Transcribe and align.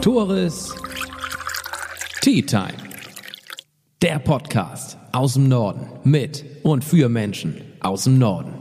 Tores 0.00 0.76
Tea 2.20 2.40
Time. 2.42 2.72
Der 4.00 4.20
Podcast 4.20 4.96
aus 5.12 5.34
dem 5.34 5.48
Norden 5.48 5.88
mit 6.04 6.44
und 6.62 6.84
für 6.84 7.08
Menschen 7.08 7.60
aus 7.80 8.04
dem 8.04 8.18
Norden. 8.18 8.54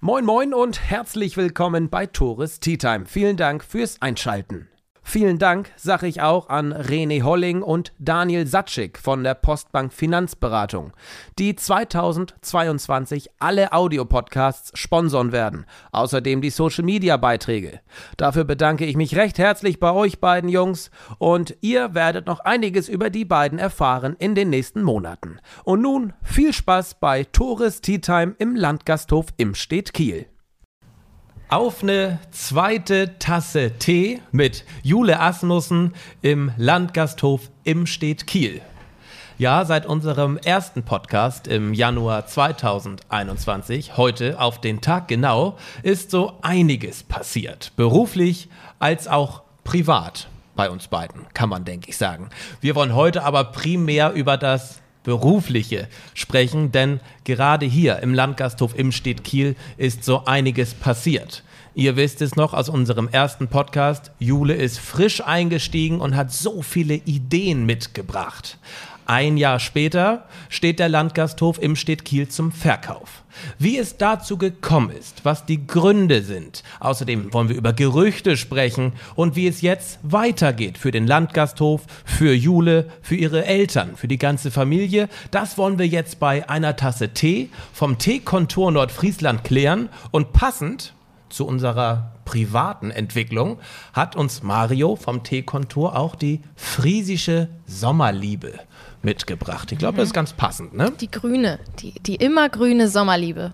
Moin 0.00 0.24
moin 0.24 0.54
und 0.54 0.80
herzlich 0.80 1.36
willkommen 1.36 1.90
bei 1.90 2.06
Tores 2.06 2.60
Tea 2.60 2.78
Time. 2.78 3.06
Vielen 3.06 3.36
Dank 3.36 3.64
fürs 3.64 4.00
Einschalten. 4.00 4.68
Vielen 5.06 5.38
Dank 5.38 5.70
sage 5.76 6.06
ich 6.08 6.22
auch 6.22 6.48
an 6.48 6.72
René 6.72 7.22
Holling 7.22 7.62
und 7.62 7.92
Daniel 7.98 8.46
Satschik 8.46 8.98
von 8.98 9.22
der 9.22 9.34
Postbank 9.34 9.92
Finanzberatung, 9.92 10.92
die 11.38 11.54
2022 11.54 13.30
alle 13.38 13.72
Audiopodcasts 13.72 14.76
sponsern 14.76 15.30
werden, 15.30 15.66
außerdem 15.92 16.40
die 16.40 16.50
Social 16.50 16.84
Media 16.84 17.18
Beiträge. 17.18 17.80
Dafür 18.16 18.44
bedanke 18.44 18.86
ich 18.86 18.96
mich 18.96 19.14
recht 19.14 19.38
herzlich 19.38 19.78
bei 19.78 19.92
euch 19.92 20.20
beiden 20.20 20.48
Jungs 20.48 20.90
und 21.18 21.54
ihr 21.60 21.94
werdet 21.94 22.26
noch 22.26 22.40
einiges 22.40 22.88
über 22.88 23.10
die 23.10 23.26
beiden 23.26 23.58
erfahren 23.58 24.16
in 24.18 24.34
den 24.34 24.50
nächsten 24.50 24.82
Monaten. 24.82 25.38
Und 25.64 25.82
nun 25.82 26.14
viel 26.22 26.52
Spaß 26.52 26.98
bei 26.98 27.24
Tores 27.24 27.82
Tea 27.82 28.00
Time 28.00 28.34
im 28.38 28.56
Landgasthof 28.56 29.26
Imstedt 29.36 29.92
Kiel 29.92 30.26
auf 31.54 31.84
eine 31.84 32.18
zweite 32.32 33.16
Tasse 33.20 33.78
Tee 33.78 34.20
mit 34.32 34.64
Jule 34.82 35.20
Asmussen 35.20 35.94
im 36.20 36.50
Landgasthof 36.56 37.42
Imstedt 37.62 38.26
Kiel. 38.26 38.60
Ja, 39.38 39.64
seit 39.64 39.86
unserem 39.86 40.36
ersten 40.36 40.82
Podcast 40.82 41.46
im 41.46 41.72
Januar 41.72 42.26
2021, 42.26 43.96
heute 43.96 44.40
auf 44.40 44.60
den 44.60 44.80
Tag 44.80 45.06
genau, 45.06 45.56
ist 45.84 46.10
so 46.10 46.32
einiges 46.42 47.04
passiert. 47.04 47.70
Beruflich 47.76 48.48
als 48.80 49.06
auch 49.06 49.42
privat 49.62 50.26
bei 50.56 50.68
uns 50.68 50.88
beiden, 50.88 51.20
kann 51.34 51.50
man, 51.50 51.64
denke 51.64 51.88
ich, 51.88 51.96
sagen. 51.96 52.30
Wir 52.62 52.74
wollen 52.74 52.96
heute 52.96 53.22
aber 53.22 53.44
primär 53.44 54.12
über 54.12 54.36
das 54.36 54.80
berufliche 55.04 55.86
sprechen, 56.14 56.72
denn 56.72 56.98
gerade 57.22 57.66
hier 57.66 58.00
im 58.00 58.12
Landgasthof 58.12 58.76
Imstedt 58.76 59.22
Kiel 59.22 59.54
ist 59.76 60.02
so 60.02 60.24
einiges 60.24 60.74
passiert. 60.74 61.44
Ihr 61.76 61.96
wisst 61.96 62.22
es 62.22 62.36
noch 62.36 62.54
aus 62.54 62.68
unserem 62.68 63.08
ersten 63.08 63.48
Podcast, 63.48 64.12
Jule 64.18 64.54
ist 64.54 64.78
frisch 64.78 65.20
eingestiegen 65.20 66.00
und 66.00 66.16
hat 66.16 66.32
so 66.32 66.62
viele 66.62 66.94
Ideen 66.94 67.66
mitgebracht. 67.66 68.58
Ein 69.06 69.36
Jahr 69.36 69.60
später 69.60 70.24
steht 70.48 70.78
der 70.78 70.88
Landgasthof 70.88 71.60
Imstedt 71.60 72.06
Kiel 72.06 72.28
zum 72.28 72.52
Verkauf. 72.52 73.24
Wie 73.58 73.76
es 73.76 73.98
dazu 73.98 74.38
gekommen 74.38 74.90
ist, 74.90 75.24
was 75.24 75.44
die 75.44 75.66
Gründe 75.66 76.22
sind. 76.22 76.62
Außerdem 76.80 77.32
wollen 77.34 77.50
wir 77.50 77.56
über 77.56 77.74
Gerüchte 77.74 78.38
sprechen 78.38 78.94
und 79.14 79.36
wie 79.36 79.46
es 79.46 79.60
jetzt 79.60 79.98
weitergeht 80.02 80.78
für 80.78 80.90
den 80.90 81.06
Landgasthof, 81.06 81.82
für 82.06 82.32
Jule, 82.32 82.90
für 83.02 83.16
ihre 83.16 83.44
Eltern, 83.44 83.96
für 83.96 84.08
die 84.08 84.18
ganze 84.18 84.50
Familie. 84.50 85.10
Das 85.30 85.58
wollen 85.58 85.78
wir 85.78 85.86
jetzt 85.86 86.18
bei 86.18 86.48
einer 86.48 86.76
Tasse 86.76 87.10
Tee 87.10 87.50
vom 87.74 87.98
Teekontor 87.98 88.72
Nordfriesland 88.72 89.44
klären 89.44 89.90
und 90.12 90.32
passend 90.32 90.94
zu 91.28 91.46
unserer 91.46 92.12
privaten 92.24 92.90
Entwicklung 92.90 93.58
hat 93.92 94.16
uns 94.16 94.42
Mario 94.42 94.96
vom 94.96 95.24
Teekontur 95.24 95.96
auch 95.96 96.14
die 96.14 96.40
friesische 96.56 97.48
Sommerliebe 97.66 98.60
mitgebracht. 99.04 99.72
Ich 99.72 99.78
glaube, 99.78 99.94
mhm. 99.94 99.98
das 99.98 100.08
ist 100.08 100.14
ganz 100.14 100.32
passend, 100.32 100.74
ne? 100.74 100.92
Die 101.00 101.10
grüne, 101.10 101.58
die, 101.80 101.92
die 102.00 102.16
immergrüne 102.16 102.88
Sommerliebe. 102.88 103.52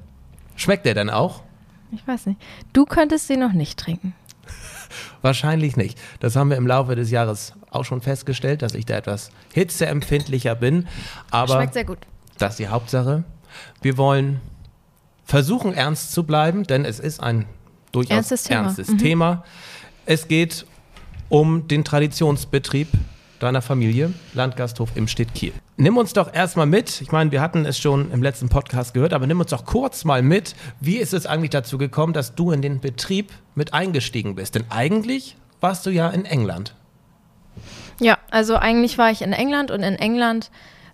Schmeckt 0.56 0.86
der 0.86 0.94
denn 0.94 1.10
auch? 1.10 1.42
Ich 1.92 2.06
weiß 2.06 2.26
nicht. 2.26 2.40
Du 2.72 2.84
könntest 2.84 3.26
sie 3.26 3.36
noch 3.36 3.52
nicht 3.52 3.78
trinken. 3.78 4.14
Wahrscheinlich 5.22 5.76
nicht. 5.76 5.98
Das 6.20 6.36
haben 6.36 6.50
wir 6.50 6.56
im 6.56 6.66
Laufe 6.66 6.94
des 6.94 7.10
Jahres 7.10 7.54
auch 7.70 7.84
schon 7.84 8.00
festgestellt, 8.00 8.62
dass 8.62 8.74
ich 8.74 8.86
da 8.86 8.96
etwas 8.96 9.30
hitzeempfindlicher 9.52 10.54
bin. 10.54 10.86
Aber 11.30 11.54
Schmeckt 11.54 11.74
sehr 11.74 11.84
gut. 11.84 11.98
Das 12.38 12.52
ist 12.52 12.58
die 12.58 12.68
Hauptsache. 12.68 13.24
Wir 13.82 13.96
wollen 13.98 14.40
versuchen, 15.24 15.74
ernst 15.74 16.12
zu 16.12 16.24
bleiben, 16.24 16.64
denn 16.64 16.84
es 16.84 17.00
ist 17.00 17.20
ein 17.20 17.46
durchaus 17.92 18.16
ernstes 18.16 18.44
Thema. 18.44 18.62
Ernstes 18.62 18.88
mhm. 18.88 18.98
Thema. 18.98 19.44
Es 20.06 20.28
geht 20.28 20.66
um 21.28 21.68
den 21.68 21.84
Traditionsbetrieb 21.84 22.88
deiner 23.40 23.62
Familie, 23.62 24.12
Landgasthof 24.34 24.90
im 24.94 25.08
Stitt 25.08 25.34
Kiel. 25.34 25.52
Nimm 25.76 25.96
uns 25.96 26.12
doch 26.12 26.32
erstmal 26.32 26.66
mit, 26.66 27.00
ich 27.00 27.10
meine, 27.10 27.32
wir 27.32 27.40
hatten 27.40 27.64
es 27.66 27.78
schon 27.78 28.12
im 28.12 28.22
letzten 28.22 28.48
Podcast 28.48 28.94
gehört, 28.94 29.12
aber 29.12 29.26
nimm 29.26 29.40
uns 29.40 29.50
doch 29.50 29.64
kurz 29.64 30.04
mal 30.04 30.22
mit, 30.22 30.54
wie 30.80 30.98
ist 30.98 31.14
es 31.14 31.26
eigentlich 31.26 31.50
dazu 31.50 31.78
gekommen, 31.78 32.12
dass 32.12 32.34
du 32.34 32.52
in 32.52 32.62
den 32.62 32.80
Betrieb 32.80 33.32
mit 33.54 33.74
eingestiegen 33.74 34.34
bist? 34.34 34.54
Denn 34.54 34.64
eigentlich 34.70 35.36
warst 35.60 35.86
du 35.86 35.90
ja 35.90 36.08
in 36.10 36.24
England. 36.24 36.74
Ja, 37.98 38.18
also 38.30 38.56
eigentlich 38.56 38.98
war 38.98 39.10
ich 39.10 39.22
in 39.22 39.32
England 39.32 39.70
und 39.70 39.82
in 39.82 39.96
England 39.96 40.50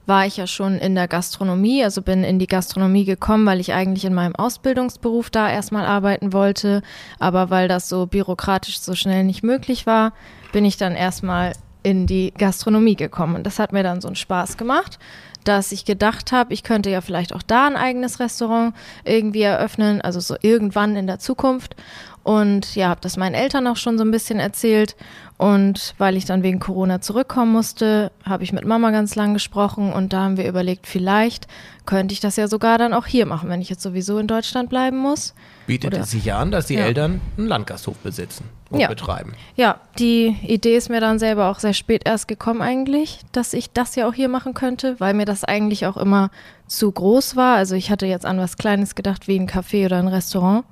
war 0.06 0.24
ich 0.24 0.36
ja 0.36 0.46
schon 0.46 0.78
in 0.78 0.94
der 0.94 1.08
Gastronomie, 1.08 1.82
also 1.82 2.00
bin 2.00 2.22
in 2.22 2.38
die 2.38 2.46
Gastronomie 2.46 3.04
gekommen, 3.04 3.44
weil 3.44 3.60
ich 3.60 3.72
eigentlich 3.72 4.04
in 4.04 4.14
meinem 4.14 4.36
Ausbildungsberuf 4.36 5.30
da 5.30 5.50
erstmal 5.50 5.84
arbeiten 5.84 6.32
wollte. 6.32 6.82
Aber 7.18 7.50
weil 7.50 7.66
das 7.68 7.88
so 7.88 8.06
bürokratisch 8.06 8.78
so 8.80 8.94
schnell 8.94 9.24
nicht 9.24 9.42
möglich 9.42 9.86
war, 9.86 10.12
bin 10.52 10.64
ich 10.64 10.76
dann 10.76 10.94
erstmal 10.94 11.52
in 11.86 12.08
die 12.08 12.34
Gastronomie 12.36 12.96
gekommen. 12.96 13.36
Und 13.36 13.44
das 13.44 13.60
hat 13.60 13.72
mir 13.72 13.84
dann 13.84 14.00
so 14.00 14.08
einen 14.08 14.16
Spaß 14.16 14.56
gemacht, 14.56 14.98
dass 15.44 15.70
ich 15.70 15.84
gedacht 15.84 16.32
habe, 16.32 16.52
ich 16.52 16.64
könnte 16.64 16.90
ja 16.90 17.00
vielleicht 17.00 17.32
auch 17.32 17.42
da 17.42 17.68
ein 17.68 17.76
eigenes 17.76 18.18
Restaurant 18.18 18.74
irgendwie 19.04 19.42
eröffnen, 19.42 20.00
also 20.00 20.18
so 20.18 20.34
irgendwann 20.42 20.96
in 20.96 21.06
der 21.06 21.20
Zukunft. 21.20 21.76
Und 22.24 22.74
ja, 22.74 22.88
habe 22.88 23.00
das 23.00 23.16
meinen 23.16 23.36
Eltern 23.36 23.68
auch 23.68 23.76
schon 23.76 23.98
so 23.98 24.04
ein 24.04 24.10
bisschen 24.10 24.40
erzählt. 24.40 24.96
Und 25.38 25.94
weil 25.96 26.16
ich 26.16 26.24
dann 26.24 26.42
wegen 26.42 26.58
Corona 26.58 27.00
zurückkommen 27.00 27.52
musste, 27.52 28.10
habe 28.24 28.42
ich 28.42 28.52
mit 28.52 28.64
Mama 28.64 28.90
ganz 28.90 29.14
lang 29.14 29.32
gesprochen 29.32 29.92
und 29.92 30.12
da 30.12 30.22
haben 30.22 30.38
wir 30.38 30.48
überlegt, 30.48 30.88
vielleicht 30.88 31.46
könnte 31.84 32.14
ich 32.14 32.20
das 32.20 32.34
ja 32.34 32.48
sogar 32.48 32.78
dann 32.78 32.94
auch 32.94 33.06
hier 33.06 33.26
machen, 33.26 33.48
wenn 33.48 33.60
ich 33.60 33.70
jetzt 33.70 33.82
sowieso 33.82 34.18
in 34.18 34.26
Deutschland 34.26 34.70
bleiben 34.70 34.96
muss. 34.96 35.34
Bietet 35.68 35.94
Oder, 35.94 36.02
es 36.02 36.10
sich 36.10 36.24
ja 36.24 36.40
an, 36.40 36.50
dass 36.50 36.66
die 36.66 36.74
ja. 36.74 36.86
Eltern 36.86 37.20
einen 37.38 37.46
Landgasthof 37.46 37.98
besitzen 37.98 38.55
und 38.70 38.80
ja. 38.80 38.88
betreiben. 38.88 39.34
Ja, 39.54 39.80
die 39.98 40.36
Idee 40.42 40.76
ist 40.76 40.90
mir 40.90 41.00
dann 41.00 41.18
selber 41.18 41.50
auch 41.50 41.58
sehr 41.58 41.72
spät 41.72 42.02
erst 42.04 42.28
gekommen 42.28 42.62
eigentlich, 42.62 43.20
dass 43.32 43.52
ich 43.52 43.70
das 43.70 43.94
ja 43.94 44.08
auch 44.08 44.14
hier 44.14 44.28
machen 44.28 44.54
könnte, 44.54 44.98
weil 44.98 45.14
mir 45.14 45.24
das 45.24 45.44
eigentlich 45.44 45.86
auch 45.86 45.96
immer 45.96 46.30
zu 46.66 46.90
groß 46.90 47.36
war. 47.36 47.56
Also 47.56 47.74
ich 47.74 47.90
hatte 47.90 48.06
jetzt 48.06 48.26
an 48.26 48.38
was 48.38 48.56
Kleines 48.56 48.94
gedacht, 48.94 49.28
wie 49.28 49.38
ein 49.38 49.48
Café 49.48 49.86
oder 49.86 49.98
ein 49.98 50.08
Restaurant 50.08 50.64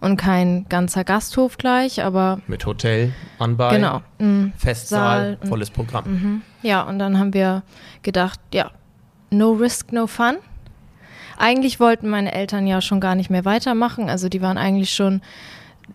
und 0.00 0.16
kein 0.16 0.66
ganzer 0.68 1.04
Gasthof 1.04 1.58
gleich, 1.58 2.02
aber. 2.02 2.40
Mit 2.46 2.66
Hotel 2.66 3.12
anbei. 3.38 3.76
Genau. 3.76 4.02
Mhm. 4.18 4.52
Festsaal, 4.56 5.38
Saal, 5.40 5.48
volles 5.48 5.70
Programm. 5.70 6.04
Mhm. 6.06 6.42
Ja, 6.62 6.82
und 6.82 6.98
dann 6.98 7.18
haben 7.18 7.34
wir 7.34 7.62
gedacht, 8.02 8.40
ja, 8.52 8.70
no 9.30 9.52
risk, 9.52 9.92
no 9.92 10.06
fun. 10.06 10.36
Eigentlich 11.36 11.78
wollten 11.78 12.08
meine 12.08 12.32
Eltern 12.32 12.66
ja 12.66 12.80
schon 12.80 13.00
gar 13.00 13.14
nicht 13.14 13.30
mehr 13.30 13.44
weitermachen. 13.44 14.10
Also 14.10 14.28
die 14.28 14.42
waren 14.42 14.58
eigentlich 14.58 14.92
schon 14.92 15.22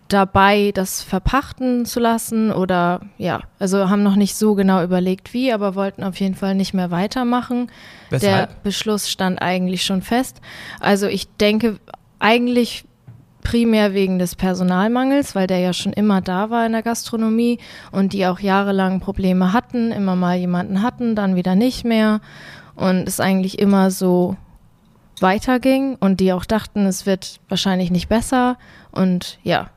dabei, 0.08 0.70
das 0.74 1.02
verpachten 1.02 1.86
zu 1.86 2.00
lassen 2.00 2.52
oder 2.52 3.00
ja, 3.18 3.40
also 3.58 3.88
haben 3.88 4.02
noch 4.02 4.16
nicht 4.16 4.36
so 4.36 4.54
genau 4.54 4.82
überlegt, 4.82 5.32
wie, 5.32 5.52
aber 5.52 5.74
wollten 5.74 6.04
auf 6.04 6.20
jeden 6.20 6.34
Fall 6.34 6.54
nicht 6.54 6.74
mehr 6.74 6.90
weitermachen. 6.90 7.70
Weshalb? 8.10 8.48
Der 8.48 8.56
Beschluss 8.62 9.10
stand 9.10 9.40
eigentlich 9.40 9.84
schon 9.84 10.02
fest. 10.02 10.40
Also 10.80 11.06
ich 11.06 11.28
denke, 11.36 11.78
eigentlich 12.18 12.84
primär 13.42 13.92
wegen 13.94 14.18
des 14.18 14.34
Personalmangels, 14.34 15.34
weil 15.34 15.46
der 15.46 15.58
ja 15.58 15.72
schon 15.72 15.92
immer 15.92 16.20
da 16.20 16.50
war 16.50 16.66
in 16.66 16.72
der 16.72 16.82
Gastronomie 16.82 17.58
und 17.92 18.12
die 18.12 18.26
auch 18.26 18.40
jahrelang 18.40 19.00
Probleme 19.00 19.52
hatten, 19.52 19.92
immer 19.92 20.16
mal 20.16 20.36
jemanden 20.36 20.82
hatten, 20.82 21.14
dann 21.14 21.36
wieder 21.36 21.54
nicht 21.54 21.84
mehr 21.84 22.20
und 22.74 23.06
es 23.06 23.20
eigentlich 23.20 23.58
immer 23.58 23.90
so 23.90 24.36
weiterging 25.20 25.96
und 25.96 26.20
die 26.20 26.32
auch 26.32 26.44
dachten, 26.44 26.86
es 26.86 27.06
wird 27.06 27.40
wahrscheinlich 27.48 27.90
nicht 27.90 28.08
besser 28.08 28.56
und 28.90 29.38
ja, 29.42 29.68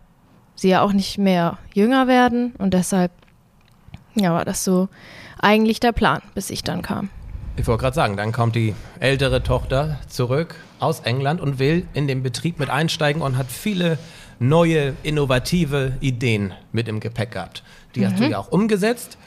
sie 0.57 0.69
ja 0.69 0.81
auch 0.81 0.91
nicht 0.91 1.18
mehr 1.18 1.57
jünger 1.73 2.08
werden 2.08 2.53
und 2.58 2.73
deshalb 2.73 3.11
ja, 4.16 4.34
war 4.34 4.43
das 4.43 4.64
so 4.64 4.90
eigentlich 5.40 5.79
der 5.79 5.91
Plan, 5.91 6.22
bis 6.34 6.49
ich 6.49 6.64
dann 6.64 6.82
kam. 6.82 7.09
Ich 7.55 7.66
wollte 7.67 7.82
gerade 7.82 7.96
sagen, 7.96 8.17
dann 8.17 8.32
kommt 8.32 8.55
die 8.55 8.76
ältere 8.99 9.41
Tochter 9.41 9.99
zurück 10.08 10.55
aus 10.79 10.99
England 10.99 11.41
und 11.41 11.59
will 11.59 11.87
in 11.93 12.08
den 12.08 12.22
Betrieb 12.22 12.59
mit 12.59 12.70
einsteigen 12.70 13.22
und 13.22 13.37
hat 13.37 13.47
viele 13.47 13.97
neue, 14.40 14.93
innovative 15.03 15.93
Ideen 15.99 16.53
mit 16.72 16.87
im 16.87 16.99
Gepäck 16.99 17.32
gehabt. 17.32 17.64
Die 17.96 18.02
mhm. 18.02 18.05
hast 18.05 18.20
du 18.20 18.23
mhm. 18.26 18.32
ja 18.32 18.37
auch 18.37 18.52
umgesetzt. 18.52 19.17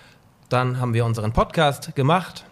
Dann 0.49 0.81
haben 0.81 0.95
wir 0.95 1.05
unseren 1.05 1.33
Podcast 1.33 1.95
gemacht, 1.95 2.45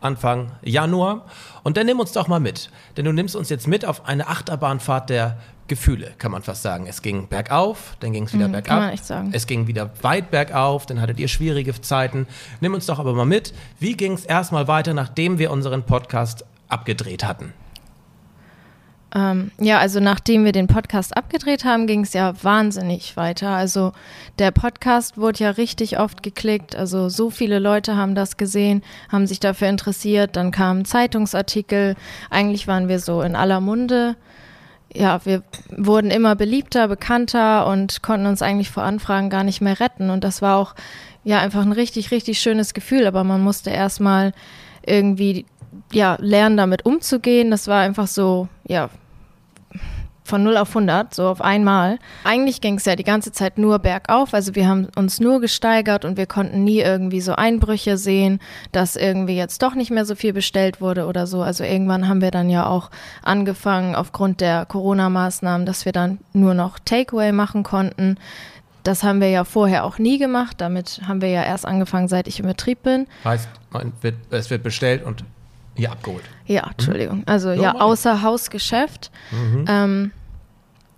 Anfang 0.00 0.52
Januar. 0.62 1.26
Und 1.62 1.76
dann 1.76 1.86
nimm 1.86 1.98
uns 2.00 2.12
doch 2.12 2.28
mal 2.28 2.40
mit. 2.40 2.70
Denn 2.96 3.04
du 3.04 3.12
nimmst 3.12 3.34
uns 3.34 3.48
jetzt 3.48 3.66
mit 3.66 3.84
auf 3.84 4.06
eine 4.06 4.28
Achterbahnfahrt 4.28 5.10
der 5.10 5.38
Gefühle, 5.70 6.12
kann 6.18 6.32
man 6.32 6.42
fast 6.42 6.62
sagen. 6.62 6.86
Es 6.88 7.00
ging 7.00 7.28
bergauf, 7.28 7.96
dann 8.00 8.12
ging 8.12 8.24
es 8.24 8.34
wieder 8.34 8.48
mhm, 8.48 8.52
bergab. 8.52 8.68
Kann 8.68 8.78
man 8.80 8.90
echt 8.90 9.06
sagen. 9.06 9.30
Es 9.32 9.46
ging 9.46 9.68
wieder 9.68 9.88
weit 10.02 10.32
bergauf, 10.32 10.84
dann 10.84 11.00
hattet 11.00 11.20
ihr 11.20 11.28
schwierige 11.28 11.80
Zeiten. 11.80 12.26
Nimm 12.60 12.74
uns 12.74 12.86
doch 12.86 12.98
aber 12.98 13.14
mal 13.14 13.24
mit. 13.24 13.54
Wie 13.78 13.96
ging 13.96 14.14
es 14.14 14.24
erstmal 14.24 14.66
weiter, 14.66 14.94
nachdem 14.94 15.38
wir 15.38 15.52
unseren 15.52 15.84
Podcast 15.84 16.44
abgedreht 16.68 17.24
hatten? 17.24 17.52
Ähm, 19.14 19.52
ja, 19.60 19.78
also 19.78 20.00
nachdem 20.00 20.44
wir 20.44 20.50
den 20.50 20.66
Podcast 20.66 21.16
abgedreht 21.16 21.64
haben, 21.64 21.86
ging 21.86 22.02
es 22.02 22.12
ja 22.14 22.34
wahnsinnig 22.42 23.16
weiter. 23.16 23.50
Also 23.50 23.92
der 24.40 24.50
Podcast 24.50 25.18
wurde 25.18 25.44
ja 25.44 25.50
richtig 25.50 26.00
oft 26.00 26.24
geklickt. 26.24 26.74
Also 26.74 27.08
so 27.08 27.30
viele 27.30 27.60
Leute 27.60 27.96
haben 27.96 28.16
das 28.16 28.36
gesehen, 28.36 28.82
haben 29.08 29.28
sich 29.28 29.38
dafür 29.38 29.68
interessiert. 29.68 30.34
Dann 30.34 30.50
kamen 30.50 30.84
Zeitungsartikel. 30.84 31.94
Eigentlich 32.28 32.66
waren 32.66 32.88
wir 32.88 32.98
so 32.98 33.22
in 33.22 33.36
aller 33.36 33.60
Munde. 33.60 34.16
Ja, 34.92 35.24
wir 35.24 35.42
wurden 35.76 36.10
immer 36.10 36.34
beliebter, 36.34 36.88
bekannter 36.88 37.66
und 37.66 38.02
konnten 38.02 38.26
uns 38.26 38.42
eigentlich 38.42 38.70
vor 38.70 38.82
Anfragen 38.82 39.30
gar 39.30 39.44
nicht 39.44 39.60
mehr 39.60 39.78
retten. 39.78 40.10
Und 40.10 40.24
das 40.24 40.42
war 40.42 40.56
auch 40.56 40.74
ja 41.22 41.38
einfach 41.38 41.62
ein 41.62 41.72
richtig, 41.72 42.10
richtig 42.10 42.40
schönes 42.40 42.74
Gefühl. 42.74 43.06
Aber 43.06 43.22
man 43.22 43.40
musste 43.40 43.70
erstmal 43.70 44.32
irgendwie 44.84 45.46
ja, 45.92 46.16
lernen, 46.20 46.56
damit 46.56 46.84
umzugehen. 46.84 47.50
Das 47.50 47.68
war 47.68 47.80
einfach 47.80 48.06
so, 48.06 48.48
ja, 48.66 48.90
von 50.30 50.42
0 50.42 50.56
auf 50.56 50.68
100, 50.68 51.12
so 51.12 51.26
auf 51.28 51.42
einmal. 51.42 51.98
Eigentlich 52.24 52.60
ging 52.60 52.76
es 52.76 52.86
ja 52.86 52.96
die 52.96 53.04
ganze 53.04 53.32
Zeit 53.32 53.58
nur 53.58 53.78
bergauf, 53.80 54.32
also 54.32 54.54
wir 54.54 54.66
haben 54.66 54.88
uns 54.96 55.20
nur 55.20 55.40
gesteigert 55.40 56.04
und 56.06 56.16
wir 56.16 56.26
konnten 56.26 56.64
nie 56.64 56.80
irgendwie 56.80 57.20
so 57.20 57.34
Einbrüche 57.34 57.98
sehen, 57.98 58.40
dass 58.72 58.96
irgendwie 58.96 59.36
jetzt 59.36 59.62
doch 59.62 59.74
nicht 59.74 59.90
mehr 59.90 60.06
so 60.06 60.14
viel 60.14 60.32
bestellt 60.32 60.80
wurde 60.80 61.06
oder 61.06 61.26
so. 61.26 61.42
Also 61.42 61.64
irgendwann 61.64 62.08
haben 62.08 62.22
wir 62.22 62.30
dann 62.30 62.48
ja 62.48 62.66
auch 62.66 62.90
angefangen, 63.22 63.94
aufgrund 63.94 64.40
der 64.40 64.64
Corona-Maßnahmen, 64.66 65.66
dass 65.66 65.84
wir 65.84 65.92
dann 65.92 66.18
nur 66.32 66.54
noch 66.54 66.78
Takeaway 66.78 67.32
machen 67.32 67.62
konnten. 67.62 68.16
Das 68.84 69.02
haben 69.02 69.20
wir 69.20 69.28
ja 69.28 69.44
vorher 69.44 69.84
auch 69.84 69.98
nie 69.98 70.18
gemacht. 70.18 70.56
Damit 70.58 71.02
haben 71.06 71.20
wir 71.20 71.28
ja 71.28 71.42
erst 71.42 71.66
angefangen, 71.66 72.08
seit 72.08 72.28
ich 72.28 72.40
im 72.40 72.46
Betrieb 72.46 72.82
bin. 72.82 73.06
Heißt, 73.24 73.48
wird, 74.00 74.14
es 74.30 74.48
wird 74.48 74.62
bestellt 74.62 75.04
und 75.04 75.24
hier 75.76 75.92
abgeholt. 75.92 76.24
Ja, 76.46 76.68
Entschuldigung. 76.70 77.22
Also 77.26 77.52
ja, 77.52 77.74
außer 77.74 78.22
Hausgeschäft. 78.22 79.10
Mhm. 79.30 79.64
Ähm, 79.68 80.10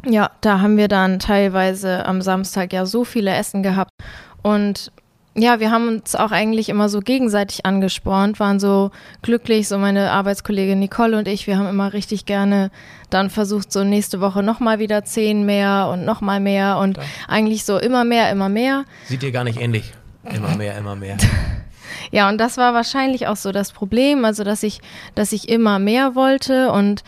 ja, 0.06 0.31
da 0.40 0.60
haben 0.60 0.76
wir 0.76 0.88
dann 0.88 1.19
teilweise 1.19 2.06
am 2.06 2.22
Samstag 2.22 2.72
ja 2.72 2.87
so 2.87 3.04
viele 3.04 3.34
Essen 3.34 3.62
gehabt. 3.62 3.90
Und 4.43 4.90
ja, 5.34 5.60
wir 5.60 5.70
haben 5.70 5.88
uns 5.88 6.14
auch 6.14 6.31
eigentlich 6.31 6.69
immer 6.69 6.88
so 6.88 7.00
gegenseitig 7.00 7.64
angespornt, 7.64 8.38
waren 8.38 8.60
so 8.60 8.90
glücklich, 9.22 9.66
so 9.66 9.78
meine 9.78 10.10
Arbeitskollegin 10.10 10.78
Nicole 10.78 11.16
und 11.16 11.26
ich, 11.26 11.46
wir 11.46 11.56
haben 11.56 11.69
immer 11.69 11.94
richtig 11.94 12.26
gerne 12.26 12.70
dann 13.08 13.31
versucht, 13.31 13.72
so 13.72 13.82
nächste 13.82 14.20
Woche 14.20 14.43
nochmal 14.43 14.78
wieder 14.78 15.04
zehn 15.04 15.46
mehr 15.46 15.88
und 15.90 16.04
nochmal 16.04 16.40
mehr 16.40 16.76
und 16.78 16.99
da. 16.99 17.02
eigentlich 17.28 17.64
so 17.64 17.78
immer 17.78 18.04
mehr, 18.04 18.31
immer 18.31 18.50
mehr. 18.50 18.84
Sieht 19.06 19.22
ihr 19.22 19.32
gar 19.32 19.44
nicht 19.44 19.58
ähnlich. 19.58 19.93
Immer 20.25 20.50
mehr, 20.56 20.76
immer 20.76 20.96
mehr. 20.96 21.16
ja, 22.10 22.28
und 22.28 22.38
das 22.38 22.58
war 22.58 22.75
wahrscheinlich 22.75 23.26
auch 23.26 23.37
so 23.37 23.52
das 23.52 23.72
Problem, 23.72 24.26
also 24.26 24.44
dass 24.44 24.62
ich, 24.62 24.81
dass 25.14 25.32
ich 25.32 25.49
immer 25.49 25.78
mehr 25.78 26.14
wollte 26.14 26.72
und 26.72 27.04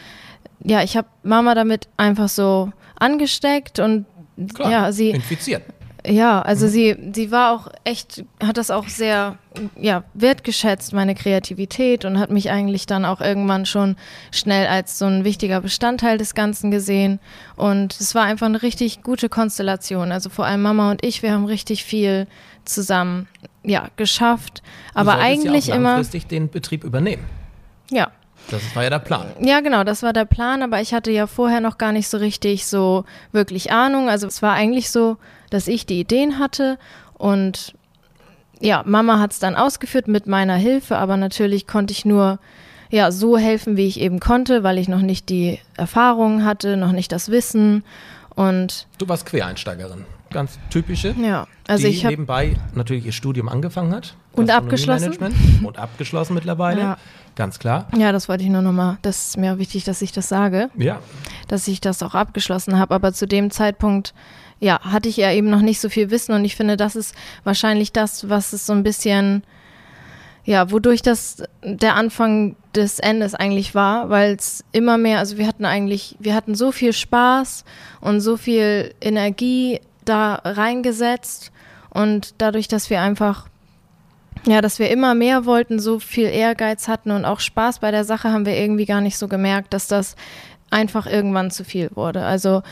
ja, 0.61 0.83
ich 0.83 0.97
habe 0.97 1.09
Mama 1.23 1.55
damit 1.55 1.89
einfach 1.99 2.31
so 2.31 2.73
angesteckt 3.05 3.79
und 3.79 4.07
Klar, 4.55 4.71
ja, 4.71 4.93
sie 4.93 5.11
infiziert. 5.11 5.63
Ja, 6.07 6.43
also 6.43 6.67
mhm. 6.67 6.71
sie, 6.71 6.97
sie 7.15 7.31
war 7.31 7.53
auch 7.53 7.69
echt, 7.85 8.25
hat 8.43 8.59
das 8.59 8.71
auch 8.71 8.89
sehr 8.89 9.39
ja, 9.81 10.05
wertgeschätzt, 10.13 10.93
meine 10.93 11.15
Kreativität 11.15 12.05
und 12.05 12.19
hat 12.19 12.31
mich 12.31 12.51
eigentlich 12.51 12.85
dann 12.85 13.07
auch 13.07 13.23
irgendwann 13.23 13.65
schon 13.65 13.97
schnell 14.31 14.67
als 14.67 14.99
so 14.99 15.07
ein 15.07 15.25
wichtiger 15.25 15.63
Bestandteil 15.63 16.19
des 16.19 16.35
Ganzen 16.35 16.71
gesehen. 16.71 17.21
Und 17.57 17.99
es 17.99 18.15
war 18.15 18.25
einfach 18.25 18.47
eine 18.47 18.61
richtig 18.61 19.03
gute 19.03 19.31
Konstellation. 19.31 20.13
Also 20.13 20.29
vor 20.29 20.45
allem 20.45 20.61
Mama 20.61 20.91
und 20.91 21.03
ich, 21.03 21.23
wir 21.23 21.33
haben 21.33 21.47
richtig 21.47 21.85
viel 21.85 22.27
zusammen 22.67 23.27
ja, 23.63 23.89
geschafft. 23.97 24.63
Aber 24.93 25.19
eigentlich 25.19 25.69
ja 25.69 25.77
auch 25.77 25.81
langfristig 25.81 26.25
immer. 26.25 26.29
den 26.29 26.51
Betrieb 26.51 26.85
übernehmen. 26.85 27.25
Ja, 27.91 28.11
das 28.51 28.75
war 28.75 28.85
ja 28.85 28.91
der 28.91 28.99
Plan. 28.99 29.27
Ja, 29.41 29.61
genau, 29.61 29.85
das 29.85 30.03
war 30.03 30.13
der 30.13 30.25
Plan, 30.25 30.63
aber 30.63 30.81
ich 30.81 30.93
hatte 30.93 31.11
ja 31.11 31.27
vorher 31.27 31.61
noch 31.61 31.79
gar 31.79 31.93
nicht 31.93 32.09
so 32.09 32.19
richtig 32.19 32.67
so 32.67 33.05
wirklich 33.33 33.73
Ahnung. 33.73 34.09
Also 34.09 34.27
es 34.27 34.43
war 34.43 34.53
eigentlich 34.53 34.91
so, 34.91 35.17
dass 35.51 35.69
ich 35.69 35.87
die 35.87 36.01
Ideen 36.01 36.39
hatte 36.39 36.79
und 37.15 37.75
ja, 38.61 38.83
Mama 38.87 39.19
hat 39.19 39.33
es 39.33 39.39
dann 39.39 39.57
ausgeführt 39.57 40.09
mit 40.09 40.27
meiner 40.27 40.57
Hilfe, 40.57 40.97
aber 40.97 41.17
natürlich 41.17 41.67
konnte 41.67 41.93
ich 41.93 42.05
nur 42.05 42.39
ja 42.91 43.11
so 43.11 43.37
helfen, 43.37 43.77
wie 43.77 43.87
ich 43.87 44.01
eben 44.01 44.21
konnte, 44.21 44.63
weil 44.63 44.79
ich 44.79 44.89
noch 44.89 45.01
nicht 45.01 45.29
die 45.29 45.59
Erfahrung 45.77 46.45
hatte, 46.45 46.77
noch 46.77 46.93
nicht 46.93 47.13
das 47.13 47.31
Wissen 47.31 47.85
und 48.35 48.87
du 48.99 49.09
warst 49.09 49.27
Quereinsteigerin, 49.27 50.05
ganz 50.35 50.59
typische. 50.69 51.15
Ja, 51.19 51.47
also 51.67 51.87
die 51.87 51.95
ich 51.95 52.05
nebenbei 52.05 52.57
natürlich 52.75 53.07
ihr 53.07 53.13
Studium 53.13 53.49
angefangen 53.49 53.95
hat 53.95 54.17
und 54.33 54.51
abgeschlossen 54.51 55.17
und 55.63 55.79
abgeschlossen 55.79 56.35
mittlerweile. 56.35 56.81
Ja. 56.81 56.99
Ganz 57.37 57.59
klar. 57.59 57.89
Ja, 57.97 58.13
das 58.13 58.29
wollte 58.29 58.45
ich 58.45 58.51
nur 58.51 58.63
nochmal, 58.63 58.99
das 59.03 59.29
ist 59.29 59.37
mir 59.39 59.59
wichtig, 59.59 59.85
dass 59.85 60.03
ich 60.03 60.13
das 60.13 60.29
sage. 60.29 60.71
Ja. 60.77 61.01
Dass 61.49 61.67
ich 61.67 61.81
das 61.81 62.03
auch 62.03 62.15
abgeschlossen 62.15 62.79
habe. 62.79 62.95
Aber 62.95 63.13
zu 63.13 63.27
dem 63.27 63.51
Zeitpunkt, 63.51 64.15
ja, 64.61 64.81
hatte 64.81 65.09
ich 65.09 65.17
ja 65.17 65.33
eben 65.33 65.51
noch 65.51 65.61
nicht 65.61 65.81
so 65.81 65.89
viel 65.89 66.11
Wissen 66.11 66.33
und 66.35 66.45
ich 66.45 66.55
finde, 66.55 66.77
das 66.77 66.95
ist 66.95 67.15
wahrscheinlich 67.43 67.93
das, 67.93 68.29
was 68.29 68.53
es 68.53 68.67
so 68.67 68.73
ein 68.73 68.85
bisschen, 68.85 69.43
ja, 70.45 70.71
wodurch 70.71 71.03
das 71.03 71.43
der 71.65 71.97
Anfang 71.97 72.55
des 72.75 73.01
Endes 73.01 73.35
eigentlich 73.35 73.75
war, 73.75 74.11
weil 74.11 74.35
es 74.35 74.65
immer 74.71 74.97
mehr, 74.97 75.19
also 75.19 75.39
wir 75.39 75.47
hatten 75.47 75.65
eigentlich, 75.65 76.17
wir 76.21 76.35
hatten 76.35 76.55
so 76.55 76.71
viel 76.71 76.93
Spaß 76.93 77.65
und 78.01 78.21
so 78.21 78.37
viel 78.37 78.95
Energie 79.01 79.81
da 80.05 80.37
reingesetzt 80.45 81.53
und 81.91 82.35
dadurch, 82.39 82.69
dass 82.69 82.91
wir 82.91 83.01
einfach 83.01 83.49
ja, 84.47 84.61
dass 84.61 84.79
wir 84.79 84.91
immer 84.91 85.15
mehr 85.15 85.47
wollten, 85.47 85.79
so 85.79 85.99
viel 85.99 86.27
Ehrgeiz 86.27 86.87
hatten 86.87 87.11
und 87.13 87.25
auch 87.25 87.41
Spaß 87.41 87.79
bei 87.79 87.91
der 87.91 88.05
Sache, 88.05 88.31
haben 88.31 88.45
wir 88.45 88.57
irgendwie 88.59 88.85
gar 88.85 89.01
nicht 89.01 89.17
so 89.17 89.27
gemerkt, 89.27 89.73
dass 89.73 89.87
das 89.87 90.17
einfach 90.71 91.07
irgendwann 91.07 91.51
zu 91.51 91.65
viel 91.65 91.91
wurde. 91.95 92.25
Also 92.25 92.63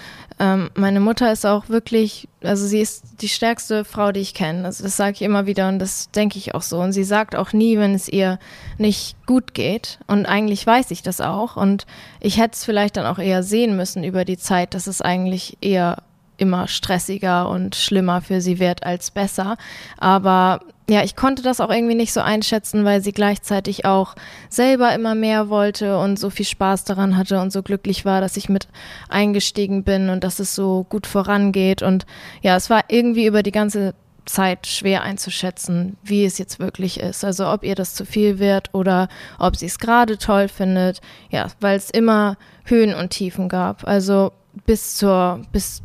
ähm, 0.40 0.70
meine 0.74 0.98
Mutter 0.98 1.30
ist 1.30 1.46
auch 1.46 1.68
wirklich, 1.68 2.28
also 2.42 2.66
sie 2.66 2.80
ist 2.80 3.22
die 3.22 3.28
stärkste 3.28 3.84
Frau, 3.84 4.10
die 4.10 4.20
ich 4.20 4.34
kenne. 4.34 4.64
Also 4.64 4.82
das 4.82 4.96
sage 4.96 5.12
ich 5.12 5.22
immer 5.22 5.46
wieder 5.46 5.68
und 5.68 5.78
das 5.78 6.10
denke 6.10 6.36
ich 6.36 6.54
auch 6.54 6.62
so. 6.62 6.80
Und 6.80 6.92
sie 6.92 7.04
sagt 7.04 7.36
auch 7.36 7.52
nie, 7.52 7.78
wenn 7.78 7.94
es 7.94 8.08
ihr 8.08 8.40
nicht 8.76 9.16
gut 9.26 9.54
geht. 9.54 10.00
Und 10.08 10.26
eigentlich 10.26 10.66
weiß 10.66 10.90
ich 10.90 11.02
das 11.02 11.20
auch. 11.20 11.56
Und 11.56 11.86
ich 12.20 12.38
hätte 12.38 12.54
es 12.54 12.64
vielleicht 12.64 12.96
dann 12.96 13.06
auch 13.06 13.18
eher 13.18 13.44
sehen 13.44 13.76
müssen 13.76 14.02
über 14.02 14.24
die 14.24 14.38
Zeit, 14.38 14.74
dass 14.74 14.88
es 14.88 15.00
eigentlich 15.00 15.58
eher 15.60 15.98
immer 16.42 16.68
stressiger 16.68 17.48
und 17.48 17.76
schlimmer 17.76 18.20
für 18.20 18.40
sie 18.40 18.58
wird 18.58 18.84
als 18.84 19.12
besser. 19.12 19.56
Aber 19.96 20.60
ja, 20.90 21.04
ich 21.04 21.14
konnte 21.14 21.42
das 21.42 21.60
auch 21.60 21.70
irgendwie 21.70 21.94
nicht 21.94 22.12
so 22.12 22.20
einschätzen, 22.20 22.84
weil 22.84 23.00
sie 23.00 23.12
gleichzeitig 23.12 23.84
auch 23.84 24.16
selber 24.48 24.92
immer 24.92 25.14
mehr 25.14 25.48
wollte 25.48 25.96
und 25.98 26.18
so 26.18 26.28
viel 26.28 26.44
Spaß 26.44 26.84
daran 26.84 27.16
hatte 27.16 27.40
und 27.40 27.52
so 27.52 27.62
glücklich 27.62 28.04
war, 28.04 28.20
dass 28.20 28.36
ich 28.36 28.48
mit 28.48 28.66
eingestiegen 29.08 29.84
bin 29.84 30.08
und 30.08 30.24
dass 30.24 30.40
es 30.40 30.54
so 30.54 30.84
gut 30.88 31.06
vorangeht. 31.06 31.82
Und 31.82 32.04
ja, 32.42 32.56
es 32.56 32.68
war 32.68 32.84
irgendwie 32.88 33.26
über 33.26 33.44
die 33.44 33.52
ganze 33.52 33.94
Zeit 34.24 34.66
schwer 34.66 35.02
einzuschätzen, 35.02 35.96
wie 36.02 36.24
es 36.24 36.38
jetzt 36.38 36.58
wirklich 36.58 36.98
ist. 37.00 37.24
Also 37.24 37.48
ob 37.48 37.64
ihr 37.64 37.76
das 37.76 37.94
zu 37.94 38.04
viel 38.04 38.38
wird 38.38 38.74
oder 38.74 39.08
ob 39.38 39.56
sie 39.56 39.66
es 39.66 39.78
gerade 39.78 40.18
toll 40.18 40.48
findet. 40.48 41.00
Ja, 41.30 41.46
weil 41.60 41.76
es 41.76 41.90
immer 41.90 42.36
Höhen 42.64 42.94
und 42.94 43.10
Tiefen 43.10 43.48
gab. 43.48 43.86
Also 43.86 44.32
bis 44.66 44.96
zur, 44.96 45.42
bis 45.52 45.82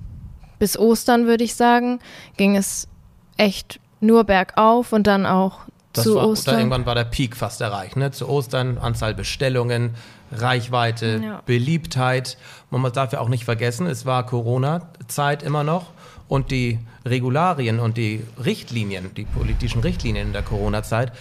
bis 0.60 0.78
Ostern, 0.78 1.28
würde 1.28 1.44
ich 1.44 1.56
sagen, 1.56 2.00
ging 2.38 2.56
es 2.56 2.88
echt 3.38 3.80
nur 4.00 4.24
bergauf 4.24 4.94
und 4.94 5.08
dann 5.08 5.26
auch 5.26 5.60
das 5.94 6.04
zu 6.04 6.16
war, 6.16 6.28
Ostern. 6.28 6.60
Irgendwann 6.60 6.86
war 6.86 6.96
der 6.96 7.06
Peak 7.06 7.36
fast 7.36 7.62
erreicht. 7.62 7.96
Ne? 7.96 8.12
Zu 8.12 8.28
Ostern 8.30 8.78
Anzahl 8.78 9.14
Bestellungen, 9.14 9.96
Reichweite, 10.32 11.22
ja. 11.24 11.42
Beliebtheit. 11.46 12.38
Man 12.70 12.92
darf 12.92 13.14
ja 13.14 13.20
auch 13.20 13.30
nicht 13.30 13.46
vergessen, 13.46 13.88
es 13.88 14.06
war 14.06 14.26
Corona-Zeit 14.26 15.44
immer 15.44 15.64
noch 15.64 15.88
und 16.28 16.52
die 16.52 16.80
Regularien 17.06 17.80
und 17.80 17.98
die 17.98 18.24
Richtlinien, 18.44 19.14
die 19.16 19.24
politischen 19.24 19.82
Richtlinien 19.82 20.28
in 20.28 20.34
der 20.34 20.44
Corona-Zeit 20.44 21.14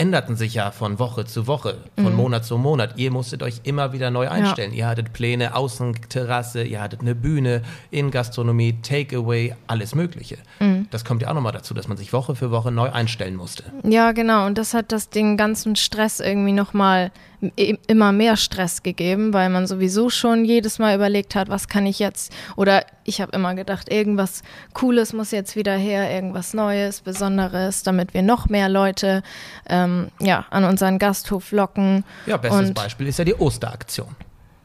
änderten 0.00 0.34
sich 0.34 0.54
ja 0.54 0.70
von 0.70 0.98
Woche 0.98 1.26
zu 1.26 1.46
Woche, 1.46 1.76
von 1.96 2.12
mhm. 2.12 2.16
Monat 2.16 2.44
zu 2.46 2.56
Monat. 2.56 2.94
Ihr 2.96 3.10
musstet 3.10 3.42
euch 3.42 3.60
immer 3.64 3.92
wieder 3.92 4.10
neu 4.10 4.28
einstellen. 4.28 4.72
Ja. 4.72 4.78
Ihr 4.78 4.86
hattet 4.88 5.12
Pläne, 5.12 5.54
Außenterrasse, 5.54 6.62
ihr 6.62 6.80
hattet 6.80 7.02
eine 7.02 7.14
Bühne, 7.14 7.60
in 7.90 8.10
Gastronomie, 8.10 8.78
Takeaway, 8.80 9.54
alles 9.66 9.94
Mögliche. 9.94 10.38
Mhm. 10.58 10.88
Das 10.90 11.04
kommt 11.04 11.20
ja 11.20 11.28
auch 11.28 11.34
nochmal 11.34 11.52
dazu, 11.52 11.74
dass 11.74 11.86
man 11.86 11.98
sich 11.98 12.14
Woche 12.14 12.34
für 12.34 12.50
Woche 12.50 12.72
neu 12.72 12.90
einstellen 12.90 13.36
musste. 13.36 13.64
Ja, 13.84 14.12
genau. 14.12 14.46
Und 14.46 14.56
das 14.56 14.72
hat 14.72 14.90
das 14.90 15.10
den 15.10 15.36
ganzen 15.36 15.76
Stress 15.76 16.18
irgendwie 16.18 16.52
nochmal 16.52 17.12
immer 17.56 18.12
mehr 18.12 18.36
Stress 18.36 18.82
gegeben, 18.82 19.32
weil 19.32 19.48
man 19.48 19.66
sowieso 19.66 20.10
schon 20.10 20.44
jedes 20.44 20.78
Mal 20.78 20.94
überlegt 20.94 21.34
hat, 21.34 21.48
was 21.48 21.68
kann 21.68 21.86
ich 21.86 21.98
jetzt, 21.98 22.32
oder 22.56 22.84
ich 23.04 23.20
habe 23.20 23.32
immer 23.32 23.54
gedacht, 23.54 23.90
irgendwas 23.90 24.42
Cooles 24.74 25.12
muss 25.12 25.30
jetzt 25.30 25.56
wieder 25.56 25.74
her, 25.74 26.10
irgendwas 26.10 26.52
Neues, 26.52 27.00
Besonderes, 27.00 27.82
damit 27.82 28.12
wir 28.12 28.22
noch 28.22 28.48
mehr 28.48 28.68
Leute 28.68 29.22
ähm, 29.68 30.08
ja, 30.20 30.44
an 30.50 30.64
unseren 30.64 30.98
Gasthof 30.98 31.52
locken. 31.52 32.04
Ja, 32.26 32.36
bestes 32.36 32.68
Und, 32.68 32.74
Beispiel 32.74 33.06
ist 33.06 33.18
ja 33.18 33.24
die 33.24 33.34
Osteraktion. 33.34 34.14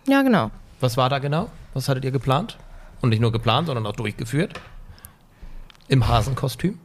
Ja, 0.08 0.22
genau. 0.22 0.52
Was 0.82 0.98
war 0.98 1.10
da 1.10 1.20
genau? 1.20 1.50
Was 1.74 1.88
hattet 1.88 2.04
ihr 2.04 2.12
geplant? 2.12 2.58
Und 3.02 3.10
nicht 3.10 3.22
nur 3.22 3.32
geplant, 3.32 3.68
sondern 3.68 3.86
auch 3.86 3.96
durchgeführt? 3.96 4.60
Im 5.88 6.08
Hasenkostüm? 6.08 6.80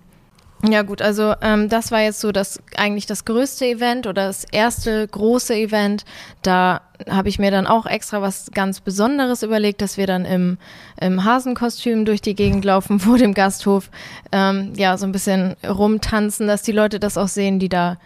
Ja 0.69 0.83
gut, 0.83 1.01
also 1.01 1.35
ähm, 1.41 1.71
das 1.71 1.91
war 1.91 2.03
jetzt 2.03 2.21
so 2.21 2.33
das 2.33 2.61
eigentlich 2.77 3.07
das 3.07 3.25
größte 3.25 3.65
Event 3.65 4.07
oder 4.07 4.27
das 4.27 4.45
erste 4.45 5.09
große 5.09 5.55
Event. 5.55 6.05
Da 6.43 6.83
habe 7.09 7.31
ich 7.31 7.39
mir 7.39 7.51
dann 7.51 7.67
auch 7.67 7.87
extra 7.87 8.21
was 8.21 8.51
ganz 8.53 8.81
Besonderes 8.81 9.43
überlegt, 9.43 9.81
dass 9.81 9.97
wir 9.97 10.07
dann 10.07 10.27
im, 10.27 10.59
im 11.01 11.25
Hasenkostüm 11.25 12.05
durch 12.05 12.21
die 12.21 12.35
Gegend 12.35 12.65
laufen 12.67 13.01
vor 13.01 13.17
dem 13.17 13.33
Gasthof, 13.33 13.91
ähm, 14.33 14.75
ja 14.77 14.99
so 14.99 15.07
ein 15.07 15.13
bisschen 15.13 15.57
rumtanzen, 15.67 16.47
dass 16.47 16.63
die 16.63 16.73
Leute 16.73 17.01
das 17.01 17.17
auch 17.17 17.29
sehen, 17.29 17.59
die 17.59 17.71
da 17.71 17.97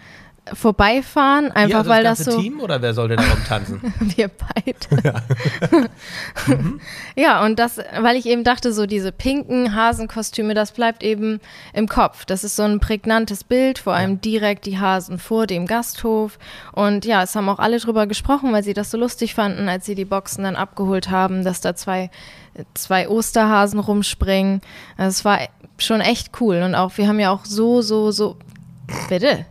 vorbeifahren, 0.52 1.50
einfach 1.52 1.68
Ihr, 1.68 1.76
also 1.78 1.90
weil 1.90 2.04
das 2.04 2.18
das 2.18 2.34
so. 2.34 2.40
Team 2.40 2.60
oder 2.60 2.82
wer 2.82 2.92
sollte 2.92 3.16
da 3.16 3.22
rumtanzen? 3.22 3.80
Wir 4.00 4.28
beide. 4.28 5.02
Ja. 5.02 5.22
ja, 7.38 7.44
und 7.44 7.58
das, 7.58 7.78
weil 7.78 8.16
ich 8.16 8.26
eben 8.26 8.44
dachte, 8.44 8.72
so 8.74 8.84
diese 8.84 9.10
pinken 9.10 9.74
Hasenkostüme, 9.74 10.52
das 10.52 10.72
bleibt 10.72 11.02
eben 11.02 11.40
im 11.72 11.88
Kopf. 11.88 12.26
Das 12.26 12.44
ist 12.44 12.56
so 12.56 12.62
ein 12.62 12.78
prägnantes 12.78 13.42
Bild, 13.42 13.78
vor 13.78 13.94
allem 13.94 14.20
direkt 14.20 14.66
die 14.66 14.78
Hasen 14.78 15.18
vor 15.18 15.46
dem 15.46 15.66
Gasthof. 15.66 16.38
Und 16.72 17.06
ja, 17.06 17.22
es 17.22 17.34
haben 17.34 17.48
auch 17.48 17.58
alle 17.58 17.78
drüber 17.78 18.06
gesprochen, 18.06 18.52
weil 18.52 18.62
sie 18.62 18.74
das 18.74 18.90
so 18.90 18.98
lustig 18.98 19.34
fanden, 19.34 19.68
als 19.68 19.86
sie 19.86 19.94
die 19.94 20.04
Boxen 20.04 20.44
dann 20.44 20.56
abgeholt 20.56 21.10
haben, 21.10 21.44
dass 21.44 21.62
da 21.62 21.74
zwei, 21.74 22.10
zwei 22.74 23.08
Osterhasen 23.08 23.78
rumspringen. 23.78 24.60
Also 24.98 25.10
es 25.10 25.24
war 25.24 25.38
schon 25.78 26.02
echt 26.02 26.38
cool. 26.40 26.62
Und 26.62 26.74
auch, 26.74 26.98
wir 26.98 27.08
haben 27.08 27.18
ja 27.18 27.30
auch 27.30 27.46
so, 27.46 27.80
so, 27.80 28.10
so. 28.10 28.36
Bitte. 29.08 29.46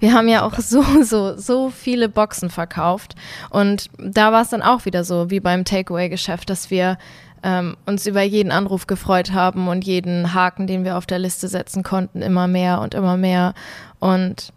Wir 0.00 0.12
haben 0.12 0.28
ja 0.28 0.42
auch 0.42 0.58
so, 0.58 0.82
so, 1.02 1.36
so 1.36 1.70
viele 1.70 2.08
Boxen 2.08 2.50
verkauft. 2.50 3.14
Und 3.50 3.90
da 3.98 4.32
war 4.32 4.42
es 4.42 4.50
dann 4.50 4.62
auch 4.62 4.84
wieder 4.84 5.04
so, 5.04 5.30
wie 5.30 5.40
beim 5.40 5.64
Takeaway-Geschäft, 5.64 6.50
dass 6.50 6.70
wir 6.70 6.98
ähm, 7.42 7.76
uns 7.86 8.06
über 8.06 8.22
jeden 8.22 8.52
Anruf 8.52 8.86
gefreut 8.86 9.32
haben 9.32 9.68
und 9.68 9.84
jeden 9.84 10.34
Haken, 10.34 10.66
den 10.66 10.84
wir 10.84 10.96
auf 10.96 11.06
der 11.06 11.18
Liste 11.18 11.48
setzen 11.48 11.82
konnten, 11.82 12.22
immer 12.22 12.46
mehr 12.46 12.80
und 12.80 12.94
immer 12.94 13.16
mehr. 13.16 13.54
Und 13.98 14.52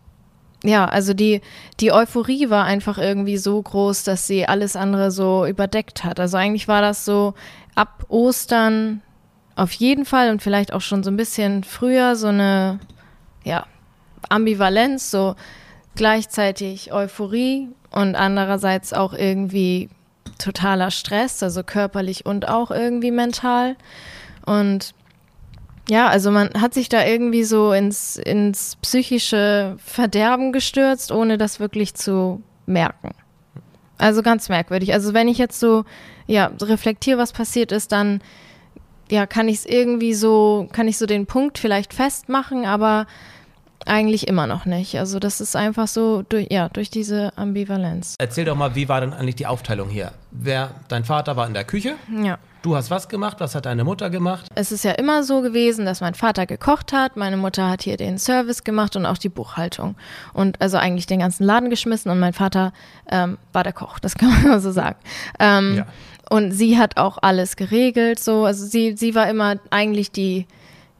ja, 0.63 0.85
also 0.85 1.13
die, 1.13 1.41
die 1.79 1.91
Euphorie 1.91 2.49
war 2.49 2.65
einfach 2.65 2.97
irgendwie 2.97 3.37
so 3.37 3.61
groß, 3.61 4.03
dass 4.03 4.27
sie 4.27 4.47
alles 4.47 4.75
andere 4.75 5.11
so 5.11 5.45
überdeckt 5.45 6.03
hat. 6.03 6.19
Also 6.19 6.37
eigentlich 6.37 6.67
war 6.67 6.81
das 6.81 7.05
so 7.05 7.33
ab 7.75 8.05
Ostern 8.07 9.01
auf 9.55 9.71
jeden 9.73 10.05
Fall 10.05 10.31
und 10.31 10.41
vielleicht 10.41 10.73
auch 10.73 10.81
schon 10.81 11.03
so 11.03 11.11
ein 11.11 11.17
bisschen 11.17 11.63
früher 11.63 12.15
so 12.15 12.27
eine, 12.27 12.79
ja, 13.43 13.65
Ambivalenz, 14.29 15.11
so 15.11 15.35
gleichzeitig 15.95 16.91
Euphorie 16.91 17.69
und 17.91 18.15
andererseits 18.15 18.93
auch 18.93 19.13
irgendwie 19.13 19.89
totaler 20.37 20.91
Stress, 20.91 21.41
also 21.41 21.63
körperlich 21.63 22.25
und 22.25 22.47
auch 22.47 22.71
irgendwie 22.71 23.11
mental. 23.11 23.75
Und 24.45 24.93
ja, 25.89 26.07
also 26.07 26.31
man 26.31 26.49
hat 26.59 26.73
sich 26.73 26.89
da 26.89 27.05
irgendwie 27.05 27.43
so 27.43 27.71
ins, 27.71 28.17
ins 28.17 28.75
psychische 28.77 29.77
Verderben 29.77 30.51
gestürzt, 30.51 31.11
ohne 31.11 31.37
das 31.37 31.59
wirklich 31.59 31.93
zu 31.93 32.41
merken. 32.65 33.11
Also 33.97 34.21
ganz 34.23 34.49
merkwürdig. 34.49 34.93
Also 34.93 35.13
wenn 35.13 35.27
ich 35.27 35.37
jetzt 35.37 35.59
so, 35.59 35.85
ja, 36.27 36.51
reflektiere, 36.61 37.17
was 37.17 37.31
passiert 37.31 37.71
ist, 37.71 37.91
dann 37.91 38.21
ja, 39.09 39.27
kann 39.27 39.47
ich 39.47 39.59
es 39.59 39.65
irgendwie 39.65 40.13
so, 40.13 40.67
kann 40.71 40.87
ich 40.87 40.97
so 40.97 41.05
den 41.05 41.27
Punkt 41.27 41.59
vielleicht 41.59 41.93
festmachen, 41.93 42.65
aber 42.65 43.05
eigentlich 43.85 44.27
immer 44.27 44.47
noch 44.47 44.65
nicht. 44.65 44.97
Also 44.97 45.19
das 45.19 45.41
ist 45.41 45.55
einfach 45.55 45.87
so, 45.87 46.23
durch, 46.27 46.47
ja, 46.51 46.69
durch 46.69 46.89
diese 46.89 47.31
Ambivalenz. 47.37 48.15
Erzähl 48.17 48.45
doch 48.45 48.55
mal, 48.55 48.75
wie 48.75 48.89
war 48.89 49.01
denn 49.01 49.13
eigentlich 49.13 49.35
die 49.35 49.45
Aufteilung 49.47 49.89
hier? 49.89 50.11
Wer, 50.31 50.71
dein 50.87 51.03
Vater 51.05 51.35
war 51.35 51.47
in 51.47 51.53
der 51.53 51.63
Küche, 51.63 51.95
Ja. 52.23 52.37
du 52.63 52.75
hast 52.75 52.89
was 52.91 53.07
gemacht, 53.09 53.37
was 53.39 53.53
hat 53.55 53.65
deine 53.67 53.83
Mutter 53.83 54.09
gemacht? 54.09 54.47
Es 54.55 54.71
ist 54.71 54.83
ja 54.83 54.91
immer 54.93 55.23
so 55.23 55.41
gewesen, 55.41 55.85
dass 55.85 56.01
mein 56.01 56.15
Vater 56.15 56.45
gekocht 56.45 56.93
hat, 56.93 57.15
meine 57.15 57.37
Mutter 57.37 57.69
hat 57.69 57.83
hier 57.83 57.95
den 57.97 58.17
Service 58.17 58.63
gemacht 58.63 58.95
und 58.95 59.05
auch 59.05 59.17
die 59.19 59.29
Buchhaltung. 59.29 59.95
Und 60.33 60.59
also 60.61 60.77
eigentlich 60.77 61.05
den 61.05 61.19
ganzen 61.19 61.43
Laden 61.45 61.69
geschmissen 61.69 62.09
und 62.11 62.19
mein 62.19 62.33
Vater 62.33 62.73
ähm, 63.09 63.37
war 63.53 63.63
der 63.63 63.73
Koch, 63.73 63.99
das 63.99 64.15
kann 64.17 64.29
man 64.43 64.59
so 64.59 64.71
sagen. 64.71 64.97
Ähm, 65.39 65.75
Ja. 65.77 65.85
Und 66.31 66.51
sie 66.53 66.79
hat 66.79 66.97
auch 66.97 67.19
alles 67.21 67.55
geregelt, 67.55 68.19
so. 68.19 68.45
Also 68.45 68.65
sie, 68.65 68.97
sie 68.97 69.13
war 69.13 69.29
immer 69.29 69.57
eigentlich 69.69 70.11
die 70.11 70.47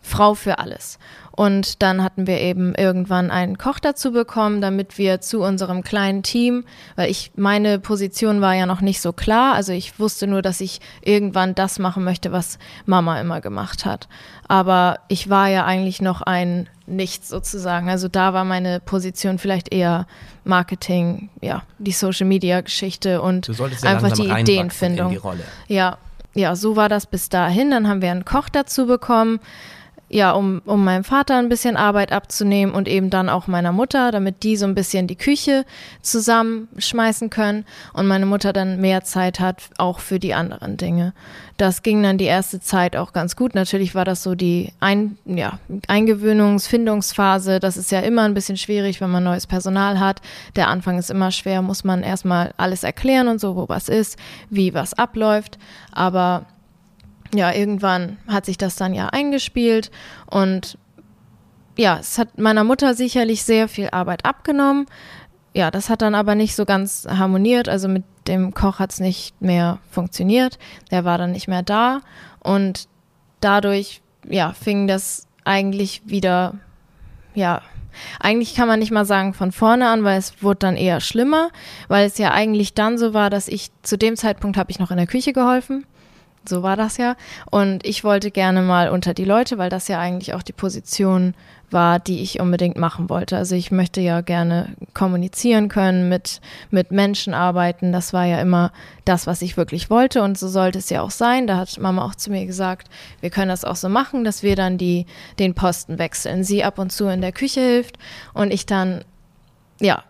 Frau 0.04 0.36
für 0.36 0.60
alles. 0.60 1.00
Und 1.36 1.82
dann 1.82 2.02
hatten 2.02 2.28
wir 2.28 2.40
eben 2.40 2.74
irgendwann 2.76 3.30
einen 3.30 3.58
Koch 3.58 3.80
dazu 3.80 4.14
bekommen, 4.14 4.62
damit 4.62 4.98
wir 4.98 5.20
zu 5.20 5.42
unserem 5.42 5.84
kleinen 5.84 6.24
Team, 6.24 6.64
weil 6.96 7.12
ich, 7.12 7.34
meine 7.36 7.78
Position 7.80 8.40
war 8.40 8.54
ja 8.54 8.66
noch 8.66 8.80
nicht 8.80 9.02
so 9.02 9.12
klar. 9.12 9.54
Also 9.54 9.74
ich 9.74 10.00
wusste 10.00 10.28
nur, 10.28 10.42
dass 10.42 10.62
ich 10.62 10.80
irgendwann 11.02 11.54
das 11.54 11.78
machen 11.78 12.06
möchte, 12.06 12.32
was 12.32 12.58
Mama 12.86 13.20
immer 13.20 13.42
gemacht 13.42 13.86
hat. 13.86 14.08
Aber 14.48 15.00
ich 15.10 15.30
war 15.30 15.50
ja 15.50 15.66
eigentlich 15.66 16.02
noch 16.02 16.22
ein 16.22 16.70
Nichts 16.88 17.30
sozusagen. 17.30 17.90
Also 17.90 18.08
da 18.08 18.34
war 18.34 18.46
meine 18.46 18.80
Position 18.80 19.40
vielleicht 19.40 19.74
eher 19.74 20.06
Marketing, 20.44 21.30
ja, 21.42 21.64
die 21.80 21.92
Social 21.92 22.28
Media 22.28 22.62
Geschichte 22.62 23.24
und 23.24 23.48
ja 23.48 23.66
einfach 23.90 24.12
die 24.12 24.30
Ideenfindung. 24.30 25.12
in 25.12 25.20
die. 25.68 25.74
Ja, 25.74 25.98
ja, 26.36 26.56
so 26.56 26.76
war 26.76 26.88
das 26.88 27.08
bis 27.08 27.30
dahin. 27.30 27.72
Dann 27.72 27.88
haben 27.88 28.04
wir 28.04 28.12
einen 28.12 28.24
Koch 28.24 28.50
dazu 28.50 28.86
bekommen, 28.86 29.40
ja, 30.08 30.32
um, 30.32 30.62
um 30.66 30.84
meinem 30.84 31.04
Vater 31.04 31.38
ein 31.38 31.50
bisschen 31.50 31.78
Arbeit 31.78 32.12
abzunehmen 32.12 32.76
und 32.76 32.88
eben 32.88 33.10
dann 33.10 33.28
auch 33.28 33.48
meiner 33.48 33.72
Mutter, 33.72 34.12
damit 34.12 34.44
die 34.44 34.56
so 34.56 34.66
ein 34.66 34.76
bisschen 34.76 35.08
die 35.08 35.16
Küche 35.16 35.66
zusammenschmeißen 36.02 37.30
können 37.32 37.66
und 37.94 38.08
meine 38.08 38.28
Mutter 38.28 38.54
dann 38.54 38.80
mehr 38.80 39.04
Zeit 39.04 39.40
hat, 39.40 39.64
auch 39.78 40.00
für 40.00 40.20
die 40.20 40.36
anderen 40.36 40.78
Dinge. 40.78 41.14
Das 41.58 41.84
ging 41.84 42.04
dann 42.04 42.18
die 42.18 42.26
erste 42.26 42.60
Zeit 42.60 42.96
auch 42.96 43.14
ganz 43.14 43.36
gut. 43.36 43.56
Natürlich 43.56 43.96
war 43.96 44.06
das 44.06 44.22
so 44.22 44.36
die 44.36 44.74
ein, 44.80 45.18
ja, 45.26 45.58
Eingewöhnungs-, 45.88 46.68
Findungsphase. 46.68 47.60
Das 47.60 47.78
ist 47.78 47.92
ja 47.92 48.02
immer 48.02 48.24
ein 48.24 48.34
bisschen 48.34 48.58
schwierig, 48.58 49.00
wenn 49.00 49.10
man 49.10 49.24
neues 49.24 49.48
Personal 49.48 50.00
hat. 50.00 50.22
Der 50.56 50.68
Anfang 50.68 51.00
ist 51.00 51.10
immer 51.10 51.32
schwer, 51.32 51.62
muss 51.62 51.84
man 51.84 52.04
erstmal 52.04 52.54
alles 52.58 52.84
erklären 52.84 53.30
und 53.30 53.40
so, 53.40 53.56
wo 53.56 53.70
was 53.70 53.90
ist, 53.90 54.20
wie 54.50 54.74
was 54.74 54.94
abläuft. 54.94 55.58
Aber 55.92 56.46
ja, 57.34 57.52
irgendwann 57.54 58.18
hat 58.28 58.46
sich 58.46 58.58
das 58.58 58.76
dann 58.76 58.94
ja 58.94 59.08
eingespielt 59.08 59.92
und 60.28 60.78
ja, 61.78 61.98
es 62.00 62.18
hat 62.18 62.38
meiner 62.38 62.64
Mutter 62.64 62.94
sicherlich 62.94 63.44
sehr 63.44 63.68
viel 63.68 63.90
Arbeit 63.92 64.26
abgenommen. 64.26 64.86
Ja, 65.54 65.72
das 65.72 65.90
hat 65.90 66.02
dann 66.02 66.16
aber 66.16 66.36
nicht 66.36 66.56
so 66.56 66.66
ganz 66.66 67.08
harmoniert. 67.10 67.70
Also 67.70 67.88
mit 67.88 68.04
dem 68.28 68.54
Koch 68.54 68.80
hat 68.80 68.92
es 68.92 69.00
nicht 69.00 69.42
mehr 69.42 69.80
funktioniert. 69.90 70.58
Der 70.92 71.06
war 71.06 71.18
dann 71.18 71.32
nicht 71.32 71.48
mehr 71.48 71.64
da 71.64 72.02
und 72.40 72.88
dadurch, 73.42 74.02
ja, 74.28 74.54
fing 74.54 74.88
das 74.88 75.28
eigentlich 75.44 76.02
wieder, 76.06 76.56
ja, 77.34 77.62
eigentlich 78.20 78.56
kann 78.56 78.68
man 78.68 78.80
nicht 78.80 78.92
mal 78.92 79.06
sagen 79.06 79.34
von 79.34 79.52
vorne 79.52 79.88
an, 79.88 80.04
weil 80.04 80.18
es 80.18 80.44
wurde 80.44 80.60
dann 80.60 80.76
eher 80.76 81.00
schlimmer, 81.00 81.50
weil 81.88 82.06
es 82.06 82.18
ja 82.18 82.32
eigentlich 82.32 82.74
dann 82.74 82.98
so 82.98 83.14
war, 83.14 83.30
dass 83.30 83.48
ich 83.48 83.70
zu 83.84 83.98
dem 83.98 84.16
Zeitpunkt 84.18 84.58
habe 84.58 84.72
ich 84.72 84.80
noch 84.80 84.92
in 84.92 84.98
der 84.98 85.08
Küche 85.08 85.32
geholfen. 85.32 85.86
So 86.48 86.64
war 86.64 86.76
das 86.76 86.98
ja. 86.98 87.16
Und 87.50 87.86
ich 87.86 88.04
wollte 88.04 88.32
gerne 88.32 88.62
mal 88.62 88.90
unter 88.90 89.14
die 89.14 89.26
Leute, 89.26 89.58
weil 89.58 89.70
das 89.70 89.88
ja 89.88 90.00
eigentlich 90.00 90.34
auch 90.34 90.44
die 90.44 90.54
Position 90.54 91.34
war, 91.72 92.00
die 92.00 92.22
ich 92.22 92.40
unbedingt 92.40 92.78
machen 92.78 93.10
wollte. 93.10 93.38
Also 93.38 93.56
ich 93.56 93.72
möchte 93.72 94.02
ja 94.02 94.22
gerne 94.22 94.76
kommunizieren 94.94 95.68
können, 95.68 96.10
mit, 96.10 96.42
mit 96.70 96.92
Menschen 96.92 97.34
arbeiten. 97.34 97.92
Das 97.92 98.14
war 98.14 98.26
ja 98.26 98.40
immer 98.40 98.72
das, 99.04 99.28
was 99.28 99.42
ich 99.42 99.58
wirklich 99.58 99.90
wollte. 99.90 100.22
Und 100.22 100.38
so 100.38 100.48
sollte 100.48 100.80
es 100.80 100.90
ja 100.90 101.02
auch 101.02 101.12
sein. 101.12 101.48
Da 101.48 101.58
hat 101.58 101.78
Mama 101.80 102.06
auch 102.06 102.16
zu 102.16 102.32
mir 102.32 102.46
gesagt, 102.46 102.90
wir 103.22 103.30
können 103.30 103.50
das 103.50 103.66
auch 103.66 103.76
so 103.76 103.90
machen, 103.90 104.24
dass 104.24 104.44
wir 104.44 104.56
dann 104.56 104.78
die, 104.78 105.06
den 105.40 105.56
Posten 105.56 106.00
wechseln. 106.00 106.44
Sie 106.44 106.64
ab 106.64 106.80
und 106.80 106.92
zu 106.92 107.08
in 107.08 107.22
der 107.22 107.32
Küche 107.32 107.62
hilft 107.62 107.98
und 108.34 108.52
ich 108.52 108.66
dann, 108.66 109.04
ja, 109.80 110.04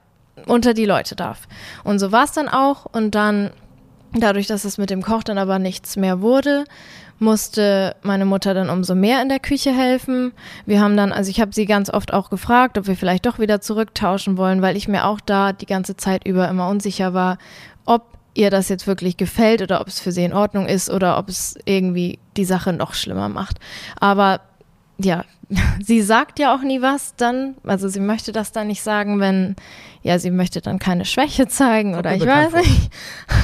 unter 0.47 0.73
die 0.73 0.85
Leute 0.85 1.15
darf. 1.15 1.47
Und 1.83 1.99
so 1.99 2.11
war 2.11 2.25
es 2.25 2.33
dann 2.33 2.49
auch. 2.49 2.85
Und 2.85 3.15
dann 3.15 3.51
Dadurch, 4.17 4.47
dass 4.47 4.63
es 4.63 4.77
mit 4.77 4.89
dem 4.89 5.01
Koch 5.01 5.23
dann 5.23 5.37
aber 5.37 5.59
nichts 5.59 5.97
mehr 5.97 6.21
wurde, 6.21 6.63
musste 7.19 7.95
meine 8.01 8.25
Mutter 8.25 8.53
dann 8.53 8.69
umso 8.69 8.95
mehr 8.95 9.21
in 9.21 9.29
der 9.29 9.39
Küche 9.39 9.73
helfen. 9.73 10.31
Wir 10.65 10.79
haben 10.81 10.95
dann, 10.95 11.11
also 11.11 11.29
ich 11.29 11.41
habe 11.41 11.53
sie 11.53 11.65
ganz 11.65 11.89
oft 11.89 12.13
auch 12.13 12.29
gefragt, 12.29 12.77
ob 12.77 12.87
wir 12.87 12.95
vielleicht 12.95 13.25
doch 13.25 13.39
wieder 13.39 13.61
zurücktauschen 13.61 14.37
wollen, 14.37 14.61
weil 14.61 14.77
ich 14.77 14.87
mir 14.87 15.05
auch 15.05 15.19
da 15.19 15.53
die 15.53 15.65
ganze 15.65 15.97
Zeit 15.97 16.25
über 16.25 16.47
immer 16.49 16.69
unsicher 16.69 17.13
war, 17.13 17.37
ob 17.85 18.03
ihr 18.33 18.49
das 18.49 18.69
jetzt 18.69 18.87
wirklich 18.87 19.17
gefällt 19.17 19.61
oder 19.61 19.81
ob 19.81 19.87
es 19.87 19.99
für 19.99 20.11
sie 20.11 20.23
in 20.23 20.33
Ordnung 20.33 20.65
ist 20.65 20.89
oder 20.89 21.17
ob 21.17 21.29
es 21.29 21.55
irgendwie 21.65 22.19
die 22.37 22.45
Sache 22.45 22.73
noch 22.73 22.93
schlimmer 22.93 23.29
macht. 23.29 23.59
Aber 23.99 24.41
ja, 24.97 25.25
sie 25.83 26.01
sagt 26.01 26.39
ja 26.39 26.55
auch 26.55 26.61
nie 26.61 26.81
was 26.81 27.15
dann, 27.15 27.55
also 27.63 27.87
sie 27.87 27.99
möchte 27.99 28.31
das 28.31 28.51
dann 28.51 28.67
nicht 28.67 28.81
sagen, 28.81 29.19
wenn, 29.19 29.55
ja, 30.01 30.19
sie 30.19 30.31
möchte 30.31 30.61
dann 30.61 30.79
keine 30.79 31.05
Schwäche 31.05 31.47
zeigen 31.47 31.95
oder 31.95 32.15
ich 32.15 32.25
weiß 32.25 32.51
vor. 32.51 32.59
nicht. 32.59 32.91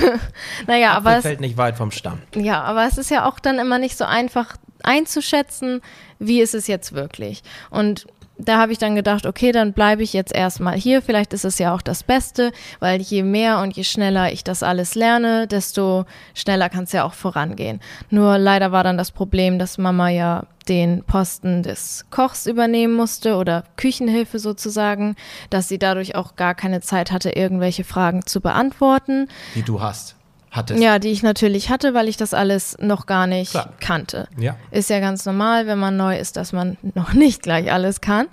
naja, 0.68 0.92
aber 0.94 1.10
Apfel 1.10 1.20
es, 1.20 1.22
fällt 1.24 1.42
nicht 1.42 1.58
weit 1.58 1.78
vom 1.78 1.92
Stamm. 1.92 2.20
ja, 2.36 2.62
aber 2.62 2.86
es 2.88 2.98
ist 2.98 3.12
ja 3.12 3.28
auch 3.28 3.40
dann 3.40 3.60
immer 3.60 3.80
nicht 3.80 3.98
so 3.98 4.06
einfach 4.06 4.58
einzuschätzen, 4.84 5.82
wie 6.20 6.42
ist 6.42 6.56
es 6.56 6.68
jetzt 6.68 6.94
wirklich. 6.94 7.44
Und 7.70 8.08
da 8.46 8.58
habe 8.58 8.72
ich 8.72 8.78
dann 8.78 8.96
gedacht, 8.96 9.26
okay, 9.26 9.52
dann 9.52 9.74
bleibe 9.74 10.04
ich 10.04 10.14
jetzt 10.14 10.34
erstmal 10.34 10.76
hier. 10.76 11.02
Vielleicht 11.02 11.34
ist 11.34 11.46
es 11.46 11.60
ja 11.60 11.74
auch 11.74 11.82
das 11.82 12.04
Beste, 12.04 12.52
weil 12.80 13.02
je 13.02 13.24
mehr 13.24 13.60
und 13.60 13.76
je 13.76 13.84
schneller 13.84 14.32
ich 14.32 14.44
das 14.44 14.64
alles 14.64 14.96
lerne, 14.96 15.48
desto 15.48 16.06
schneller 16.34 16.70
kann 16.70 16.86
es 16.86 16.92
ja 16.92 17.04
auch 17.04 17.14
vorangehen. 17.14 17.80
Nur 18.10 18.38
leider 18.38 18.72
war 18.72 18.84
dann 18.84 18.98
das 18.98 19.12
Problem, 19.12 19.60
dass 19.60 19.78
Mama 19.78 20.10
ja 20.10 20.46
den 20.68 21.04
Posten 21.04 21.64
des 21.64 22.06
Kochs 22.12 22.46
übernehmen 22.46 22.94
musste 22.94 23.36
oder 23.36 23.64
Küchenhilfe 23.78 24.40
sozusagen, 24.40 25.16
dass 25.50 25.68
sie 25.68 25.80
dadurch 25.80 26.16
auch 26.16 26.36
gar 26.36 26.56
keine 26.56 26.82
Zeit 26.82 27.12
hatte, 27.12 27.32
irgendwelche 27.32 27.84
Fragen 27.84 28.26
zu 28.26 28.42
beantworten. 28.42 29.28
Die 29.56 29.64
du 29.64 29.82
hast 29.82 30.16
hattest. 30.52 30.82
Ja, 30.82 31.00
die 31.00 31.10
ich 31.10 31.24
natürlich 31.24 31.70
hatte, 31.70 31.94
weil 31.94 32.08
ich 32.08 32.18
das 32.18 32.34
alles 32.34 32.78
noch 32.80 33.06
gar 33.06 33.26
nicht 33.26 33.52
Klar. 33.52 33.74
kannte. 33.80 34.28
Ja. 34.38 34.56
Ist 34.70 34.90
ja 34.90 35.00
ganz 35.00 35.26
normal, 35.26 35.66
wenn 35.66 35.80
man 35.80 35.98
neu 35.98 36.18
ist, 36.18 36.38
dass 36.38 36.54
man 36.54 36.78
noch 36.94 37.14
nicht 37.14 37.42
gleich 37.42 37.72
alles 37.72 38.02
kann, 38.02 38.28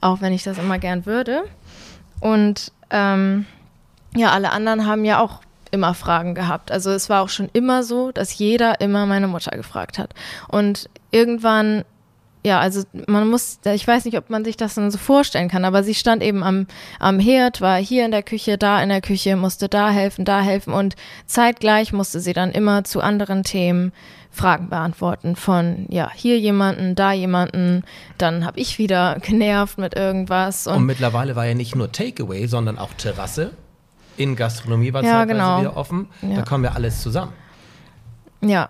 auch 0.00 0.20
wenn 0.20 0.32
ich 0.32 0.42
das 0.42 0.58
immer 0.58 0.78
gern 0.78 1.06
würde. 1.06 1.44
Und 2.20 2.72
ähm, 2.90 3.46
ja, 4.14 4.32
alle 4.32 4.50
anderen 4.50 4.86
haben 4.86 5.04
ja 5.04 5.20
auch 5.20 5.40
immer 5.70 5.94
Fragen 5.94 6.34
gehabt. 6.34 6.72
Also 6.72 6.90
es 6.90 7.08
war 7.08 7.22
auch 7.22 7.28
schon 7.28 7.48
immer 7.52 7.84
so, 7.84 8.10
dass 8.10 8.36
jeder 8.36 8.80
immer 8.80 9.06
meine 9.06 9.28
Mutter 9.28 9.56
gefragt 9.56 9.98
hat. 9.98 10.14
Und 10.48 10.90
irgendwann 11.12 11.84
ja, 12.44 12.58
also 12.58 12.82
man 13.06 13.28
muss, 13.28 13.58
ich 13.64 13.86
weiß 13.86 14.04
nicht, 14.06 14.16
ob 14.16 14.30
man 14.30 14.44
sich 14.44 14.56
das 14.56 14.74
dann 14.74 14.90
so 14.90 14.98
vorstellen 14.98 15.48
kann, 15.48 15.64
aber 15.64 15.82
sie 15.82 15.94
stand 15.94 16.22
eben 16.22 16.42
am, 16.42 16.66
am 16.98 17.18
Herd, 17.18 17.60
war 17.60 17.76
hier 17.78 18.04
in 18.04 18.10
der 18.10 18.22
Küche, 18.22 18.56
da 18.58 18.82
in 18.82 18.88
der 18.88 19.00
Küche, 19.02 19.36
musste 19.36 19.68
da 19.68 19.90
helfen, 19.90 20.24
da 20.24 20.40
helfen 20.40 20.72
und 20.72 20.96
zeitgleich 21.26 21.92
musste 21.92 22.20
sie 22.20 22.32
dann 22.32 22.50
immer 22.52 22.84
zu 22.84 23.00
anderen 23.02 23.42
Themen 23.42 23.92
Fragen 24.32 24.68
beantworten 24.68 25.34
von, 25.36 25.86
ja, 25.90 26.10
hier 26.14 26.38
jemanden, 26.38 26.94
da 26.94 27.12
jemanden, 27.12 27.82
dann 28.16 28.44
habe 28.46 28.60
ich 28.60 28.78
wieder 28.78 29.18
genervt 29.22 29.76
mit 29.76 29.94
irgendwas. 29.96 30.66
Und, 30.68 30.76
und 30.76 30.86
mittlerweile 30.86 31.34
war 31.36 31.46
ja 31.46 31.54
nicht 31.54 31.74
nur 31.74 31.90
Takeaway, 31.92 32.46
sondern 32.46 32.78
auch 32.78 32.94
Terrasse. 32.94 33.52
In 34.16 34.36
Gastronomie 34.36 34.92
war 34.92 35.02
Ja, 35.02 35.10
zeitweise 35.26 35.32
genau. 35.40 35.60
wieder 35.60 35.76
offen. 35.76 36.08
Da 36.22 36.28
Ja. 36.28 36.42
kommen 36.42 36.62
wir 36.62 36.74
alles 36.76 37.02
zusammen. 37.02 37.32
Ja. 38.42 38.68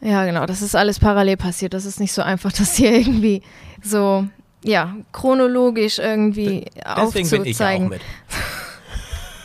Ja, 0.00 0.24
genau. 0.24 0.46
Das 0.46 0.62
ist 0.62 0.76
alles 0.76 0.98
parallel 0.98 1.36
passiert. 1.36 1.74
Das 1.74 1.84
ist 1.84 2.00
nicht 2.00 2.12
so 2.12 2.22
einfach, 2.22 2.52
das 2.58 2.76
hier 2.76 2.92
irgendwie 2.92 3.42
so, 3.82 4.26
ja, 4.62 4.94
chronologisch 5.12 5.98
irgendwie 5.98 6.66
Deswegen 6.96 7.30
bin 7.30 7.44
ich 7.44 7.58
ja 7.58 7.66
auch 7.66 7.78
aufzuzeigen. 7.78 7.88
mit. 7.88 8.00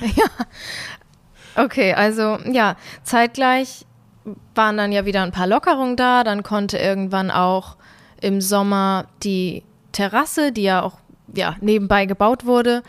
Okay, 1.56 1.94
also 1.94 2.38
ja, 2.50 2.76
zeitgleich 3.04 3.86
waren 4.56 4.78
dann 4.78 4.92
ja 4.92 5.06
wieder 5.06 5.24
ein 5.24 5.32
paar 5.32 5.48
Lockerungen 5.48 5.96
da. 5.96 6.24
Dann 6.24 6.44
konnte 6.44 6.78
irgendwann 6.78 7.32
auch 7.32 7.76
im 8.22 8.42
Sommer 8.42 9.06
die 9.24 9.64
Terrasse, 9.92 10.52
die 10.52 10.64
ja 10.64 10.82
auch 10.82 10.98
ja, 11.34 11.56
nebenbei 11.62 12.06
gebaut 12.06 12.46
wurde, 12.46 12.84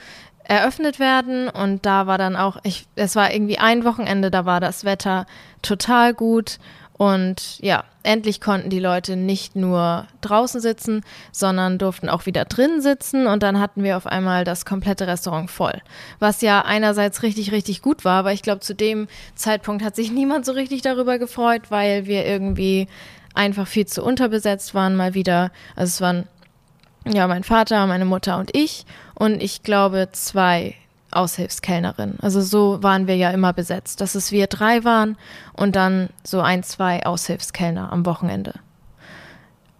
eröffnet 0.45 0.99
werden. 0.99 1.49
Und 1.49 1.87
da 1.87 2.07
war 2.07 2.19
dann 2.19 2.37
auch, 2.37 2.59
ich, 2.62 2.87
es 2.95 3.16
war 3.16 3.33
irgendwie 3.33 3.59
ein 3.59 3.85
Wochenende, 3.85 4.31
da 4.31 4.45
war 4.45 4.61
das 4.61 4.85
Wetter 4.85 5.26
total 5.62 6.14
gut. 6.14 6.59
Und 7.02 7.59
ja, 7.59 7.82
endlich 8.04 8.40
konnten 8.40 8.71
die 8.71 8.78
Leute 8.78 9.16
nicht 9.16 9.56
nur 9.56 10.06
draußen 10.21 10.61
sitzen, 10.61 11.02
sondern 11.32 11.76
durften 11.76 12.09
auch 12.09 12.26
wieder 12.26 12.44
drin 12.44 12.80
sitzen. 12.80 13.26
Und 13.26 13.42
dann 13.42 13.59
hatten 13.59 13.82
wir 13.82 13.97
auf 13.97 14.06
einmal 14.06 14.44
das 14.44 14.64
komplette 14.64 15.09
Restaurant 15.09 15.50
voll. 15.50 15.82
Was 16.21 16.42
ja 16.42 16.64
einerseits 16.64 17.25
richtig, 17.25 17.50
richtig 17.50 17.82
gut 17.82 18.04
war, 18.04 18.21
aber 18.21 18.32
ich 18.32 18.42
glaube, 18.42 18.61
zu 18.61 18.73
dem 18.73 19.09
Zeitpunkt 19.35 19.82
hat 19.82 19.97
sich 19.97 20.12
niemand 20.12 20.47
so 20.47 20.52
richtig 20.52 20.82
darüber 20.82 21.18
gefreut, 21.18 21.62
weil 21.71 22.06
wir 22.06 22.25
irgendwie 22.25 22.87
einfach 23.35 23.66
viel 23.66 23.87
zu 23.87 24.04
unterbesetzt 24.04 24.73
waren 24.73 24.94
mal 24.94 25.14
wieder. 25.14 25.50
Also 25.75 25.90
es 25.90 26.00
waren 26.00 26.28
ja 27.04 27.26
mein 27.26 27.42
Vater, 27.42 27.85
meine 27.88 28.04
Mutter 28.04 28.38
und 28.38 28.54
ich 28.54 28.87
und 29.16 29.42
ich 29.42 29.64
glaube 29.64 30.11
zwei 30.12 30.76
Aushilfskellnerinnen. 31.12 32.19
Also 32.21 32.40
so 32.40 32.83
waren 32.83 33.07
wir 33.07 33.16
ja 33.16 33.31
immer 33.31 33.52
besetzt, 33.52 34.00
dass 34.00 34.14
es 34.14 34.33
wir 34.33 34.47
drei 34.47 34.85
waren 34.85 35.16
und 35.52 35.76
dann 35.76 36.09
so 36.25 36.40
ein, 36.40 36.62
zwei 36.62 37.04
Aushilfskellner 37.04 37.92
am 37.92 38.07
Wochenende. 38.07 38.54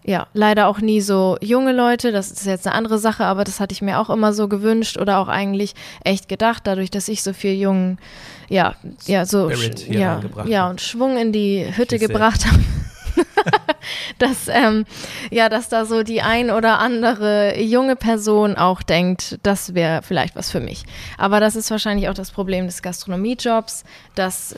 Ja, 0.05 0.27
leider 0.35 0.67
auch 0.67 0.81
nie 0.81 1.01
so 1.01 1.37
junge 1.41 1.73
Leute, 1.73 2.11
das 2.11 2.33
ist 2.33 2.45
jetzt 2.45 2.67
eine 2.67 2.75
andere 2.75 2.99
Sache, 2.99 3.25
aber 3.25 3.45
das 3.45 3.61
hatte 3.61 3.73
ich 3.73 3.83
mir 3.83 4.01
auch 4.01 4.11
immer 4.11 4.33
so 4.33 4.49
gewünscht 4.49 4.99
oder 4.99 5.19
auch 5.19 5.29
eigentlich 5.29 5.75
echt 6.03 6.29
gedacht, 6.29 6.63
dadurch, 6.67 6.91
dass 6.91 7.07
ich 7.07 7.23
so 7.23 7.33
viel 7.33 7.55
jungen, 7.55 7.99
ja, 8.49 8.75
ja, 9.07 9.25
so, 9.25 9.49
Spirit 9.49 9.87
ja, 9.87 10.21
ja, 10.45 10.69
und 10.69 10.81
Schwung 10.81 11.17
in 11.19 11.33
die 11.33 11.65
Hütte 11.77 12.01
gebracht 12.01 12.47
habe. 12.47 12.59
dass, 14.19 14.49
ähm, 14.49 14.85
ja, 15.31 15.49
dass 15.49 15.69
da 15.69 15.85
so 15.85 16.03
die 16.03 16.23
ein 16.23 16.51
oder 16.51 16.79
andere 16.79 17.61
junge 17.61 17.97
Person 17.97 18.57
auch 18.57 18.83
denkt, 18.83 19.39
das 19.43 19.75
wäre 19.75 20.03
vielleicht 20.03 20.37
was 20.37 20.51
für 20.51 20.61
mich. 20.61 20.85
Aber 21.19 21.41
das 21.41 21.57
ist 21.57 21.71
wahrscheinlich 21.71 22.09
auch 22.09 22.15
das 22.15 22.31
Problem 22.31 22.67
des 22.67 22.83
Gastronomiejobs, 22.83 23.85
dass, 24.15 24.57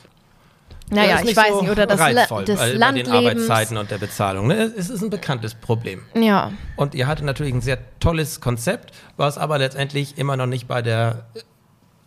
naja, 0.91 1.19
ist 1.19 1.31
ich 1.31 1.37
weiß 1.37 1.49
so 1.49 1.61
nicht, 1.63 1.71
oder 1.71 1.87
das, 1.87 2.01
reizvoll, 2.01 2.47
weil, 2.49 2.57
bei 2.57 2.71
den 2.71 2.79
Landlebens. 2.79 3.13
Arbeitszeiten 3.15 3.77
und 3.77 3.91
der 3.91 3.99
Bezahlung. 3.99 4.47
Ne? 4.47 4.73
Es 4.77 4.91
ist 4.91 5.03
ein 5.03 5.11
bekanntes 5.11 5.55
Problem. 5.55 6.03
Ja, 6.15 6.53
Und 6.77 6.95
ihr 6.95 7.07
hattet 7.07 7.25
natürlich 7.25 7.55
ein 7.55 7.63
sehr 7.63 7.79
tolles 8.01 8.41
Konzept, 8.41 8.93
was 9.17 9.39
aber 9.39 9.59
letztendlich 9.59 10.19
immer 10.19 10.37
noch 10.37 10.47
nicht 10.47 10.69
bei 10.69 10.83
der, 10.83 11.27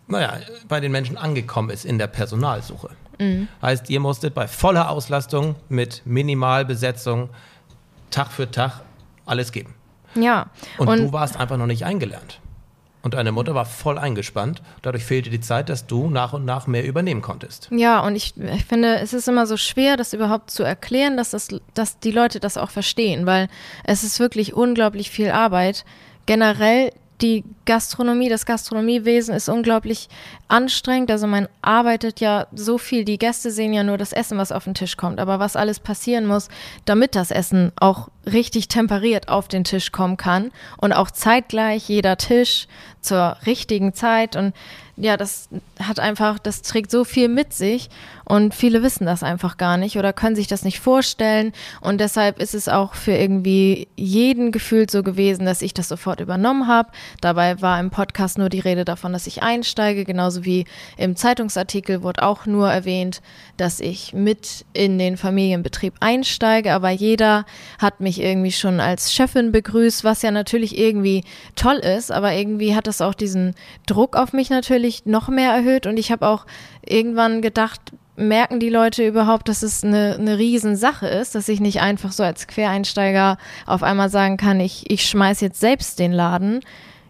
naja, 0.08 0.40
bei 0.68 0.80
den 0.80 0.92
Menschen 0.92 1.18
angekommen 1.18 1.70
ist 1.70 1.86
in 1.86 1.98
der 1.98 2.08
Personalsuche. 2.08 2.90
Mhm. 3.20 3.48
Heißt, 3.62 3.90
ihr 3.90 4.00
musstet 4.00 4.34
bei 4.34 4.48
voller 4.48 4.90
Auslastung 4.90 5.56
mit 5.70 6.02
Minimalbesetzung 6.06 7.30
Tag 8.12 8.32
für 8.32 8.50
Tag 8.50 8.82
alles 9.26 9.52
geben. 9.52 9.74
ja. 10.16 10.48
Und, 10.78 10.88
Und, 10.88 11.00
du 11.00 11.14
warst 11.14 11.38
einfach 11.38 11.58
noch 11.58 11.66
nicht 11.68 11.86
eingelernt. 11.86 12.40
Und 13.04 13.14
deine 13.14 13.32
Mutter 13.32 13.56
war 13.56 13.66
voll 13.66 13.98
eingespannt. 13.98 14.62
Dadurch 14.82 15.06
fehlte 15.06 15.30
die 15.30 15.40
Zeit, 15.40 15.70
dass 15.70 15.88
du 15.88 16.10
nach 16.10 16.34
und 16.34 16.44
nach 16.44 16.68
mehr 16.68 16.84
übernehmen 16.86 17.22
konntest. 17.22 17.70
Ja, 17.72 18.02
und 18.02 18.16
ich, 18.16 18.36
ich 18.36 18.66
finde, 18.66 19.00
es 19.00 19.14
ist 19.14 19.28
immer 19.30 19.48
so 19.48 19.56
schwer, 19.56 19.96
das 19.96 20.14
überhaupt 20.14 20.52
zu 20.52 20.64
erklären, 20.64 21.16
dass, 21.16 21.30
das, 21.30 21.48
dass 21.74 22.00
die 22.00 22.12
Leute 22.12 22.40
das 22.40 22.58
auch 22.58 22.70
verstehen, 22.70 23.26
weil 23.26 23.48
es 23.86 24.04
ist 24.04 24.20
wirklich 24.20 24.54
unglaublich 24.54 25.10
viel 25.10 25.32
Arbeit. 25.32 25.86
Generell 26.26 26.92
die 27.22 27.44
Gastronomie, 27.66 28.30
das 28.30 28.46
Gastronomiewesen 28.46 29.34
ist 29.34 29.50
unglaublich 29.50 30.08
anstrengend. 30.48 31.10
Also 31.10 31.28
man 31.28 31.48
arbeitet 31.62 32.20
ja 32.20 32.48
so 32.54 32.78
viel. 32.78 33.06
Die 33.06 33.18
Gäste 33.18 33.52
sehen 33.52 33.74
ja 33.74 33.84
nur 33.84 33.98
das 33.98 34.14
Essen, 34.14 34.38
was 34.38 34.52
auf 34.52 34.66
den 34.66 34.76
Tisch 34.76 34.98
kommt. 34.98 35.20
Aber 35.20 35.40
was 35.40 35.56
alles 35.56 35.80
passieren 35.80 36.26
muss, 36.26 36.50
damit 36.86 37.16
das 37.16 37.32
Essen 37.32 37.72
auch 37.76 38.10
richtig 38.28 38.68
temperiert 38.68 39.30
auf 39.30 39.48
den 39.48 39.64
Tisch 39.64 39.92
kommen 39.92 40.18
kann 40.18 40.52
und 40.78 40.94
auch 40.94 41.12
zeitgleich 41.12 41.88
jeder 41.90 42.18
Tisch 42.18 42.68
zur 43.02 43.38
richtigen 43.46 43.94
Zeit. 43.94 44.36
Und 44.36 44.54
ja, 45.00 45.16
das 45.16 45.48
hat 45.80 46.00
einfach, 46.00 46.40
das 46.40 46.64
trägt 46.64 46.90
so 46.90 47.04
viel 47.04 47.28
mit 47.28 47.54
sich 47.54 47.90
und 48.26 48.56
viele 48.56 48.82
wissen 48.82 49.06
das 49.06 49.22
einfach 49.22 49.58
gar 49.58 49.78
nicht 49.78 49.98
oder 49.98 50.12
können 50.12 50.36
sich 50.36 50.48
das 50.48 50.64
nicht 50.64 50.80
vorstellen. 50.80 51.54
Und 51.82 52.02
deshalb 52.02 52.40
ist 52.42 52.56
es 52.56 52.68
auch 52.68 52.96
für 52.96 53.12
irgendwie 53.12 53.88
jeden 53.96 54.52
gefühlt 54.52 54.90
so 54.90 55.04
gewesen, 55.04 55.46
dass 55.46 55.62
ich 55.62 55.76
das 55.76 55.88
sofort 55.88 56.20
übernommen 56.20 56.68
habe. 56.68 56.90
Dabei 57.22 57.62
war 57.62 57.80
im 57.80 57.92
Podcast 57.92 58.40
nur 58.40 58.50
die 58.50 58.60
Rede 58.60 58.86
davon, 58.86 59.14
dass 59.14 59.28
ich 59.28 59.44
einsteige, 59.44 60.04
genauso 60.04 60.46
wie 60.46 60.66
im 60.98 61.16
Zeitungsartikel 61.16 62.02
wurde 62.02 62.24
auch 62.24 62.48
nur 62.48 62.70
erwähnt, 62.70 63.22
dass 63.56 63.80
ich 63.80 64.14
mit 64.14 64.66
in 64.74 64.98
den 64.98 65.16
Familienbetrieb 65.16 65.94
einsteige, 66.00 66.74
aber 66.74 66.90
jeder 66.90 67.46
hat 67.78 68.00
mich 68.00 68.17
irgendwie 68.22 68.52
schon 68.52 68.80
als 68.80 69.14
Chefin 69.14 69.52
begrüßt, 69.52 70.04
was 70.04 70.22
ja 70.22 70.32
natürlich 70.32 70.78
irgendwie 70.78 71.24
toll 71.56 71.78
ist, 71.78 72.12
aber 72.12 72.34
irgendwie 72.34 72.76
hat 72.76 72.88
das 72.88 73.02
auch 73.02 73.14
diesen 73.14 73.56
Druck 73.86 74.16
auf 74.16 74.34
mich 74.34 74.50
natürlich 74.50 75.06
noch 75.06 75.28
mehr 75.28 75.52
erhöht 75.52 75.88
und 75.88 75.98
ich 75.98 76.12
habe 76.12 76.28
auch 76.28 76.46
irgendwann 76.86 77.42
gedacht, 77.42 77.82
merken 78.18 78.60
die 78.60 78.70
Leute 78.70 79.08
überhaupt, 79.08 79.48
dass 79.48 79.62
es 79.62 79.84
eine, 79.84 80.16
eine 80.20 80.38
Riesensache 80.38 81.08
ist, 81.08 81.36
dass 81.36 81.48
ich 81.48 81.60
nicht 81.60 81.82
einfach 81.82 82.12
so 82.12 82.24
als 82.24 82.48
Quereinsteiger 82.48 83.38
auf 83.66 83.84
einmal 83.84 84.10
sagen 84.10 84.38
kann, 84.38 84.60
ich, 84.60 84.90
ich 84.90 85.06
schmeiß 85.06 85.40
jetzt 85.42 85.60
selbst 85.60 86.00
den 86.00 86.12
Laden. 86.12 86.62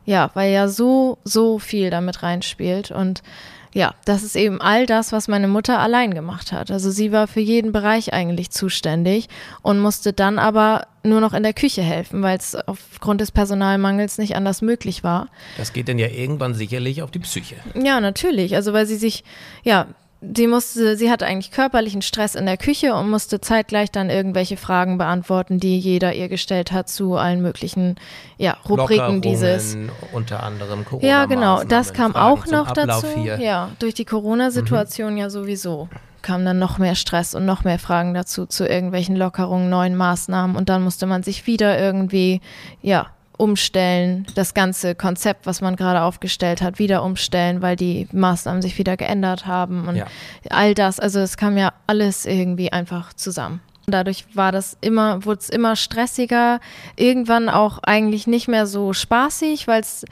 Ja, 0.05 0.31
weil 0.35 0.53
ja 0.53 0.69
so, 0.69 1.17
so 1.25 1.59
viel 1.59 1.89
damit 1.89 2.23
reinspielt 2.23 2.91
und 2.91 3.23
ja, 3.73 3.93
das 4.05 4.23
ist 4.23 4.35
eben 4.35 4.61
all 4.61 4.85
das, 4.85 5.11
was 5.11 5.27
meine 5.27 5.47
Mutter 5.47 5.79
allein 5.79 6.13
gemacht 6.13 6.51
hat. 6.51 6.71
Also 6.71 6.91
sie 6.91 7.11
war 7.11 7.27
für 7.27 7.39
jeden 7.39 7.71
Bereich 7.71 8.13
eigentlich 8.13 8.51
zuständig 8.51 9.27
und 9.61 9.79
musste 9.79 10.13
dann 10.13 10.39
aber 10.39 10.87
nur 11.03 11.21
noch 11.21 11.33
in 11.33 11.43
der 11.43 11.53
Küche 11.53 11.81
helfen, 11.81 12.21
weil 12.21 12.37
es 12.37 12.55
aufgrund 12.55 13.21
des 13.21 13.31
Personalmangels 13.31 14.17
nicht 14.17 14.35
anders 14.35 14.61
möglich 14.61 15.03
war. 15.03 15.29
Das 15.57 15.73
geht 15.73 15.87
dann 15.87 15.99
ja 15.99 16.07
irgendwann 16.07 16.53
sicherlich 16.53 17.01
auf 17.01 17.11
die 17.11 17.19
Psyche. 17.19 17.55
Ja, 17.75 17.99
natürlich. 18.01 18.55
Also 18.55 18.73
weil 18.73 18.85
sie 18.85 18.97
sich, 18.97 19.23
ja, 19.63 19.87
sie 20.21 20.47
musste, 20.47 20.95
sie 20.97 21.11
hatte 21.11 21.25
eigentlich 21.25 21.51
körperlichen 21.51 22.01
Stress 22.01 22.35
in 22.35 22.45
der 22.45 22.57
Küche 22.57 22.93
und 22.95 23.09
musste 23.09 23.39
zeitgleich 23.39 23.91
dann 23.91 24.09
irgendwelche 24.09 24.57
Fragen 24.57 24.97
beantworten, 24.97 25.59
die 25.59 25.77
jeder 25.79 26.13
ihr 26.13 26.29
gestellt 26.29 26.71
hat 26.71 26.89
zu 26.89 27.15
allen 27.15 27.41
möglichen, 27.41 27.95
ja, 28.37 28.57
Rubriken 28.67 28.97
Lockerungen, 28.97 29.21
dieses. 29.21 29.77
unter 30.13 30.43
anderem 30.43 30.85
Corona 30.85 31.07
Ja, 31.07 31.25
genau. 31.25 31.63
Das 31.63 31.93
kam 31.93 32.13
Fragen 32.13 32.41
auch 32.41 32.45
noch 32.47 32.71
dazu. 32.71 33.07
Hier. 33.15 33.39
Ja, 33.39 33.71
durch 33.79 33.93
die 33.93 34.05
Corona-Situation 34.05 35.17
ja 35.17 35.29
sowieso 35.29 35.89
kam 36.23 36.43
dann 36.43 36.59
noch 36.59 36.77
mehr 36.77 36.95
Stress 36.95 37.35
und 37.35 37.45
noch 37.45 37.63
mehr 37.63 37.79
Fragen 37.79 38.13
dazu 38.13 38.45
zu 38.45 38.67
irgendwelchen 38.67 39.15
Lockerungen, 39.15 39.69
neuen 39.69 39.95
Maßnahmen 39.95 40.57
und 40.57 40.67
dann 40.67 40.83
musste 40.83 41.05
man 41.05 41.23
sich 41.23 41.47
wieder 41.47 41.79
irgendwie, 41.79 42.41
ja, 42.81 43.07
umstellen, 43.37 44.25
das 44.35 44.53
ganze 44.53 44.95
Konzept, 44.95 45.45
was 45.45 45.61
man 45.61 45.75
gerade 45.75 46.01
aufgestellt 46.01 46.61
hat, 46.61 46.79
wieder 46.79 47.03
umstellen, 47.03 47.61
weil 47.61 47.75
die 47.75 48.07
Maßnahmen 48.11 48.61
sich 48.61 48.77
wieder 48.77 48.97
geändert 48.97 49.45
haben 49.45 49.87
und 49.87 49.95
Ja. 49.95 50.05
all 50.49 50.73
das. 50.73 50.99
Also 50.99 51.19
es 51.19 51.37
kam 51.37 51.57
ja 51.57 51.71
alles 51.85 52.25
irgendwie 52.25 52.71
einfach 52.71 53.13
zusammen. 53.13 53.61
Dadurch 53.85 54.25
war 54.33 54.51
das 54.51 54.75
immer, 54.81 55.23
wurde 55.23 55.39
es 55.39 55.49
immer 55.49 55.75
stressiger, 55.77 56.59
irgendwann 56.97 57.47
auch 57.47 57.79
eigentlich 57.83 58.27
nicht 58.27 58.47
mehr 58.49 58.65
so 58.67 58.91
spaßig, 58.91 59.67
weil 59.67 59.81
es 59.81 60.03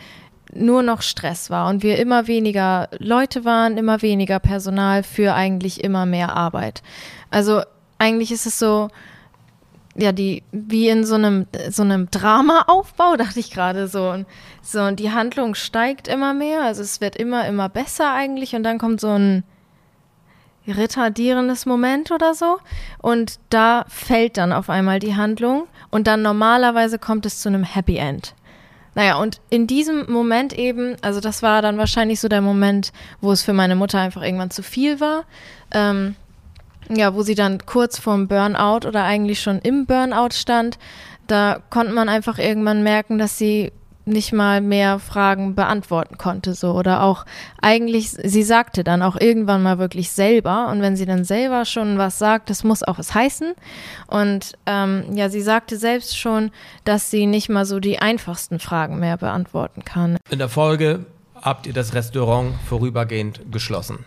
nur 0.54 0.84
noch 0.84 1.02
Stress 1.02 1.50
war 1.50 1.68
und 1.70 1.84
wir 1.84 1.98
immer 2.00 2.28
weniger 2.28 2.88
Leute 3.00 3.44
waren, 3.44 3.78
immer 3.78 4.02
weniger 4.02 4.40
Personal 4.40 5.04
für 5.04 5.34
eigentlich 5.34 5.84
immer 5.84 6.06
mehr 6.06 6.36
Arbeit. 6.38 6.84
Also 7.32 7.64
eigentlich 7.98 8.32
ist 8.32 8.46
es 8.46 8.60
so, 8.60 8.88
ja, 9.96 10.12
die, 10.12 10.44
wie 10.52 10.90
in 10.90 11.06
so 11.06 11.16
einem, 11.16 11.48
so 11.70 11.84
einem 11.84 12.10
Dramaaufbau, 12.12 13.16
dachte 13.18 13.40
ich 13.40 13.52
gerade 13.52 13.88
so. 13.88 14.10
Und 14.10 14.26
so, 14.62 14.82
und 14.82 15.00
die 15.00 15.12
Handlung 15.12 15.56
steigt 15.56 16.08
immer 16.08 16.34
mehr, 16.34 16.62
also 16.62 16.82
es 16.82 17.02
wird 17.02 17.16
immer, 17.16 17.48
immer 17.48 17.70
besser 17.70 18.12
eigentlich 18.14 18.56
und 18.56 18.64
dann 18.64 18.78
kommt 18.78 19.00
so 19.00 19.10
ein 19.10 19.44
retardierendes 20.68 21.68
Moment 21.68 22.10
oder 22.12 22.34
so 22.34 22.58
und 22.98 23.40
da 23.50 23.86
fällt 23.88 24.38
dann 24.38 24.52
auf 24.52 24.70
einmal 24.70 25.00
die 25.00 25.16
Handlung 25.16 25.68
und 25.92 26.08
dann 26.08 26.24
normalerweise 26.24 26.98
kommt 26.98 27.28
es 27.28 27.40
zu 27.40 27.50
einem 27.50 27.64
Happy 27.64 27.98
End. 27.98 28.34
Naja, 28.96 29.18
und 29.18 29.42
in 29.50 29.68
diesem 29.68 30.10
Moment 30.12 30.58
eben, 30.58 30.96
also 31.02 31.20
das 31.20 31.44
war 31.44 31.62
dann 31.62 31.78
wahrscheinlich 31.78 32.20
so 32.20 32.30
der 32.30 32.42
Moment, 32.42 32.94
wo 33.20 33.32
es 33.32 33.44
für 33.44 33.54
meine 33.54 33.76
Mutter 33.76 34.00
einfach 34.00 34.22
irgendwann 34.22 34.52
zu 34.52 34.64
viel 34.64 35.02
war. 35.02 35.26
Ähm, 35.72 36.16
ja, 36.90 37.14
wo 37.16 37.22
sie 37.22 37.36
dann 37.36 37.66
kurz 37.66 38.00
vorm 38.00 38.28
Burnout 38.28 38.88
oder 38.88 39.04
eigentlich 39.04 39.42
schon 39.42 39.60
im 39.60 39.86
Burnout 39.86 40.34
stand, 40.34 40.78
da 41.28 41.60
konnte 41.70 41.94
man 41.94 42.10
einfach 42.10 42.38
irgendwann 42.38 42.84
merken, 42.84 43.18
dass 43.18 43.38
sie 43.38 43.72
nicht 44.06 44.34
mal 44.34 44.62
mehr 44.62 45.00
Fragen 45.00 45.56
beantworten 45.56 46.18
konnte, 46.18 46.54
so 46.54 46.74
oder 46.74 47.02
auch 47.02 47.26
eigentlich, 47.62 48.12
sie 48.12 48.44
sagte 48.44 48.84
dann 48.84 49.02
auch 49.02 49.20
irgendwann 49.20 49.64
mal 49.64 49.80
wirklich 49.80 50.12
selber 50.12 50.70
und 50.70 50.82
wenn 50.82 50.96
sie 50.96 51.06
dann 51.06 51.24
selber 51.24 51.66
schon 51.66 51.98
was 51.98 52.20
sagt, 52.20 52.50
das 52.50 52.64
muss 52.64 52.84
auch 52.84 53.00
was 53.00 53.16
heißen 53.16 53.54
und 54.08 54.54
ähm, 54.68 55.06
ja, 55.14 55.30
sie 55.30 55.42
sagte 55.42 55.78
selbst 55.78 56.18
schon, 56.18 56.52
dass 56.84 57.10
sie 57.10 57.26
nicht 57.26 57.50
mal 57.50 57.66
so 57.66 57.80
die 57.80 58.00
einfachsten 58.00 58.60
Fragen 58.60 59.00
mehr 59.00 59.18
beantworten 59.18 59.84
kann. 59.84 60.18
In 60.30 60.40
der 60.40 60.50
Folge 60.50 61.08
habt 61.42 61.66
ihr 61.66 61.74
das 61.74 61.94
Restaurant 61.94 62.54
vorübergehend 62.68 63.52
geschlossen. 63.52 64.06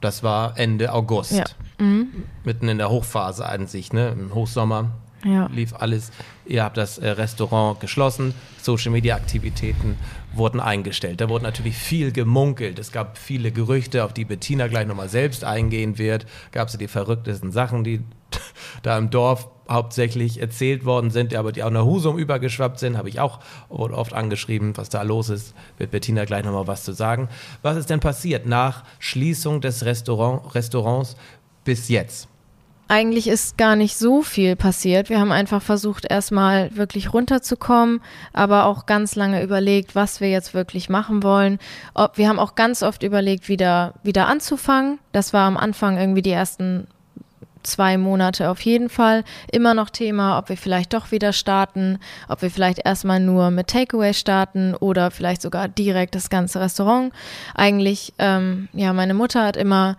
Das 0.00 0.22
war 0.22 0.58
Ende 0.58 0.92
August. 0.92 1.32
Ja. 1.32 1.44
Mitten 1.78 2.68
in 2.68 2.78
der 2.78 2.88
Hochphase 2.90 3.46
an 3.46 3.66
sich, 3.66 3.92
ne? 3.92 4.08
Im 4.10 4.34
Hochsommer 4.34 4.90
Ja. 5.24 5.46
lief 5.52 5.74
alles. 5.74 6.10
Ihr 6.46 6.62
habt 6.62 6.76
das 6.76 6.98
äh, 6.98 7.08
Restaurant 7.08 7.80
geschlossen, 7.80 8.34
Social 8.62 8.92
Media 8.92 9.16
Aktivitäten 9.16 9.96
wurden 10.34 10.60
eingestellt. 10.60 11.20
Da 11.20 11.28
wurde 11.28 11.44
natürlich 11.44 11.76
viel 11.76 12.12
gemunkelt. 12.12 12.78
Es 12.78 12.92
gab 12.92 13.18
viele 13.18 13.50
Gerüchte, 13.52 14.04
auf 14.04 14.12
die 14.12 14.24
Bettina 14.24 14.66
gleich 14.68 14.86
nochmal 14.86 15.08
selbst 15.08 15.44
eingehen 15.44 15.98
wird. 15.98 16.26
Gab 16.52 16.68
es 16.68 16.76
die 16.76 16.88
verrücktesten 16.88 17.52
Sachen, 17.52 17.84
die 17.84 18.00
da 18.82 18.96
im 18.98 19.10
Dorf 19.10 19.48
hauptsächlich 19.68 20.40
erzählt 20.40 20.84
worden 20.84 21.10
sind, 21.10 21.34
aber 21.34 21.50
die 21.50 21.64
auch 21.64 21.70
nach 21.70 21.84
Husum 21.84 22.18
übergeschwappt 22.18 22.78
sind, 22.78 22.96
habe 22.96 23.08
ich 23.08 23.18
auch 23.18 23.40
oft 23.68 24.12
angeschrieben, 24.12 24.76
was 24.76 24.90
da 24.90 25.02
los 25.02 25.28
ist, 25.28 25.54
wird 25.78 25.90
Bettina 25.90 26.24
gleich 26.24 26.44
nochmal 26.44 26.68
was 26.68 26.84
zu 26.84 26.92
sagen. 26.92 27.28
Was 27.62 27.76
ist 27.76 27.90
denn 27.90 27.98
passiert 27.98 28.46
nach 28.46 28.84
Schließung 29.00 29.60
des 29.60 29.84
Restaurant, 29.84 30.54
Restaurants 30.54 31.16
bis 31.66 31.88
jetzt? 31.90 32.28
Eigentlich 32.88 33.26
ist 33.26 33.58
gar 33.58 33.74
nicht 33.74 33.98
so 33.98 34.22
viel 34.22 34.54
passiert. 34.54 35.10
Wir 35.10 35.18
haben 35.18 35.32
einfach 35.32 35.60
versucht, 35.60 36.06
erstmal 36.08 36.74
wirklich 36.76 37.12
runterzukommen, 37.12 38.00
aber 38.32 38.64
auch 38.66 38.86
ganz 38.86 39.16
lange 39.16 39.42
überlegt, 39.42 39.96
was 39.96 40.20
wir 40.20 40.30
jetzt 40.30 40.54
wirklich 40.54 40.88
machen 40.88 41.24
wollen. 41.24 41.58
Ob, 41.94 42.16
wir 42.16 42.28
haben 42.28 42.38
auch 42.38 42.54
ganz 42.54 42.84
oft 42.84 43.02
überlegt, 43.02 43.48
wieder, 43.48 43.94
wieder 44.04 44.28
anzufangen. 44.28 45.00
Das 45.10 45.32
war 45.32 45.48
am 45.48 45.56
Anfang 45.56 45.98
irgendwie 45.98 46.22
die 46.22 46.30
ersten 46.30 46.86
zwei 47.64 47.98
Monate 47.98 48.48
auf 48.48 48.60
jeden 48.60 48.88
Fall 48.88 49.24
immer 49.50 49.74
noch 49.74 49.90
Thema, 49.90 50.38
ob 50.38 50.48
wir 50.48 50.56
vielleicht 50.56 50.94
doch 50.94 51.10
wieder 51.10 51.32
starten, 51.32 51.98
ob 52.28 52.42
wir 52.42 52.50
vielleicht 52.52 52.86
erstmal 52.86 53.18
nur 53.18 53.50
mit 53.50 53.66
Takeaway 53.66 54.14
starten 54.14 54.76
oder 54.76 55.10
vielleicht 55.10 55.42
sogar 55.42 55.66
direkt 55.66 56.14
das 56.14 56.30
ganze 56.30 56.60
Restaurant. 56.60 57.12
Eigentlich, 57.56 58.14
ähm, 58.20 58.68
ja, 58.72 58.92
meine 58.92 59.14
Mutter 59.14 59.44
hat 59.44 59.56
immer 59.56 59.96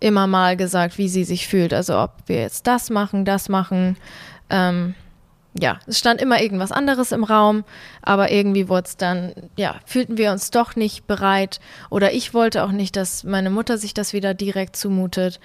immer 0.00 0.26
mal 0.26 0.56
gesagt, 0.56 0.98
wie 0.98 1.08
sie 1.08 1.24
sich 1.24 1.46
fühlt. 1.48 1.74
Also 1.74 1.98
ob 1.98 2.12
wir 2.26 2.40
jetzt 2.40 2.66
das 2.66 2.90
machen, 2.90 3.24
das 3.24 3.48
machen. 3.48 3.96
Ähm, 4.50 4.94
ja, 5.60 5.78
es 5.86 5.98
stand 5.98 6.20
immer 6.20 6.40
irgendwas 6.40 6.72
anderes 6.72 7.10
im 7.12 7.24
Raum, 7.24 7.64
aber 8.02 8.30
irgendwie 8.30 8.68
wurde 8.68 8.86
es 8.86 8.96
dann, 8.96 9.32
ja, 9.56 9.76
fühlten 9.86 10.16
wir 10.16 10.30
uns 10.30 10.50
doch 10.50 10.76
nicht 10.76 11.06
bereit 11.06 11.58
oder 11.90 12.12
ich 12.12 12.34
wollte 12.34 12.64
auch 12.64 12.70
nicht, 12.70 12.96
dass 12.96 13.24
meine 13.24 13.50
Mutter 13.50 13.78
sich 13.78 13.94
das 13.94 14.12
wieder 14.12 14.34
direkt 14.34 14.76
zumutet. 14.76 15.40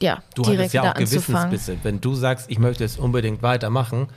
Ja, 0.00 0.22
Du 0.34 0.42
direkt 0.42 0.74
ja 0.74 0.82
auch 0.82 0.94
anzufangen. 0.94 1.50
Gewissensbisse. 1.50 1.78
Wenn 1.82 2.00
du 2.00 2.14
sagst, 2.14 2.50
ich 2.50 2.58
möchte 2.58 2.84
es 2.84 2.98
unbedingt 2.98 3.42
weitermachen, 3.42 4.08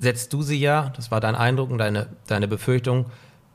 setzt 0.00 0.32
du 0.32 0.42
sie 0.42 0.58
ja, 0.58 0.92
das 0.96 1.10
war 1.10 1.20
dein 1.20 1.34
Eindruck 1.34 1.70
und 1.70 1.78
deine, 1.78 2.08
deine 2.26 2.46
Befürchtung, 2.48 3.06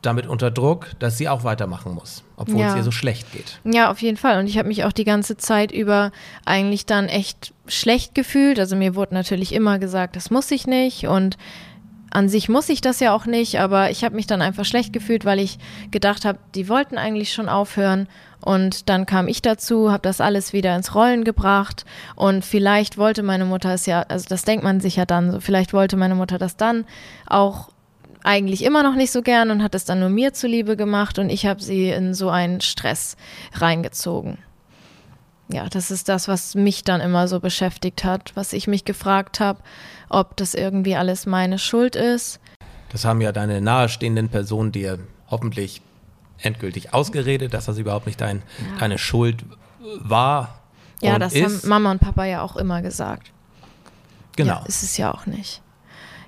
damit 0.02 0.28
unter 0.28 0.50
Druck, 0.52 0.88
dass 1.00 1.18
sie 1.18 1.30
auch 1.30 1.44
weitermachen 1.44 1.94
muss, 1.94 2.24
obwohl 2.36 2.60
Ja. 2.62 2.70
es 2.72 2.76
ihr 2.78 2.84
so 2.84 2.92
schlecht 2.92 3.32
geht. 3.32 3.60
Ja, 3.64 3.92
auf 3.92 4.02
jeden 4.02 4.18
Fall. 4.18 4.40
Und 4.40 4.48
ich 4.48 4.58
habe 4.58 4.68
mich 4.68 4.84
auch 4.84 4.92
die 4.92 5.04
ganze 5.04 5.38
Zeit 5.38 5.72
über 5.72 6.12
eigentlich 6.46 6.86
dann 6.86 7.08
echt 7.08 7.54
schlecht 7.68 8.16
gefühlt. 8.16 8.60
Also 8.60 8.76
mir 8.76 8.96
wurde 8.96 9.14
natürlich 9.14 9.54
immer 9.54 9.78
gesagt, 9.80 10.16
das 10.16 10.32
muss 10.32 10.50
ich 10.52 10.66
nicht. 10.66 11.08
Und 11.08 11.38
an 12.10 12.28
sich 12.30 12.50
muss 12.50 12.68
ich 12.70 12.82
das 12.82 13.00
ja 13.00 13.14
auch 13.16 13.26
nicht. 13.26 13.60
Aber 13.60 13.92
ich 13.92 14.04
habe 14.04 14.16
mich 14.16 14.28
dann 14.28 14.42
einfach 14.42 14.66
schlecht 14.66 14.92
gefühlt, 14.92 15.24
weil 15.24 15.40
ich 15.40 15.60
gedacht 15.92 16.26
habe, 16.26 16.40
die 16.56 16.68
wollten 16.68 16.98
eigentlich 16.98 17.32
schon 17.34 17.48
aufhören. 17.48 18.08
Und 18.44 18.90
dann 18.90 19.06
kam 19.06 19.28
ich 19.28 19.44
dazu, 19.44 19.92
habe 19.92 20.02
das 20.02 20.20
alles 20.20 20.52
wieder 20.52 20.76
ins 20.76 20.96
Rollen 20.96 21.24
gebracht. 21.24 21.86
Und 22.16 22.44
vielleicht 22.44 22.98
wollte 22.98 23.22
meine 23.22 23.46
Mutter 23.46 23.72
es 23.74 23.86
ja, 23.86 24.02
also 24.08 24.26
das 24.28 24.44
denkt 24.44 24.64
man 24.64 24.80
sich 24.82 24.96
ja 24.96 25.06
dann 25.06 25.32
so, 25.32 25.40
vielleicht 25.40 25.74
wollte 25.74 25.96
meine 25.96 26.16
Mutter 26.16 26.40
das 26.40 26.58
dann 26.58 26.86
auch 27.28 27.70
eigentlich 28.24 28.64
immer 28.64 28.84
noch 28.84 28.96
nicht 28.96 29.12
so 29.12 29.22
gern 29.22 29.52
und 29.52 29.64
hat 29.64 29.76
es 29.76 29.86
dann 29.86 30.00
nur 30.00 30.10
mir 30.10 30.34
zuliebe 30.34 30.76
gemacht 30.78 31.20
und 31.20 31.30
ich 31.30 31.46
habe 31.46 31.62
sie 31.62 31.90
in 31.90 32.14
so 32.14 32.30
einen 32.30 32.62
Stress 32.62 33.18
reingezogen. 33.54 34.38
Ja, 35.50 35.68
das 35.68 35.92
ist 35.92 36.08
das, 36.08 36.28
was 36.28 36.56
mich 36.56 36.84
dann 36.84 37.02
immer 37.02 37.28
so 37.28 37.40
beschäftigt 37.40 38.04
hat, 38.04 38.32
was 38.36 38.54
ich 38.54 38.68
mich 38.68 38.86
gefragt 38.86 39.40
habe, 39.40 39.60
ob 40.10 40.38
das 40.38 40.54
irgendwie 40.54 40.96
alles 40.96 41.26
meine 41.26 41.60
Schuld 41.60 41.96
ist. 41.96 42.40
Das 42.90 43.06
haben 43.06 43.22
ja 43.22 43.32
deine 43.32 43.62
nahestehenden 43.62 44.30
Personen 44.30 44.72
dir 44.72 45.00
hoffentlich 45.30 45.82
endgültig 46.40 46.94
ausgeredet, 46.94 47.54
dass 47.54 47.66
das 47.66 47.78
überhaupt 47.78 48.06
nicht 48.06 48.22
dein, 48.22 48.44
deine 48.80 48.98
Schuld 48.98 49.44
war. 50.00 50.60
Ja, 51.02 51.20
das 51.20 51.34
ist. 51.34 51.44
haben 51.44 51.70
Mama 51.70 51.92
und 51.92 52.00
Papa 52.00 52.26
ja 52.26 52.42
auch 52.42 52.56
immer 52.56 52.82
gesagt. 52.82 53.32
genau. 54.36 54.60
Ja, 54.60 54.66
ist 54.68 54.84
es 54.84 54.98
ja 54.98 55.14
auch 55.14 55.26
nicht. 55.26 55.62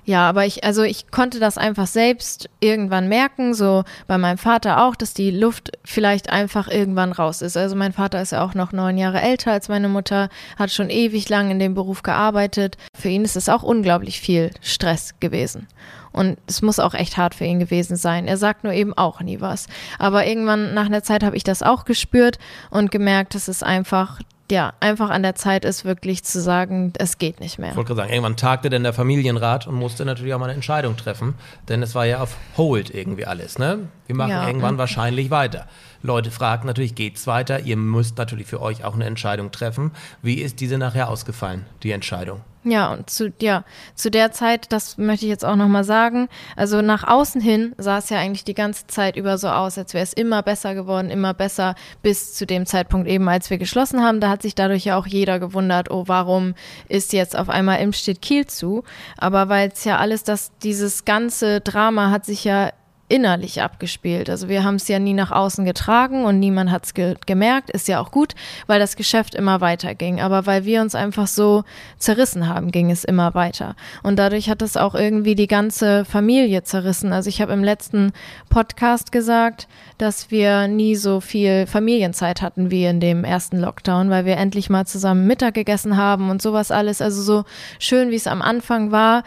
Ja, 0.06 0.28
aber 0.28 0.44
ich, 0.44 0.64
also 0.64 0.82
ich 0.82 1.10
konnte 1.10 1.40
das 1.40 1.56
einfach 1.56 1.86
selbst 1.86 2.50
irgendwann 2.60 3.08
merken, 3.08 3.54
so 3.54 3.84
bei 4.06 4.18
meinem 4.18 4.36
Vater 4.36 4.84
auch, 4.84 4.96
dass 4.96 5.14
die 5.14 5.30
Luft 5.30 5.72
vielleicht 5.82 6.28
einfach 6.28 6.68
irgendwann 6.68 7.12
raus 7.12 7.40
ist. 7.40 7.56
Also 7.56 7.74
mein 7.74 7.92
Vater 7.94 8.20
ist 8.20 8.32
ja 8.32 8.44
auch 8.44 8.54
noch 8.54 8.72
neun 8.72 8.98
Jahre 8.98 9.22
älter 9.22 9.52
als 9.52 9.68
meine 9.68 9.88
Mutter, 9.88 10.28
hat 10.58 10.70
schon 10.70 10.90
ewig 10.90 11.28
lang 11.30 11.50
in 11.50 11.58
dem 11.58 11.74
Beruf 11.74 12.02
gearbeitet. 12.02 12.76
Für 12.94 13.08
ihn 13.08 13.24
ist 13.24 13.36
es 13.36 13.48
auch 13.48 13.62
unglaublich 13.62 14.20
viel 14.20 14.50
Stress 14.60 15.14
gewesen. 15.20 15.68
Und 16.12 16.38
es 16.46 16.62
muss 16.62 16.78
auch 16.78 16.94
echt 16.94 17.16
hart 17.16 17.34
für 17.34 17.44
ihn 17.44 17.58
gewesen 17.58 17.96
sein. 17.96 18.28
Er 18.28 18.36
sagt 18.36 18.62
nur 18.62 18.72
eben 18.72 18.96
auch 18.96 19.20
nie 19.20 19.40
was. 19.40 19.66
Aber 19.98 20.26
irgendwann 20.26 20.72
nach 20.72 20.86
einer 20.86 21.02
Zeit 21.02 21.24
habe 21.24 21.36
ich 21.36 21.44
das 21.44 21.62
auch 21.62 21.84
gespürt 21.86 22.38
und 22.70 22.92
gemerkt, 22.92 23.34
dass 23.34 23.48
es 23.48 23.64
einfach, 23.64 24.20
ja, 24.50 24.74
einfach 24.80 25.10
an 25.10 25.22
der 25.22 25.34
Zeit 25.34 25.64
ist, 25.64 25.84
wirklich 25.84 26.22
zu 26.22 26.40
sagen, 26.40 26.92
es 26.98 27.18
geht 27.18 27.40
nicht 27.40 27.58
mehr. 27.58 27.70
Ich 27.70 27.76
wollte 27.76 27.88
gerade 27.88 28.02
sagen, 28.02 28.12
irgendwann 28.12 28.36
tagte 28.36 28.68
denn 28.68 28.82
der 28.82 28.92
Familienrat 28.92 29.66
und 29.66 29.74
musste 29.74 30.04
natürlich 30.04 30.34
auch 30.34 30.38
mal 30.38 30.46
eine 30.46 30.54
Entscheidung 30.54 30.96
treffen, 30.96 31.34
denn 31.68 31.82
es 31.82 31.94
war 31.94 32.04
ja 32.04 32.20
auf 32.20 32.36
Hold 32.56 32.94
irgendwie 32.94 33.24
alles, 33.24 33.58
ne? 33.58 33.88
Wir 34.06 34.14
machen 34.14 34.30
Ja, 34.30 34.46
irgendwann 34.46 34.78
wahrscheinlich 34.78 35.30
weiter. 35.30 35.66
Leute 36.02 36.30
fragen 36.30 36.66
natürlich, 36.66 36.94
geht's 36.94 37.26
weiter? 37.26 37.60
Ihr 37.60 37.76
müsst 37.76 38.18
natürlich 38.18 38.46
für 38.46 38.60
euch 38.60 38.84
auch 38.84 38.94
eine 38.94 39.06
Entscheidung 39.06 39.50
treffen. 39.50 39.92
Wie 40.20 40.34
ist 40.34 40.60
diese 40.60 40.76
nachher 40.76 41.08
ausgefallen, 41.08 41.64
die 41.82 41.92
Entscheidung? 41.92 42.42
Ja, 42.66 42.94
und 42.94 43.10
zu, 43.10 43.30
ja, 43.42 43.62
zu 43.94 44.10
der 44.10 44.32
Zeit, 44.32 44.72
das 44.72 44.96
möchte 44.96 45.26
ich 45.26 45.30
jetzt 45.30 45.44
auch 45.44 45.56
nochmal 45.56 45.84
sagen, 45.84 46.28
also 46.56 46.80
nach 46.80 47.04
außen 47.04 47.40
hin 47.42 47.74
sah 47.76 47.98
es 47.98 48.08
ja 48.08 48.18
eigentlich 48.18 48.44
die 48.44 48.54
ganze 48.54 48.86
Zeit 48.86 49.16
über 49.16 49.36
so 49.36 49.48
aus, 49.48 49.76
als 49.76 49.92
wäre 49.92 50.02
es 50.02 50.14
immer 50.14 50.42
besser 50.42 50.74
geworden, 50.74 51.10
immer 51.10 51.34
besser, 51.34 51.74
bis 52.02 52.32
zu 52.32 52.46
dem 52.46 52.64
Zeitpunkt 52.64 53.06
eben, 53.06 53.28
als 53.28 53.50
wir 53.50 53.58
geschlossen 53.58 54.02
haben. 54.02 54.20
Da 54.20 54.30
hat 54.30 54.40
sich 54.40 54.54
dadurch 54.54 54.86
ja 54.86 54.96
auch 54.96 55.06
jeder 55.06 55.38
gewundert, 55.38 55.90
oh, 55.90 56.04
warum 56.06 56.54
ist 56.88 57.12
jetzt 57.12 57.36
auf 57.36 57.50
einmal 57.50 57.80
Imstedt 57.80 58.22
Kiel 58.22 58.46
zu? 58.46 58.82
Aber 59.18 59.50
weil 59.50 59.68
es 59.68 59.84
ja 59.84 59.98
alles, 59.98 60.24
das, 60.24 60.50
dieses 60.62 61.04
ganze 61.04 61.60
Drama 61.60 62.10
hat 62.10 62.24
sich 62.24 62.44
ja 62.44 62.70
innerlich 63.08 63.60
abgespielt. 63.60 64.30
Also 64.30 64.48
wir 64.48 64.64
haben 64.64 64.76
es 64.76 64.88
ja 64.88 64.98
nie 64.98 65.12
nach 65.12 65.30
außen 65.30 65.64
getragen 65.64 66.24
und 66.24 66.38
niemand 66.40 66.70
hat 66.70 66.86
es 66.86 66.94
ge 66.94 67.16
gemerkt. 67.26 67.70
Ist 67.70 67.86
ja 67.86 68.00
auch 68.00 68.10
gut, 68.10 68.34
weil 68.66 68.80
das 68.80 68.96
Geschäft 68.96 69.34
immer 69.34 69.60
weiter 69.60 69.94
ging. 69.94 70.20
Aber 70.20 70.46
weil 70.46 70.64
wir 70.64 70.80
uns 70.80 70.94
einfach 70.94 71.26
so 71.26 71.64
zerrissen 71.98 72.48
haben, 72.48 72.70
ging 72.70 72.90
es 72.90 73.04
immer 73.04 73.34
weiter. 73.34 73.76
Und 74.02 74.18
dadurch 74.18 74.48
hat 74.48 74.62
es 74.62 74.76
auch 74.76 74.94
irgendwie 74.94 75.34
die 75.34 75.46
ganze 75.46 76.04
Familie 76.06 76.62
zerrissen. 76.62 77.12
Also 77.12 77.28
ich 77.28 77.42
habe 77.42 77.52
im 77.52 77.62
letzten 77.62 78.12
Podcast 78.48 79.12
gesagt, 79.12 79.68
dass 79.98 80.30
wir 80.30 80.66
nie 80.66 80.96
so 80.96 81.20
viel 81.20 81.66
Familienzeit 81.66 82.40
hatten 82.40 82.70
wie 82.70 82.86
in 82.86 83.00
dem 83.00 83.22
ersten 83.22 83.60
Lockdown, 83.60 84.08
weil 84.08 84.24
wir 84.24 84.38
endlich 84.38 84.70
mal 84.70 84.86
zusammen 84.86 85.26
Mittag 85.26 85.54
gegessen 85.54 85.98
haben 85.98 86.30
und 86.30 86.40
sowas 86.40 86.70
alles. 86.70 87.02
Also 87.02 87.20
so 87.20 87.44
schön, 87.78 88.10
wie 88.10 88.16
es 88.16 88.26
am 88.26 88.40
Anfang 88.40 88.92
war, 88.92 89.24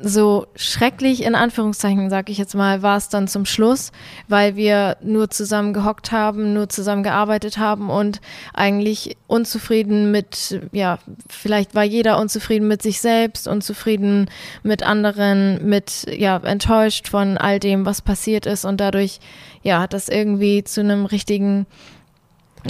so 0.00 0.46
schrecklich 0.56 1.22
in 1.22 1.34
Anführungszeichen, 1.34 2.10
sag 2.10 2.30
ich 2.30 2.38
jetzt 2.38 2.54
mal, 2.54 2.82
war 2.82 2.96
es 2.96 3.09
dann 3.10 3.28
zum 3.28 3.44
Schluss, 3.44 3.92
weil 4.28 4.56
wir 4.56 4.96
nur 5.02 5.30
zusammen 5.30 5.72
gehockt 5.72 6.12
haben, 6.12 6.52
nur 6.54 6.68
zusammen 6.68 7.02
gearbeitet 7.02 7.58
haben 7.58 7.90
und 7.90 8.20
eigentlich 8.54 9.16
unzufrieden 9.26 10.10
mit, 10.10 10.60
ja, 10.72 10.98
vielleicht 11.28 11.74
war 11.74 11.84
jeder 11.84 12.18
unzufrieden 12.18 12.68
mit 12.68 12.82
sich 12.82 13.00
selbst, 13.00 13.46
unzufrieden 13.46 14.30
mit 14.62 14.82
anderen, 14.82 15.68
mit, 15.68 16.06
ja, 16.10 16.36
enttäuscht 16.38 17.08
von 17.08 17.36
all 17.36 17.60
dem, 17.60 17.86
was 17.86 18.02
passiert 18.02 18.46
ist 18.46 18.64
und 18.64 18.80
dadurch, 18.80 19.20
ja, 19.62 19.80
hat 19.80 19.92
das 19.92 20.08
irgendwie 20.08 20.64
zu 20.64 20.80
einem 20.80 21.04
richtigen, 21.04 21.66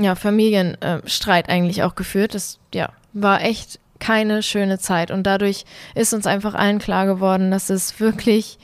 ja, 0.00 0.14
Familienstreit 0.14 1.48
eigentlich 1.48 1.83
auch 1.83 1.94
geführt. 1.94 2.35
Das, 2.35 2.59
ja, 2.74 2.90
war 3.12 3.42
echt 3.42 3.81
keine 4.00 4.42
schöne 4.42 4.79
Zeit. 4.79 5.11
Und 5.11 5.24
dadurch 5.24 5.64
ist 5.94 6.12
uns 6.12 6.26
einfach 6.26 6.55
allen 6.55 6.79
klar 6.79 7.07
geworden, 7.07 7.50
dass 7.50 7.70
es 7.70 8.00
wirklich 8.00 8.59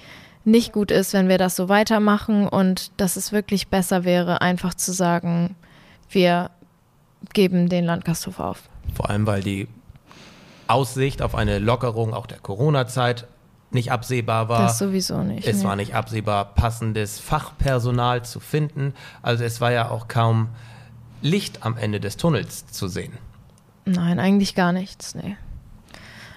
nicht 0.46 0.72
gut 0.72 0.90
ist, 0.90 1.12
wenn 1.12 1.28
wir 1.28 1.38
das 1.38 1.56
so 1.56 1.68
weitermachen 1.68 2.48
und 2.48 2.92
dass 3.00 3.16
es 3.16 3.32
wirklich 3.32 3.68
besser 3.68 4.04
wäre, 4.04 4.40
einfach 4.40 4.74
zu 4.74 4.92
sagen, 4.92 5.56
wir 6.08 6.50
geben 7.34 7.68
den 7.68 7.84
Landgasthof 7.84 8.38
auf. 8.38 8.62
Vor 8.94 9.10
allem, 9.10 9.26
weil 9.26 9.42
die 9.42 9.66
Aussicht 10.68 11.20
auf 11.20 11.34
eine 11.34 11.58
Lockerung 11.58 12.14
auch 12.14 12.26
der 12.26 12.38
Corona-Zeit 12.38 13.26
nicht 13.72 13.90
absehbar 13.90 14.48
war. 14.48 14.62
Das 14.62 14.78
sowieso 14.78 15.22
nicht. 15.22 15.46
Es 15.46 15.58
nee. 15.58 15.64
war 15.64 15.76
nicht 15.76 15.94
absehbar, 15.94 16.54
passendes 16.54 17.18
Fachpersonal 17.18 18.24
zu 18.24 18.38
finden. 18.38 18.94
Also 19.22 19.42
es 19.42 19.60
war 19.60 19.72
ja 19.72 19.90
auch 19.90 20.06
kaum 20.06 20.48
Licht 21.22 21.64
am 21.64 21.76
Ende 21.76 21.98
des 21.98 22.16
Tunnels 22.16 22.66
zu 22.68 22.86
sehen. 22.86 23.12
Nein, 23.84 24.20
eigentlich 24.20 24.54
gar 24.54 24.72
nichts, 24.72 25.14
nee. 25.16 25.36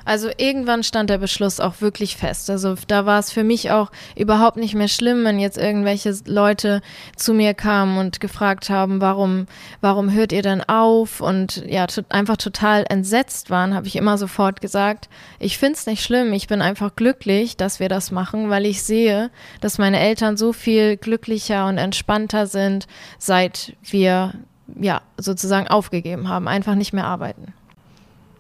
Also 0.05 0.29
irgendwann 0.37 0.83
stand 0.83 1.09
der 1.09 1.17
Beschluss 1.17 1.59
auch 1.59 1.81
wirklich 1.81 2.17
fest. 2.17 2.49
Also 2.49 2.75
da 2.87 3.05
war 3.05 3.19
es 3.19 3.31
für 3.31 3.43
mich 3.43 3.71
auch 3.71 3.91
überhaupt 4.15 4.57
nicht 4.57 4.75
mehr 4.75 4.87
schlimm, 4.87 5.23
wenn 5.23 5.39
jetzt 5.39 5.57
irgendwelche 5.57 6.13
Leute 6.25 6.81
zu 7.15 7.33
mir 7.33 7.53
kamen 7.53 7.97
und 7.97 8.19
gefragt 8.19 8.69
haben, 8.69 9.01
warum, 9.01 9.47
warum 9.81 10.11
hört 10.11 10.31
ihr 10.31 10.41
denn 10.41 10.63
auf? 10.67 11.21
Und 11.21 11.63
ja, 11.67 11.85
einfach 12.09 12.37
total 12.37 12.85
entsetzt 12.89 13.49
waren, 13.49 13.73
habe 13.73 13.87
ich 13.87 13.95
immer 13.95 14.17
sofort 14.17 14.61
gesagt, 14.61 15.09
ich 15.39 15.57
finde 15.57 15.73
es 15.73 15.85
nicht 15.85 16.03
schlimm, 16.03 16.33
ich 16.33 16.47
bin 16.47 16.61
einfach 16.61 16.95
glücklich, 16.95 17.57
dass 17.57 17.79
wir 17.79 17.89
das 17.89 18.11
machen, 18.11 18.49
weil 18.49 18.65
ich 18.65 18.83
sehe, 18.83 19.29
dass 19.61 19.77
meine 19.77 19.99
Eltern 19.99 20.37
so 20.37 20.53
viel 20.53 20.97
glücklicher 20.97 21.67
und 21.67 21.77
entspannter 21.77 22.47
sind, 22.47 22.87
seit 23.17 23.75
wir 23.83 24.33
ja, 24.79 25.01
sozusagen 25.17 25.67
aufgegeben 25.67 26.29
haben, 26.29 26.47
einfach 26.47 26.75
nicht 26.75 26.93
mehr 26.93 27.05
arbeiten. 27.05 27.53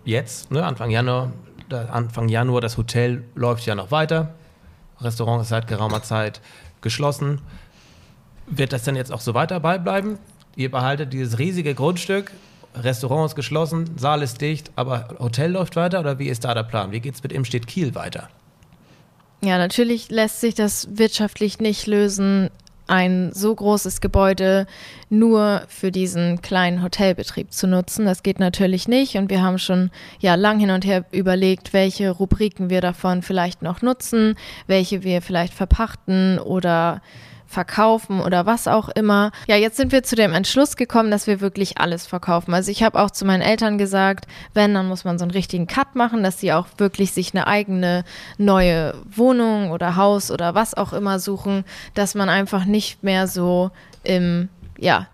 Jetzt, 0.05 0.51
ne, 0.51 0.65
Anfang 0.65 0.89
Januar, 0.89 1.31
Anfang 1.73 2.29
Januar, 2.29 2.61
das 2.61 2.77
Hotel 2.77 3.23
läuft 3.35 3.65
ja 3.65 3.75
noch 3.75 3.91
weiter. 3.91 4.33
Restaurant 5.01 5.41
ist 5.41 5.49
seit 5.49 5.67
geraumer 5.67 6.03
Zeit 6.03 6.41
geschlossen. 6.81 7.41
Wird 8.47 8.73
das 8.73 8.83
denn 8.83 8.95
jetzt 8.95 9.11
auch 9.11 9.21
so 9.21 9.33
weiter 9.33 9.59
beibleiben? 9.59 10.17
Ihr 10.55 10.71
behaltet 10.71 11.13
dieses 11.13 11.39
riesige 11.39 11.75
Grundstück, 11.75 12.31
Restaurant 12.75 13.27
ist 13.29 13.35
geschlossen, 13.35 13.97
Saal 13.97 14.21
ist 14.21 14.41
dicht, 14.41 14.71
aber 14.75 15.15
Hotel 15.19 15.51
läuft 15.51 15.75
weiter 15.75 15.99
oder 15.99 16.19
wie 16.19 16.27
ist 16.27 16.45
da 16.45 16.53
der 16.53 16.63
Plan? 16.63 16.91
Wie 16.91 16.99
geht 16.99 17.15
es 17.15 17.23
mit 17.23 17.31
Imstedt 17.31 17.67
Kiel 17.67 17.95
weiter? 17.95 18.29
Ja, 19.41 19.57
natürlich 19.57 20.09
lässt 20.09 20.41
sich 20.41 20.53
das 20.53 20.87
wirtschaftlich 20.97 21.59
nicht 21.59 21.87
lösen, 21.87 22.49
ein 22.89 23.31
so 23.33 23.53
großes 23.53 24.01
Gebäude 24.01 24.65
nur 25.09 25.63
für 25.67 25.91
diesen 25.91 26.41
kleinen 26.41 26.81
Hotelbetrieb 26.81 27.53
zu 27.53 27.67
nutzen. 27.67 28.05
Das 28.05 28.23
geht 28.23 28.39
natürlich 28.39 28.87
nicht 28.87 29.15
und 29.15 29.29
wir 29.29 29.41
haben 29.41 29.59
schon 29.59 29.91
ja 30.19 30.35
lang 30.35 30.59
hin 30.59 30.71
und 30.71 30.85
her 30.85 31.05
überlegt, 31.11 31.71
welche 31.73 32.09
Rubriken 32.09 32.69
wir 32.69 32.81
davon 32.81 33.21
vielleicht 33.21 33.61
noch 33.61 33.81
nutzen, 33.81 34.35
welche 34.67 35.03
wir 35.03 35.21
vielleicht 35.21 35.53
verpachten 35.53 36.39
oder 36.39 37.01
verkaufen 37.49 38.21
oder 38.21 38.45
was 38.45 38.67
auch 38.67 38.89
immer. 38.89 39.31
Ja, 39.47 39.55
jetzt 39.55 39.75
sind 39.77 39.91
wir 39.91 40.03
zu 40.03 40.15
dem 40.15 40.33
Entschluss 40.33 40.75
gekommen, 40.75 41.09
dass 41.09 41.25
wir 41.25 41.41
wirklich 41.41 41.79
alles 41.79 42.05
verkaufen. 42.05 42.53
Also 42.53 42.69
ich 42.69 42.83
habe 42.83 42.99
auch 42.99 43.09
zu 43.09 43.25
meinen 43.25 43.41
Eltern 43.41 43.79
gesagt, 43.79 44.27
wenn, 44.53 44.75
dann 44.75 44.87
muss 44.87 45.03
man 45.03 45.17
so 45.17 45.23
einen 45.23 45.31
richtigen 45.31 45.65
Cut 45.65 45.95
machen, 45.95 46.21
dass 46.21 46.39
sie 46.39 46.53
auch 46.53 46.67
wirklich 46.77 47.11
sich 47.11 47.33
eine 47.33 47.47
eigene 47.47 48.05
neue 48.37 48.93
Wohnung 49.03 49.71
oder 49.71 49.95
Haus 49.95 50.29
oder 50.29 50.53
was 50.53 50.75
auch 50.75 50.93
immer 50.93 51.17
suchen, 51.17 51.65
dass 51.95 52.13
man 52.13 52.29
einfach 52.29 52.65
nicht 52.65 53.03
mehr 53.03 53.27
so 53.27 53.71
im, 54.03 54.49
ja, 54.77 55.07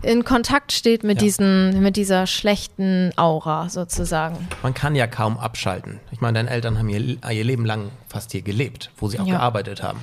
in 0.00 0.24
Kontakt 0.24 0.72
steht 0.72 1.04
mit 1.04 1.20
ja. 1.20 1.26
diesen, 1.26 1.82
mit 1.82 1.96
dieser 1.96 2.26
schlechten 2.26 3.12
Aura 3.16 3.68
sozusagen. 3.68 4.48
Man 4.62 4.72
kann 4.72 4.94
ja 4.94 5.06
kaum 5.06 5.38
abschalten. 5.38 6.00
Ich 6.12 6.20
meine, 6.22 6.38
deine 6.38 6.50
Eltern 6.50 6.78
haben 6.78 6.88
ihr, 6.88 7.18
ihr 7.30 7.44
Leben 7.44 7.66
lang 7.66 7.90
fast 8.08 8.32
hier 8.32 8.42
gelebt, 8.42 8.90
wo 8.96 9.08
sie 9.08 9.18
auch 9.18 9.26
ja. 9.26 9.36
gearbeitet 9.36 9.82
haben. 9.82 10.00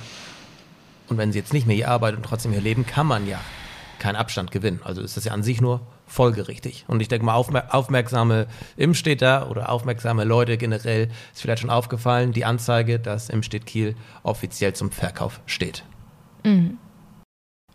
Und 1.08 1.18
wenn 1.18 1.32
sie 1.32 1.38
jetzt 1.38 1.52
nicht 1.52 1.66
mehr 1.66 1.76
hier 1.76 1.90
arbeiten 1.90 2.16
und 2.16 2.22
trotzdem 2.24 2.52
hier 2.52 2.60
leben, 2.60 2.86
kann 2.86 3.06
man 3.06 3.26
ja 3.26 3.40
keinen 3.98 4.16
Abstand 4.16 4.50
gewinnen. 4.50 4.80
Also 4.82 5.00
ist 5.00 5.16
das 5.16 5.24
ja 5.24 5.32
an 5.32 5.42
sich 5.42 5.60
nur 5.60 5.80
folgerichtig. 6.06 6.84
Und 6.88 7.00
ich 7.00 7.08
denke 7.08 7.24
mal, 7.24 7.34
aufmer 7.34 7.74
aufmerksame 7.74 8.46
Imstädter 8.76 9.48
oder 9.50 9.70
aufmerksame 9.70 10.24
Leute 10.24 10.58
generell 10.58 11.08
ist 11.32 11.40
vielleicht 11.40 11.60
schon 11.60 11.70
aufgefallen, 11.70 12.32
die 12.32 12.44
Anzeige, 12.44 12.98
dass 12.98 13.28
Imstedt 13.28 13.64
Kiel 13.64 13.94
offiziell 14.24 14.74
zum 14.74 14.90
Verkauf 14.90 15.40
steht. 15.46 15.84
Mhm. 16.44 16.78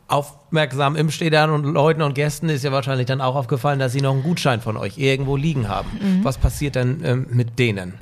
Aufmerksam 0.09 0.95
Imstädtern 0.95 1.49
und 1.49 1.63
Leuten 1.63 2.01
und 2.01 2.13
Gästen 2.13 2.49
ist 2.49 2.63
ja 2.63 2.71
wahrscheinlich 2.71 3.07
dann 3.07 3.21
auch 3.21 3.35
aufgefallen, 3.35 3.79
dass 3.79 3.93
sie 3.93 4.01
noch 4.01 4.13
einen 4.13 4.23
Gutschein 4.23 4.61
von 4.61 4.77
euch 4.77 4.97
irgendwo 4.97 5.35
liegen 5.37 5.67
haben. 5.67 5.89
Mhm. 5.99 6.23
Was 6.23 6.37
passiert 6.37 6.75
denn 6.75 7.01
ähm, 7.03 7.27
mit 7.29 7.57
denen? 7.57 7.95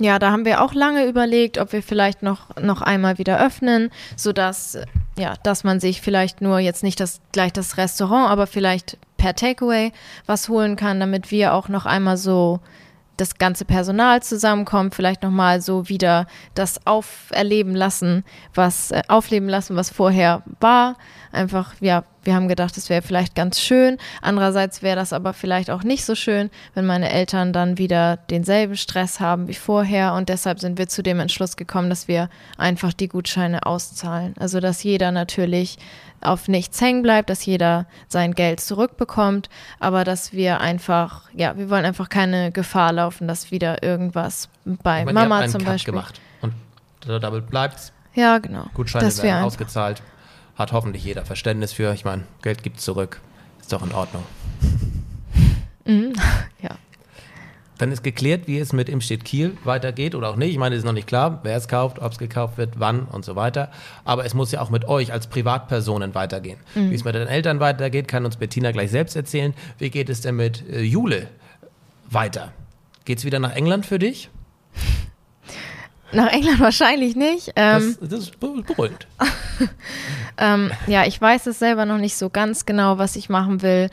Ja, 0.00 0.18
da 0.18 0.32
haben 0.32 0.44
wir 0.44 0.60
auch 0.60 0.74
lange 0.74 1.06
überlegt, 1.06 1.58
ob 1.58 1.72
wir 1.72 1.82
vielleicht 1.82 2.22
noch, 2.22 2.56
noch 2.60 2.82
einmal 2.82 3.18
wieder 3.18 3.40
öffnen, 3.40 3.90
sodass, 4.16 4.76
ja, 5.16 5.34
dass 5.44 5.62
man 5.62 5.78
sich 5.78 6.00
vielleicht 6.00 6.40
nur 6.40 6.58
jetzt 6.58 6.82
nicht 6.82 6.98
das, 6.98 7.20
gleich 7.30 7.52
das 7.52 7.76
Restaurant, 7.76 8.28
aber 8.28 8.48
vielleicht 8.48 8.98
per 9.18 9.36
Takeaway 9.36 9.92
was 10.26 10.48
holen 10.48 10.74
kann, 10.74 10.98
damit 10.98 11.30
wir 11.30 11.54
auch 11.54 11.68
noch 11.68 11.86
einmal 11.86 12.16
so 12.16 12.60
das 13.16 13.38
ganze 13.38 13.64
Personal 13.64 14.22
zusammenkommt, 14.22 14.94
vielleicht 14.94 15.22
nochmal 15.22 15.60
so 15.60 15.88
wieder 15.88 16.26
das 16.54 16.84
auferleben 16.86 17.76
lassen, 17.76 18.24
was 18.54 18.90
äh, 18.90 19.02
aufleben 19.06 19.48
lassen, 19.48 19.76
was 19.76 19.90
vorher 19.90 20.42
war. 20.60 20.96
Einfach, 21.30 21.74
ja, 21.80 22.02
wir 22.24 22.34
haben 22.34 22.48
gedacht, 22.48 22.76
es 22.76 22.88
wäre 22.88 23.02
vielleicht 23.02 23.34
ganz 23.34 23.60
schön. 23.60 23.98
Andererseits 24.22 24.82
wäre 24.82 24.96
das 24.96 25.12
aber 25.12 25.32
vielleicht 25.32 25.70
auch 25.70 25.82
nicht 25.82 26.04
so 26.04 26.14
schön, 26.14 26.50
wenn 26.74 26.86
meine 26.86 27.10
Eltern 27.10 27.52
dann 27.52 27.78
wieder 27.78 28.16
denselben 28.16 28.76
Stress 28.76 29.20
haben 29.20 29.48
wie 29.48 29.54
vorher. 29.54 30.14
Und 30.14 30.28
deshalb 30.28 30.60
sind 30.60 30.78
wir 30.78 30.88
zu 30.88 31.02
dem 31.02 31.20
Entschluss 31.20 31.56
gekommen, 31.56 31.90
dass 31.90 32.08
wir 32.08 32.28
einfach 32.58 32.92
die 32.92 33.08
Gutscheine 33.08 33.66
auszahlen. 33.66 34.34
Also, 34.38 34.60
dass 34.60 34.82
jeder 34.82 35.12
natürlich 35.12 35.78
auf 36.20 36.48
nichts 36.48 36.80
hängen 36.80 37.02
bleibt, 37.02 37.30
dass 37.30 37.44
jeder 37.44 37.86
sein 38.08 38.32
Geld 38.34 38.60
zurückbekommt, 38.60 39.48
aber 39.78 40.04
dass 40.04 40.32
wir 40.32 40.60
einfach, 40.60 41.22
ja, 41.34 41.56
wir 41.56 41.70
wollen 41.70 41.84
einfach 41.84 42.08
keine 42.08 42.50
Gefahr 42.50 42.92
laufen, 42.92 43.28
dass 43.28 43.50
wieder 43.50 43.82
irgendwas 43.82 44.48
bei 44.64 45.04
meine, 45.04 45.12
Mama 45.12 45.46
zum 45.48 45.60
Cut 45.60 45.72
Beispiel. 45.72 45.92
gemacht 45.92 46.20
und 46.40 46.54
damit 47.06 47.50
bleibt's. 47.50 47.92
Ja, 48.14 48.38
genau. 48.38 48.66
Gutscheine 48.74 49.04
dass 49.04 49.22
werden 49.22 49.44
ausgezahlt. 49.44 50.02
Hat 50.56 50.72
hoffentlich 50.72 51.04
jeder 51.04 51.24
Verständnis 51.24 51.72
für. 51.72 51.92
Ich 51.92 52.04
meine, 52.04 52.24
Geld 52.42 52.62
gibt 52.62 52.80
zurück. 52.80 53.20
Ist 53.60 53.72
doch 53.72 53.84
in 53.84 53.92
Ordnung. 53.92 54.24
Mhm. 55.86 56.14
Ja. 56.62 56.78
Dann 57.76 57.90
ist 57.90 58.02
geklärt, 58.02 58.46
wie 58.46 58.58
es 58.58 58.72
mit 58.72 58.88
Imstedt 58.88 59.24
Kiel 59.24 59.58
weitergeht 59.64 60.14
oder 60.14 60.30
auch 60.30 60.36
nicht. 60.36 60.52
Ich 60.52 60.58
meine, 60.58 60.76
es 60.76 60.80
ist 60.80 60.84
noch 60.86 60.92
nicht 60.92 61.08
klar, 61.08 61.40
wer 61.42 61.56
es 61.56 61.66
kauft, 61.66 61.98
ob 61.98 62.12
es 62.12 62.18
gekauft 62.18 62.56
wird, 62.56 62.78
wann 62.78 63.02
und 63.02 63.24
so 63.24 63.34
weiter. 63.34 63.70
Aber 64.04 64.24
es 64.24 64.32
muss 64.32 64.52
ja 64.52 64.60
auch 64.60 64.70
mit 64.70 64.86
euch 64.86 65.12
als 65.12 65.26
Privatpersonen 65.26 66.14
weitergehen. 66.14 66.58
Mhm. 66.74 66.90
Wie 66.90 66.94
es 66.94 67.04
mit 67.04 67.14
den 67.14 67.26
Eltern 67.26 67.60
weitergeht, 67.60 68.06
kann 68.06 68.24
uns 68.24 68.36
Bettina 68.36 68.70
gleich 68.70 68.90
selbst 68.90 69.16
erzählen. 69.16 69.54
Wie 69.78 69.90
geht 69.90 70.08
es 70.08 70.20
denn 70.20 70.36
mit 70.36 70.66
äh, 70.70 70.82
Jule 70.82 71.28
weiter? 72.08 72.52
Geht 73.04 73.18
es 73.18 73.24
wieder 73.24 73.40
nach 73.40 73.54
England 73.54 73.84
für 73.86 73.98
dich? 73.98 74.30
Nach 76.12 76.32
England 76.32 76.60
wahrscheinlich 76.60 77.16
nicht. 77.16 77.52
Ähm, 77.56 77.96
das, 78.00 78.08
das, 78.08 78.20
ist 78.20 78.40
beruhigend. 78.40 79.08
ähm, 80.38 80.70
ja, 80.86 81.04
ich 81.04 81.20
weiß 81.20 81.46
es 81.46 81.58
selber 81.58 81.86
noch 81.86 81.98
nicht 81.98 82.16
so 82.16 82.30
ganz 82.30 82.66
genau, 82.66 82.98
was 82.98 83.16
ich 83.16 83.28
machen 83.28 83.62
will. 83.62 83.90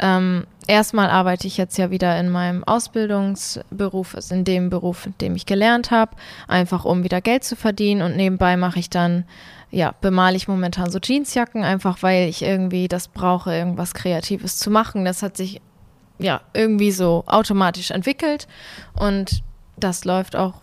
Ähm, 0.00 0.46
erstmal 0.66 1.10
arbeite 1.10 1.46
ich 1.46 1.56
jetzt 1.56 1.76
ja 1.76 1.90
wieder 1.90 2.18
in 2.20 2.28
meinem 2.28 2.62
Ausbildungsberuf, 2.62 4.14
also 4.14 4.34
in 4.34 4.44
dem 4.44 4.70
Beruf, 4.70 5.06
in 5.06 5.14
dem 5.20 5.34
ich 5.34 5.46
gelernt 5.46 5.90
habe, 5.90 6.16
einfach 6.46 6.84
um 6.84 7.02
wieder 7.02 7.20
Geld 7.20 7.42
zu 7.42 7.56
verdienen 7.56 8.02
und 8.02 8.16
nebenbei 8.16 8.56
mache 8.56 8.78
ich 8.78 8.90
dann, 8.90 9.24
ja, 9.70 9.94
bemale 10.00 10.36
ich 10.36 10.46
momentan 10.46 10.90
so 10.90 10.98
Jeansjacken, 11.00 11.64
einfach 11.64 12.02
weil 12.02 12.28
ich 12.28 12.42
irgendwie 12.42 12.86
das 12.86 13.08
brauche, 13.08 13.52
irgendwas 13.52 13.92
Kreatives 13.92 14.56
zu 14.58 14.70
machen. 14.70 15.04
Das 15.04 15.22
hat 15.22 15.36
sich 15.36 15.60
ja 16.18 16.40
irgendwie 16.52 16.92
so 16.92 17.24
automatisch 17.26 17.90
entwickelt 17.90 18.46
und 18.94 19.42
das 19.76 20.04
läuft 20.04 20.36
auch 20.36 20.54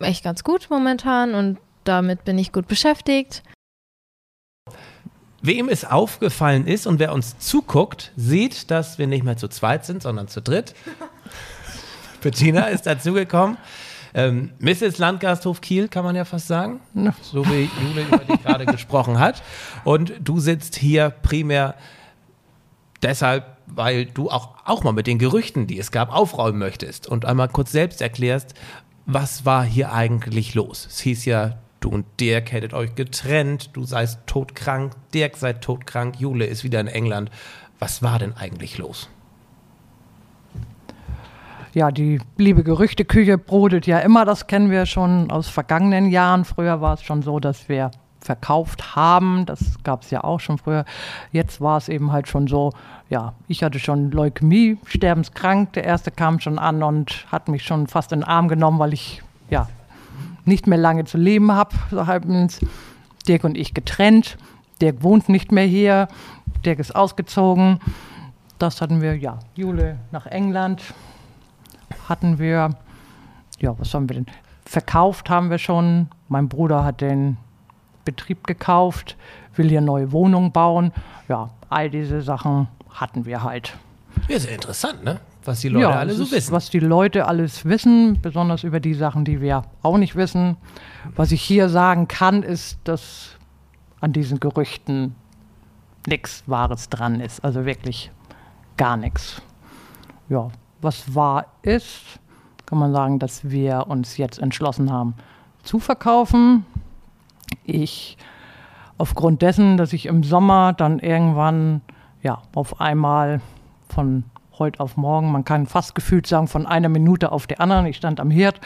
echt 0.00 0.22
ganz 0.22 0.44
gut 0.44 0.68
momentan 0.70 1.34
und 1.34 1.58
damit 1.84 2.24
bin 2.24 2.38
ich 2.38 2.52
gut 2.52 2.68
beschäftigt. 2.68 3.42
Wem 5.46 5.68
es 5.68 5.84
aufgefallen 5.84 6.66
ist 6.66 6.86
und 6.86 6.98
wer 6.98 7.12
uns 7.12 7.38
zuguckt, 7.38 8.12
sieht, 8.16 8.70
dass 8.70 8.98
wir 8.98 9.06
nicht 9.06 9.22
mehr 9.22 9.36
zu 9.36 9.46
zweit 9.46 9.86
sind, 9.86 10.02
sondern 10.02 10.26
zu 10.26 10.42
dritt. 10.42 10.74
Bettina 12.20 12.66
ist 12.66 12.86
dazugekommen. 12.86 13.56
Ähm, 14.12 14.50
Mrs. 14.58 14.98
Landgasthof 14.98 15.60
Kiel, 15.60 15.86
kann 15.86 16.02
man 16.02 16.16
ja 16.16 16.24
fast 16.24 16.48
sagen. 16.48 16.80
So 17.22 17.46
wie 17.46 17.70
Jule 17.80 18.02
über 18.08 18.18
dich 18.18 18.42
gerade 18.42 18.66
gesprochen 18.66 19.20
hat. 19.20 19.42
Und 19.84 20.14
du 20.18 20.40
sitzt 20.40 20.74
hier 20.74 21.10
primär 21.10 21.76
deshalb, 23.02 23.44
weil 23.66 24.06
du 24.06 24.30
auch, 24.30 24.56
auch 24.64 24.82
mal 24.82 24.92
mit 24.92 25.06
den 25.06 25.18
Gerüchten, 25.18 25.68
die 25.68 25.78
es 25.78 25.92
gab, 25.92 26.12
aufräumen 26.12 26.58
möchtest 26.58 27.06
und 27.06 27.24
einmal 27.24 27.48
kurz 27.48 27.70
selbst 27.70 28.02
erklärst, 28.02 28.54
was 29.04 29.44
war 29.44 29.64
hier 29.64 29.92
eigentlich 29.92 30.54
los? 30.54 30.88
Es 30.90 30.98
hieß 31.00 31.24
ja, 31.26 31.58
Du 31.80 31.90
und 31.90 32.06
Dirk 32.20 32.52
hättet 32.52 32.74
euch 32.74 32.94
getrennt, 32.94 33.70
du 33.74 33.84
seist 33.84 34.20
todkrank, 34.26 34.92
Dirk 35.12 35.36
seid 35.36 35.62
todkrank, 35.62 36.18
Jule 36.18 36.46
ist 36.46 36.64
wieder 36.64 36.80
in 36.80 36.88
England. 36.88 37.30
Was 37.78 38.02
war 38.02 38.18
denn 38.18 38.34
eigentlich 38.36 38.78
los? 38.78 39.08
Ja, 41.74 41.90
die 41.90 42.20
liebe 42.38 42.64
Gerüchteküche 42.64 43.36
brodelt 43.36 43.86
ja 43.86 43.98
immer, 43.98 44.24
das 44.24 44.46
kennen 44.46 44.70
wir 44.70 44.86
schon 44.86 45.30
aus 45.30 45.48
vergangenen 45.48 46.08
Jahren. 46.08 46.46
Früher 46.46 46.80
war 46.80 46.94
es 46.94 47.02
schon 47.02 47.20
so, 47.20 47.38
dass 47.38 47.68
wir 47.68 47.90
verkauft 48.26 48.96
haben. 48.96 49.46
Das 49.46 49.82
gab 49.84 50.02
es 50.02 50.10
ja 50.10 50.24
auch 50.24 50.40
schon 50.40 50.58
früher. 50.58 50.84
Jetzt 51.32 51.60
war 51.60 51.78
es 51.78 51.88
eben 51.88 52.12
halt 52.12 52.28
schon 52.28 52.46
so, 52.46 52.72
ja, 53.08 53.34
ich 53.48 53.62
hatte 53.62 53.78
schon 53.78 54.10
Leukämie, 54.10 54.78
sterbenskrank. 54.86 55.72
Der 55.74 55.84
erste 55.84 56.10
kam 56.10 56.40
schon 56.40 56.58
an 56.58 56.82
und 56.82 57.26
hat 57.30 57.48
mich 57.48 57.64
schon 57.64 57.86
fast 57.86 58.12
in 58.12 58.20
den 58.20 58.28
Arm 58.28 58.48
genommen, 58.48 58.78
weil 58.78 58.92
ich 58.92 59.22
ja 59.48 59.68
nicht 60.46 60.66
mehr 60.66 60.78
lange 60.78 61.04
zu 61.04 61.18
leben 61.18 61.52
habe. 61.52 61.76
So 61.90 62.06
haben 62.06 62.48
Dirk 63.28 63.44
und 63.44 63.56
ich 63.56 63.74
getrennt. 63.74 64.38
Dirk 64.80 65.02
wohnt 65.02 65.28
nicht 65.28 65.52
mehr 65.52 65.66
hier. 65.66 66.08
Dirk 66.64 66.78
ist 66.78 66.94
ausgezogen. 66.94 67.80
Das 68.58 68.80
hatten 68.80 69.02
wir, 69.02 69.16
ja, 69.16 69.38
Jule 69.54 69.98
nach 70.12 70.26
England. 70.26 70.82
Hatten 72.08 72.38
wir, 72.38 72.70
ja, 73.58 73.78
was 73.78 73.92
haben 73.92 74.08
wir 74.08 74.14
denn? 74.16 74.26
Verkauft 74.64 75.28
haben 75.28 75.50
wir 75.50 75.58
schon. 75.58 76.08
Mein 76.28 76.48
Bruder 76.48 76.84
hat 76.84 77.00
den 77.00 77.36
Betrieb 78.04 78.46
gekauft, 78.46 79.16
will 79.54 79.68
hier 79.68 79.80
neue 79.80 80.12
Wohnungen 80.12 80.52
bauen. 80.52 80.92
Ja, 81.28 81.50
all 81.68 81.90
diese 81.90 82.22
Sachen 82.22 82.68
hatten 82.90 83.26
wir 83.26 83.42
halt. 83.42 83.76
Ja, 84.28 84.38
sehr 84.38 84.52
interessant, 84.52 85.04
ne? 85.04 85.20
Was 85.46 85.60
die 85.60 85.68
Leute 85.68 85.88
ja, 85.88 85.98
alle 85.98 86.14
so 86.14 86.30
wissen. 86.30 86.52
Was 86.52 86.70
die 86.70 86.78
Leute 86.78 87.26
alles 87.26 87.64
wissen, 87.64 88.20
besonders 88.20 88.64
über 88.64 88.80
die 88.80 88.94
Sachen, 88.94 89.24
die 89.24 89.40
wir 89.40 89.62
auch 89.82 89.98
nicht 89.98 90.16
wissen. 90.16 90.56
Was 91.14 91.32
ich 91.32 91.42
hier 91.42 91.68
sagen 91.68 92.08
kann, 92.08 92.42
ist, 92.42 92.78
dass 92.84 93.36
an 94.00 94.12
diesen 94.12 94.40
Gerüchten 94.40 95.14
nichts 96.06 96.44
Wahres 96.46 96.88
dran 96.88 97.20
ist. 97.20 97.44
Also 97.44 97.64
wirklich 97.64 98.10
gar 98.76 98.96
nichts. 98.96 99.42
Ja, 100.28 100.48
was 100.80 101.14
wahr 101.14 101.46
ist, 101.62 102.20
kann 102.66 102.78
man 102.78 102.92
sagen, 102.92 103.18
dass 103.18 103.48
wir 103.48 103.86
uns 103.88 104.16
jetzt 104.16 104.38
entschlossen 104.38 104.92
haben 104.92 105.14
zu 105.62 105.78
verkaufen. 105.78 106.64
Ich 107.64 108.16
aufgrund 108.98 109.42
dessen, 109.42 109.76
dass 109.76 109.92
ich 109.92 110.06
im 110.06 110.22
Sommer 110.22 110.72
dann 110.72 110.98
irgendwann 110.98 111.80
ja 112.22 112.42
auf 112.54 112.80
einmal 112.80 113.40
von 113.88 114.24
heute 114.58 114.80
auf 114.80 114.96
morgen, 114.96 115.32
man 115.32 115.44
kann 115.44 115.66
fast 115.66 115.94
gefühlt 115.94 116.26
sagen, 116.26 116.48
von 116.48 116.66
einer 116.66 116.88
Minute 116.88 117.32
auf 117.32 117.46
die 117.46 117.58
andere. 117.58 117.88
Ich 117.88 117.96
stand 117.96 118.20
am 118.20 118.30
Herd, 118.30 118.60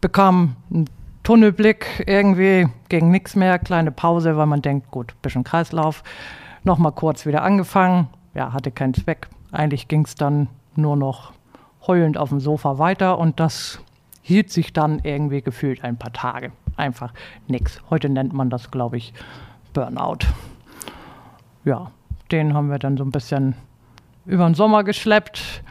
bekam 0.00 0.56
einen 0.70 0.88
Tunnelblick, 1.22 2.04
irgendwie 2.06 2.68
ging 2.88 3.10
nichts 3.10 3.36
mehr, 3.36 3.58
kleine 3.58 3.92
Pause, 3.92 4.36
weil 4.36 4.46
man 4.46 4.62
denkt, 4.62 4.90
gut, 4.90 5.14
bisschen 5.22 5.44
Kreislauf. 5.44 6.02
Nochmal 6.64 6.92
kurz 6.92 7.26
wieder 7.26 7.42
angefangen, 7.42 8.08
ja, 8.34 8.52
hatte 8.52 8.70
keinen 8.70 8.94
Zweck. 8.94 9.28
Eigentlich 9.52 9.88
ging 9.88 10.04
es 10.04 10.14
dann 10.14 10.48
nur 10.76 10.96
noch 10.96 11.32
heulend 11.86 12.18
auf 12.18 12.28
dem 12.28 12.40
Sofa 12.40 12.78
weiter 12.78 13.18
und 13.18 13.40
das 13.40 13.80
hielt 14.22 14.50
sich 14.50 14.72
dann 14.72 15.00
irgendwie 15.02 15.42
gefühlt 15.42 15.82
ein 15.82 15.96
paar 15.96 16.12
Tage. 16.12 16.52
Einfach 16.76 17.12
nichts. 17.48 17.80
Heute 17.90 18.08
nennt 18.08 18.32
man 18.32 18.50
das, 18.50 18.70
glaube 18.70 18.96
ich, 18.96 19.12
Burnout. 19.72 20.18
Ja, 21.64 21.90
den 22.30 22.54
haben 22.54 22.70
wir 22.70 22.78
dann 22.78 22.96
so 22.96 23.04
ein 23.04 23.10
bisschen 23.10 23.54
über 24.30 24.46
den 24.46 24.54
Sommer 24.54 24.84
geschleppt, 24.84 25.62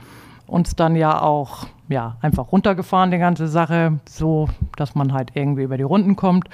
uns 0.46 0.76
dann 0.76 0.96
ja 0.96 1.22
auch 1.22 1.68
ja, 1.88 2.18
einfach 2.22 2.52
runtergefahren, 2.52 3.10
die 3.10 3.18
ganze 3.18 3.48
Sache, 3.48 4.00
so 4.08 4.50
dass 4.76 4.96
man 4.96 5.14
halt 5.14 5.32
irgendwie 5.34 5.64
über 5.64 5.78
die 5.78 5.84
Runden 5.84 6.16
kommt. 6.16 6.50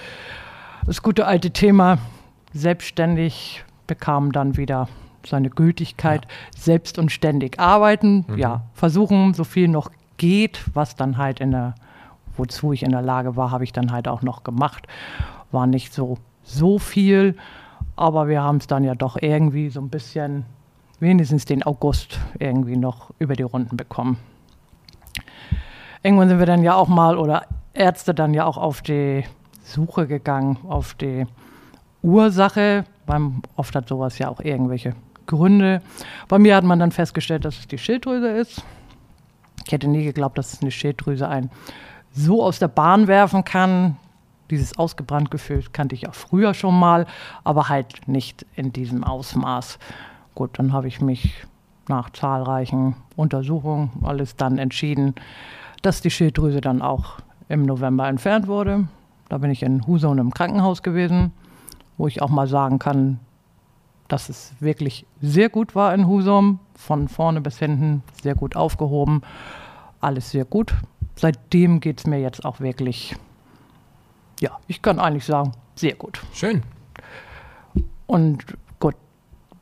Das 0.86 1.02
gute 1.02 1.26
alte 1.26 1.52
Thema, 1.52 1.98
selbstständig 2.54 3.66
bekam 3.88 4.32
dann 4.32 4.56
wieder 4.56 4.88
seine 5.26 5.50
Gültigkeit, 5.50 6.26
ja. 6.26 6.30
selbst 6.56 7.00
und 7.00 7.12
ständig 7.12 7.60
arbeiten, 7.60 8.26
mhm. 8.28 8.38
ja, 8.38 8.62
versuchen, 8.74 9.34
so 9.34 9.44
viel 9.44 9.68
noch 9.68 9.90
geht, 10.18 10.64
was 10.74 10.96
dann 10.96 11.18
halt 11.18 11.40
in 11.40 11.52
der, 11.52 11.74
wozu 12.38 12.72
ich 12.72 12.84
in 12.84 12.92
der 12.92 13.02
Lage 13.02 13.36
war, 13.36 13.50
habe 13.50 13.64
ich 13.64 13.74
dann 13.74 13.92
halt 13.92 14.08
auch 14.08 14.22
noch 14.22 14.44
gemacht. 14.44 14.88
War 15.52 15.66
nicht 15.66 15.92
so, 15.92 16.20
so 16.44 16.78
viel, 16.78 17.36
aber 17.96 18.28
wir 18.28 18.44
haben 18.44 18.58
es 18.58 18.68
dann 18.68 18.84
ja 18.84 18.94
doch 18.94 19.18
irgendwie 19.20 19.70
so 19.70 19.82
ein 19.82 19.90
bisschen 19.90 20.46
wenigstens 21.00 21.46
den 21.46 21.64
August 21.64 22.20
irgendwie 22.40 22.78
noch 22.78 23.12
über 23.20 23.36
die 23.36 23.44
Runden 23.44 23.78
bekommen. 23.78 24.18
Irgendwann 26.04 26.30
sind 26.30 26.40
wir 26.40 26.46
dann 26.46 26.64
ja 26.64 26.76
auch 26.76 26.88
mal, 26.88 27.18
oder 27.18 27.46
Ärzte 27.74 28.14
dann 28.14 28.34
ja 28.34 28.46
auch 28.46 28.58
auf 28.58 28.82
die 28.82 29.24
Suche 29.64 30.08
gegangen, 30.08 30.58
auf 30.68 30.94
die 30.94 31.26
Ursache. 32.04 32.86
Beim, 33.06 33.42
oft 33.56 33.76
hat 33.76 33.88
sowas 33.90 34.18
ja 34.20 34.30
auch 34.30 34.40
irgendwelche 34.40 34.96
Gründe. 35.26 35.82
Bei 36.28 36.40
mir 36.40 36.56
hat 36.56 36.64
man 36.64 36.80
dann 36.80 36.92
festgestellt, 36.92 37.46
dass 37.46 37.60
es 37.60 37.68
die 37.68 37.78
Schilddrüse 37.78 38.30
ist. 38.30 38.64
Ich 39.66 39.72
hätte 39.72 39.88
nie 39.88 40.04
geglaubt, 40.04 40.38
dass 40.38 40.62
eine 40.62 40.72
Schilddrüse 40.72 41.28
einen 41.28 41.50
so 42.12 42.44
aus 42.44 42.60
der 42.60 42.68
Bahn 42.68 43.08
werfen 43.08 43.44
kann. 43.44 43.98
Dieses 44.52 44.78
ausgebrannt 44.78 45.32
Gefühl 45.32 45.64
kannte 45.74 45.96
ich 45.96 46.08
auch 46.08 46.14
früher 46.14 46.54
schon 46.54 46.80
mal, 46.80 47.08
aber 47.44 47.68
halt 47.68 48.08
nicht 48.08 48.46
in 48.56 48.72
diesem 48.72 49.04
Ausmaß. 49.04 49.80
Gut, 50.36 50.60
dann 50.60 50.74
habe 50.74 50.90
ich 50.90 51.00
mich 51.00 51.46
nach 51.88 52.10
zahlreichen 52.10 52.96
Untersuchungen 53.16 53.92
alles 54.04 54.36
dann 54.36 54.58
entschieden, 54.58 55.16
dass 55.82 56.02
die 56.02 56.12
Schilddrüse 56.12 56.60
dann 56.60 56.82
auch 56.82 57.20
im 57.48 57.64
November 57.64 58.08
entfernt 58.08 58.48
wurde. 58.48 58.88
Da 59.30 59.38
bin 59.38 59.50
ich 59.50 59.64
in 59.64 59.88
Husum 59.88 60.18
im 60.18 60.34
Krankenhaus 60.34 60.84
gewesen, 60.84 61.32
wo 61.98 62.08
ich 62.08 62.22
auch 62.22 62.30
mal 62.30 62.48
sagen 62.48 62.80
kann, 62.80 63.20
dass 64.10 64.28
es 64.28 64.54
wirklich 64.60 65.06
sehr 65.22 65.50
gut 65.50 65.74
war 65.74 65.94
in 65.94 66.06
Husum, 66.06 66.60
von 66.76 67.08
vorne 67.08 67.40
bis 67.40 67.58
hinten 67.58 68.04
sehr 68.22 68.36
gut 68.36 68.58
aufgehoben, 68.58 69.22
alles 70.02 70.32
sehr 70.32 70.44
gut. 70.46 70.76
Seitdem 71.16 71.80
geht 71.80 72.00
es 72.00 72.08
mir 72.08 72.20
jetzt 72.20 72.44
auch 72.44 72.60
wirklich, 72.60 73.16
ja, 74.42 74.52
ich 74.68 74.82
kann 74.82 75.00
eigentlich 75.00 75.26
sagen, 75.26 75.54
sehr 75.76 75.96
gut. 75.96 76.22
Schön. 76.34 76.62
Und 78.06 78.46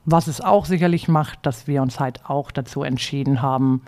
was 0.05 0.27
es 0.27 0.41
auch 0.41 0.65
sicherlich 0.65 1.07
macht, 1.07 1.39
dass 1.45 1.67
wir 1.67 1.81
uns 1.81 1.99
halt 1.99 2.25
auch 2.25 2.51
dazu 2.51 2.83
entschieden 2.83 3.41
haben, 3.41 3.81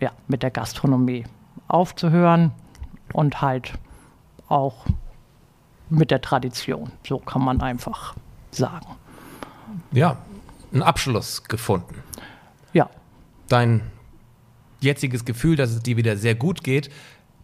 ja, 0.00 0.12
mit 0.28 0.42
der 0.42 0.50
Gastronomie 0.50 1.24
aufzuhören 1.68 2.52
und 3.12 3.40
halt 3.40 3.72
auch 4.48 4.86
mit 5.88 6.10
der 6.10 6.20
Tradition. 6.20 6.90
So 7.06 7.18
kann 7.18 7.42
man 7.42 7.60
einfach 7.60 8.14
sagen. 8.50 8.86
Ja, 9.92 10.18
einen 10.72 10.82
Abschluss 10.82 11.44
gefunden. 11.44 12.02
Ja. 12.72 12.90
Dein 13.48 13.82
jetziges 14.80 15.24
Gefühl, 15.24 15.56
dass 15.56 15.70
es 15.70 15.80
dir 15.80 15.96
wieder 15.96 16.16
sehr 16.16 16.34
gut 16.34 16.62
geht, 16.62 16.90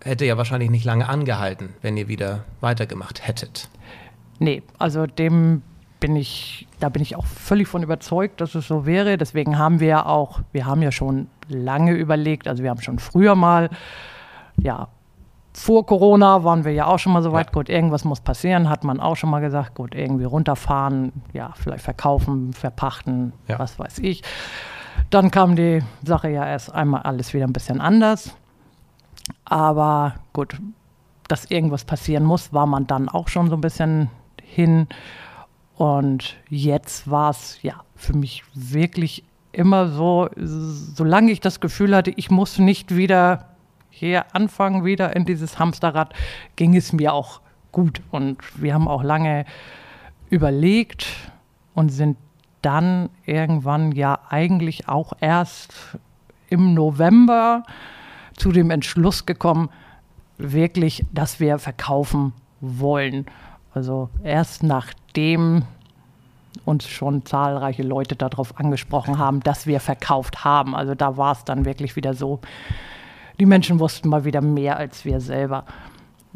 hätte 0.03 0.24
ja 0.24 0.37
wahrscheinlich 0.37 0.70
nicht 0.70 0.85
lange 0.85 1.09
angehalten, 1.09 1.74
wenn 1.83 1.96
ihr 1.96 2.09
wieder 2.09 2.44
weitergemacht 2.61 3.26
hättet. 3.26 3.68
Nee, 4.38 4.62
also 4.79 5.07
dem 5.07 5.62
bin 6.00 6.16
ich, 6.16 6.66
da 6.80 6.88
bin 6.88 7.02
ich 7.02 7.16
auch 7.16 7.26
völlig 7.26 7.68
von 7.68 7.82
überzeugt, 7.82 8.40
dass 8.40 8.54
es 8.54 8.66
so 8.66 8.86
wäre. 8.86 9.18
Deswegen 9.18 9.58
haben 9.58 9.80
wir 9.80 9.88
ja 9.88 10.06
auch, 10.06 10.40
wir 10.52 10.66
haben 10.66 10.82
ja 10.82 10.90
schon 10.90 11.28
lange 11.48 11.92
überlegt, 11.92 12.48
also 12.48 12.62
wir 12.62 12.70
haben 12.70 12.80
schon 12.80 12.98
früher 12.98 13.34
mal, 13.34 13.70
ja, 14.56 14.88
vor 15.52 15.84
Corona 15.84 16.44
waren 16.44 16.64
wir 16.64 16.72
ja 16.72 16.86
auch 16.86 16.98
schon 16.98 17.12
mal 17.12 17.22
so 17.22 17.32
weit, 17.32 17.46
ja. 17.46 17.52
gut, 17.52 17.68
irgendwas 17.68 18.04
muss 18.04 18.20
passieren, 18.20 18.68
hat 18.68 18.84
man 18.84 19.00
auch 19.00 19.16
schon 19.16 19.30
mal 19.30 19.40
gesagt, 19.40 19.74
gut, 19.74 19.94
irgendwie 19.94 20.24
runterfahren, 20.24 21.12
ja, 21.32 21.52
vielleicht 21.56 21.84
verkaufen, 21.84 22.52
verpachten, 22.52 23.32
ja. 23.48 23.58
was 23.58 23.78
weiß 23.78 23.98
ich. 23.98 24.22
Dann 25.10 25.30
kam 25.30 25.56
die 25.56 25.83
Sache 26.04 26.31
ja 26.31 26.46
erst 26.46 26.72
einmal 26.72 27.02
alles 27.02 27.35
wieder 27.35 27.46
ein 27.46 27.52
bisschen 27.52 27.81
anders. 27.81 28.35
Aber 29.44 30.14
gut, 30.33 30.56
dass 31.29 31.46
irgendwas 31.46 31.85
passieren 31.85 32.25
muss, 32.25 32.52
war 32.52 32.66
man 32.66 32.87
dann 32.87 33.08
auch 33.08 33.29
schon 33.29 33.48
so 33.48 33.56
ein 33.56 33.60
bisschen 33.60 34.08
hin. 34.42 34.87
Und 35.81 36.37
jetzt 36.50 37.10
war 37.10 37.31
es 37.31 37.62
ja 37.62 37.72
für 37.96 38.12
mich 38.12 38.44
wirklich 38.52 39.24
immer 39.50 39.88
so, 39.88 40.28
solange 40.37 41.33
ich 41.33 41.40
das 41.40 41.58
Gefühl 41.58 41.96
hatte, 41.96 42.10
ich 42.10 42.31
muss 42.31 42.58
nicht 42.58 42.96
wieder 42.96 43.46
hier 43.88 44.26
anfangen, 44.35 44.85
wieder 44.85 45.16
in 45.16 45.24
dieses 45.24 45.58
Hamsterrad, 45.58 46.12
ging 46.56 46.76
es 46.76 46.92
mir 46.92 47.14
auch 47.14 47.40
gut. 47.72 48.02
Und 48.10 48.37
wir 48.60 48.74
haben 48.74 48.88
auch 48.88 49.02
lange 49.02 49.46
überlegt 50.28 51.06
und 51.72 51.88
sind 51.88 52.18
dann 52.60 53.08
irgendwann 53.24 53.92
ja 53.92 54.18
eigentlich 54.28 54.87
auch 54.87 55.14
erst 55.18 55.96
im 56.50 56.74
November 56.74 57.62
zu 58.37 58.52
dem 58.52 58.70
Entschluss 58.70 59.24
gekommen, 59.24 59.70
wirklich, 60.37 61.06
dass 61.10 61.40
wir 61.40 61.58
verkaufen 61.58 62.35
wollen. 62.60 63.24
Also 63.73 64.10
erst 64.23 64.62
nachdem 64.62 65.64
uns 66.64 66.88
schon 66.88 67.25
zahlreiche 67.25 67.83
Leute 67.83 68.16
darauf 68.16 68.58
angesprochen 68.58 69.18
haben, 69.18 69.40
dass 69.40 69.66
wir 69.66 69.81
verkauft 69.81 70.44
haben. 70.44 70.75
Also 70.75 70.94
da 70.94 71.16
war 71.16 71.33
es 71.33 71.44
dann 71.44 71.64
wirklich 71.64 71.96
wieder 71.96 72.14
so, 72.14 72.40
die 73.38 73.46
Menschen 73.46 73.79
wussten 73.79 74.08
mal 74.08 74.25
wieder 74.25 74.40
mehr 74.40 74.77
als 74.77 75.04
wir 75.04 75.21
selber. 75.21 75.64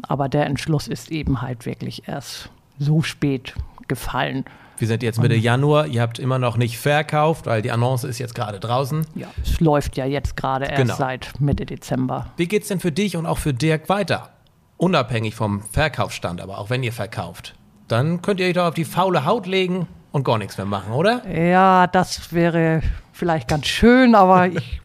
Aber 0.01 0.29
der 0.29 0.45
Entschluss 0.45 0.87
ist 0.87 1.11
eben 1.11 1.41
halt 1.41 1.65
wirklich 1.65 2.07
erst 2.07 2.49
so 2.79 3.01
spät 3.01 3.53
gefallen. 3.87 4.45
Wir 4.77 4.87
sind 4.87 5.03
jetzt 5.03 5.21
Mitte 5.21 5.35
Januar, 5.35 5.87
ihr 5.87 6.01
habt 6.01 6.19
immer 6.19 6.37
noch 6.37 6.57
nicht 6.57 6.77
verkauft, 6.77 7.45
weil 7.45 7.61
die 7.61 7.71
Annonce 7.71 8.03
ist 8.03 8.19
jetzt 8.19 8.35
gerade 8.35 8.59
draußen. 8.59 9.05
Ja, 9.15 9.27
es 9.41 9.61
läuft 9.61 9.95
ja 9.95 10.05
jetzt 10.05 10.35
gerade 10.35 10.65
erst 10.65 10.81
genau. 10.81 10.95
seit 10.95 11.39
Mitte 11.39 11.65
Dezember. 11.65 12.27
Wie 12.35 12.47
geht 12.47 12.63
es 12.63 12.67
denn 12.67 12.81
für 12.81 12.91
dich 12.91 13.15
und 13.15 13.25
auch 13.25 13.37
für 13.37 13.53
Dirk 13.53 13.87
weiter? 13.87 14.31
Unabhängig 14.77 15.35
vom 15.35 15.61
Verkaufsstand, 15.61 16.41
aber 16.41 16.57
auch 16.57 16.69
wenn 16.69 16.83
ihr 16.83 16.93
verkauft. 16.93 17.55
Dann 17.87 18.21
könnt 18.21 18.39
ihr 18.39 18.47
euch 18.47 18.53
doch 18.53 18.67
auf 18.67 18.73
die 18.73 18.85
faule 18.85 19.25
Haut 19.25 19.45
legen 19.45 19.87
und 20.11 20.23
gar 20.23 20.37
nichts 20.37 20.57
mehr 20.57 20.65
machen, 20.65 20.93
oder? 20.93 21.25
Ja, 21.29 21.87
das 21.87 22.33
wäre 22.33 22.81
vielleicht 23.13 23.47
ganz 23.47 23.67
schön, 23.67 24.15
aber 24.15 24.47
ich 24.49 24.81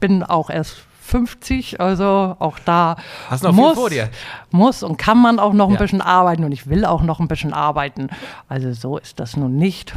bin 0.00 0.22
auch 0.22 0.50
erst 0.50 0.76
50, 1.08 1.80
also 1.80 2.36
auch 2.38 2.58
da 2.58 2.96
Hast 3.30 3.42
noch 3.42 3.52
muss, 3.52 3.68
viel 3.68 3.76
vor 3.76 3.90
dir. 3.90 4.10
muss 4.50 4.82
und 4.82 4.98
kann 4.98 5.18
man 5.18 5.38
auch 5.38 5.54
noch 5.54 5.68
ein 5.68 5.74
ja. 5.74 5.78
bisschen 5.78 6.02
arbeiten 6.02 6.44
und 6.44 6.52
ich 6.52 6.68
will 6.68 6.84
auch 6.84 7.02
noch 7.02 7.18
ein 7.18 7.28
bisschen 7.28 7.54
arbeiten. 7.54 8.08
Also 8.48 8.72
so 8.72 8.98
ist 8.98 9.18
das 9.18 9.36
nun 9.36 9.56
nicht. 9.56 9.94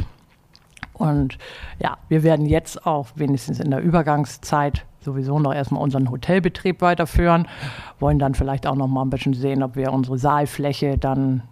Und 0.94 1.36
ja, 1.80 1.98
wir 2.08 2.22
werden 2.22 2.46
jetzt 2.46 2.86
auch 2.86 3.08
wenigstens 3.14 3.60
in 3.60 3.70
der 3.70 3.80
Übergangszeit 3.80 4.86
sowieso 5.04 5.38
noch 5.38 5.54
erstmal 5.54 5.82
unseren 5.82 6.10
Hotelbetrieb 6.10 6.80
weiterführen, 6.80 7.46
wollen 8.00 8.18
dann 8.18 8.34
vielleicht 8.34 8.66
auch 8.66 8.76
noch 8.76 8.88
mal 8.88 9.02
ein 9.02 9.10
bisschen 9.10 9.34
sehen, 9.34 9.62
ob 9.62 9.76
wir 9.76 9.92
unsere 9.92 10.18
Saalfläche 10.18 10.98
dann 10.98 11.42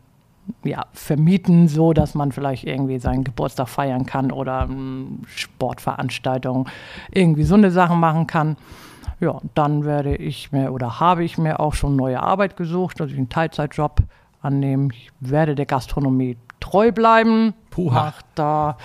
ja, 0.64 0.86
vermieten, 0.92 1.68
so 1.68 1.92
dass 1.92 2.14
man 2.14 2.32
vielleicht 2.32 2.64
irgendwie 2.64 2.98
seinen 2.98 3.24
Geburtstag 3.24 3.68
feiern 3.68 4.06
kann 4.06 4.32
oder 4.32 4.64
um, 4.68 5.22
Sportveranstaltungen, 5.26 6.66
irgendwie 7.12 7.44
so 7.44 7.54
eine 7.54 7.70
Sachen 7.70 8.00
machen 8.00 8.26
kann. 8.26 8.56
Ja, 9.20 9.40
dann 9.54 9.84
werde 9.84 10.16
ich 10.16 10.50
mir 10.50 10.72
oder 10.72 10.98
habe 10.98 11.24
ich 11.24 11.36
mir 11.36 11.60
auch 11.60 11.74
schon 11.74 11.94
neue 11.94 12.22
Arbeit 12.22 12.56
gesucht, 12.56 13.00
dass 13.00 13.10
ich 13.10 13.18
einen 13.18 13.28
Teilzeitjob 13.28 14.02
annehme. 14.40 14.88
Ich 14.92 15.10
werde 15.20 15.54
der 15.54 15.66
Gastronomie 15.66 16.38
treu 16.58 16.90
bleiben. 16.90 17.54
Puha. 17.70 18.14
da 18.34 18.76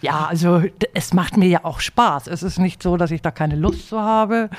ja, 0.00 0.26
also 0.26 0.62
es 0.94 1.12
macht 1.12 1.36
mir 1.36 1.48
ja 1.48 1.64
auch 1.64 1.80
Spaß. 1.80 2.26
Es 2.28 2.42
ist 2.42 2.58
nicht 2.58 2.82
so, 2.82 2.96
dass 2.96 3.10
ich 3.10 3.22
da 3.22 3.30
keine 3.30 3.56
Lust 3.56 3.88
zu 3.88 4.00
habe. 4.00 4.50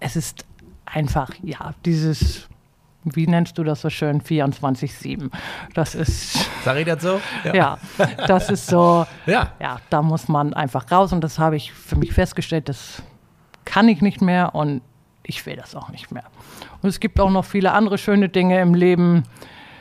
Es 0.00 0.16
ist 0.16 0.44
einfach, 0.84 1.30
ja, 1.42 1.74
dieses, 1.84 2.48
wie 3.04 3.26
nennst 3.26 3.58
du 3.58 3.64
das 3.64 3.80
so 3.80 3.90
schön, 3.90 4.20
24-7. 4.20 5.30
Das 5.74 5.94
ist. 5.94 6.48
Sag 6.64 6.76
ich 6.76 6.86
das 6.86 7.02
so? 7.02 7.20
Ja, 7.44 7.54
ja 7.54 7.78
das 8.26 8.50
ist 8.50 8.66
so, 8.66 9.06
ja. 9.26 9.52
ja, 9.60 9.80
da 9.90 10.02
muss 10.02 10.28
man 10.28 10.54
einfach 10.54 10.90
raus 10.90 11.12
und 11.12 11.22
das 11.22 11.38
habe 11.38 11.56
ich 11.56 11.72
für 11.72 11.96
mich 11.96 12.12
festgestellt, 12.12 12.68
dass 12.68 13.02
kann 13.64 13.88
ich 13.88 14.00
nicht 14.00 14.22
mehr 14.22 14.54
und 14.54 14.80
ich 15.24 15.44
will 15.44 15.56
das 15.56 15.74
auch 15.74 15.90
nicht 15.90 16.12
mehr. 16.12 16.24
Und 16.82 16.88
es 16.88 17.00
gibt 17.00 17.18
auch 17.20 17.30
noch 17.30 17.44
viele 17.44 17.72
andere 17.72 17.98
schöne 17.98 18.28
Dinge 18.28 18.60
im 18.60 18.74
Leben. 18.74 19.24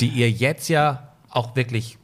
Die 0.01 0.07
ihr 0.07 0.29
jetzt 0.29 0.67
ja 0.67 1.09
auch 1.29 1.55
wirklich 1.55 1.99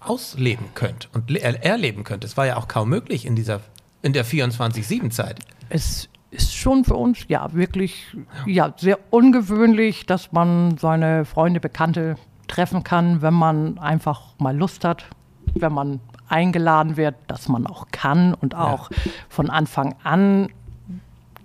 ausleben 0.00 0.66
könnt 0.74 1.08
und 1.12 1.30
erleben 1.30 2.04
könnt. 2.04 2.24
Es 2.24 2.36
war 2.36 2.46
ja 2.46 2.56
auch 2.56 2.68
kaum 2.68 2.88
möglich 2.88 3.26
in 3.26 3.36
dieser 3.36 3.60
in 4.02 4.12
der 4.12 4.24
24-7-Zeit. 4.24 5.40
Es 5.68 6.08
ist 6.30 6.54
schon 6.54 6.84
für 6.84 6.94
uns 6.94 7.24
ja 7.28 7.52
wirklich 7.52 8.16
ja. 8.46 8.66
ja 8.68 8.74
sehr 8.76 8.98
ungewöhnlich, 9.10 10.06
dass 10.06 10.32
man 10.32 10.78
seine 10.78 11.24
Freunde, 11.24 11.60
Bekannte 11.60 12.16
treffen 12.46 12.84
kann, 12.84 13.22
wenn 13.22 13.34
man 13.34 13.78
einfach 13.78 14.34
mal 14.38 14.56
Lust 14.56 14.84
hat, 14.84 15.06
wenn 15.54 15.72
man 15.72 16.00
eingeladen 16.28 16.96
wird, 16.96 17.14
dass 17.26 17.48
man 17.48 17.66
auch 17.66 17.86
kann 17.90 18.34
und 18.34 18.54
auch 18.54 18.90
ja. 18.90 18.96
von 19.28 19.50
Anfang 19.50 19.96
an 20.04 20.48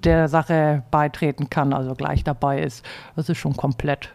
der 0.03 0.27
Sache 0.27 0.83
beitreten 0.91 1.49
kann, 1.49 1.73
also 1.73 1.95
gleich 1.95 2.23
dabei 2.23 2.61
ist. 2.61 2.85
Das 3.15 3.29
ist 3.29 3.37
schon 3.37 3.55
komplett 3.55 4.09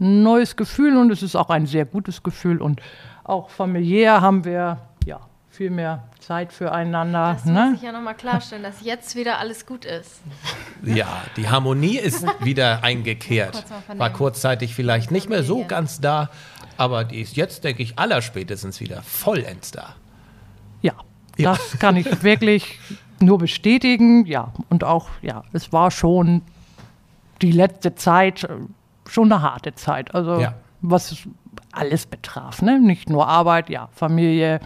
ein 0.00 0.22
neues 0.22 0.56
Gefühl 0.56 0.96
und 0.96 1.10
es 1.10 1.22
ist 1.22 1.36
auch 1.36 1.50
ein 1.50 1.66
sehr 1.66 1.84
gutes 1.84 2.22
Gefühl 2.22 2.60
und 2.60 2.80
auch 3.24 3.50
familiär 3.50 4.20
haben 4.20 4.44
wir 4.44 4.78
ja 5.06 5.20
viel 5.50 5.70
mehr 5.70 6.04
Zeit 6.18 6.52
füreinander. 6.52 7.34
Das 7.34 7.44
ne? 7.44 7.68
muss 7.70 7.76
ich 7.76 7.82
ja 7.82 7.92
nochmal 7.92 8.14
klarstellen, 8.14 8.62
dass 8.62 8.82
jetzt 8.82 9.16
wieder 9.16 9.38
alles 9.38 9.66
gut 9.66 9.84
ist. 9.84 10.20
Ja, 10.84 11.22
die 11.36 11.48
Harmonie 11.48 11.96
ist 11.96 12.26
wieder 12.44 12.82
eingekehrt. 12.82 13.64
War 13.96 14.10
kurzzeitig 14.10 14.74
vielleicht 14.74 15.12
nicht 15.12 15.28
mehr 15.28 15.44
so 15.44 15.64
ganz 15.64 16.00
da, 16.00 16.28
aber 16.76 17.04
die 17.04 17.20
ist 17.20 17.36
jetzt, 17.36 17.62
denke 17.62 17.84
ich, 17.84 18.00
allerspätestens 18.00 18.80
wieder 18.80 19.00
vollends 19.02 19.70
da. 19.70 19.94
Ja, 20.80 20.94
ja. 21.36 21.52
das 21.52 21.78
kann 21.78 21.94
ich 21.94 22.22
wirklich 22.24 22.80
nur 23.20 23.38
bestätigen. 23.38 24.26
Ja, 24.26 24.52
und 24.70 24.82
auch, 24.82 25.08
ja, 25.20 25.44
es 25.52 25.72
war 25.72 25.92
schon 25.92 26.42
die 27.42 27.52
letzte 27.52 27.94
Zeit 27.94 28.42
äh, 28.42 28.48
schon 29.08 29.32
eine 29.32 29.40
harte 29.40 29.76
Zeit. 29.76 30.16
Also, 30.16 30.40
ja. 30.40 30.54
was 30.80 31.16
alles 31.72 32.06
betraf, 32.06 32.62
ne? 32.62 32.80
Nicht 32.80 33.10
nur 33.10 33.26
Arbeit, 33.28 33.70
ja, 33.70 33.88
Familie, 33.92 34.60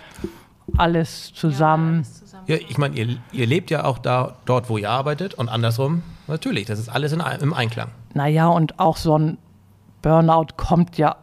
alles 0.76 1.32
zusammen. 1.34 1.94
Ja, 1.94 1.98
alles 1.98 2.18
zusammen. 2.18 2.44
ja 2.46 2.56
ich 2.56 2.78
meine, 2.78 2.96
ihr, 2.96 3.18
ihr 3.32 3.46
lebt 3.46 3.70
ja 3.70 3.84
auch 3.84 3.98
da, 3.98 4.36
dort, 4.44 4.68
wo 4.68 4.78
ihr 4.78 4.90
arbeitet 4.90 5.34
und 5.34 5.48
andersrum, 5.48 6.02
natürlich, 6.26 6.66
das 6.66 6.78
ist 6.78 6.88
alles 6.88 7.12
in, 7.12 7.20
im 7.40 7.54
Einklang. 7.54 7.90
Naja, 8.14 8.48
und 8.48 8.78
auch 8.78 8.96
so 8.96 9.18
ein 9.18 9.38
Burnout 10.02 10.48
kommt 10.56 10.98
ja, 10.98 11.16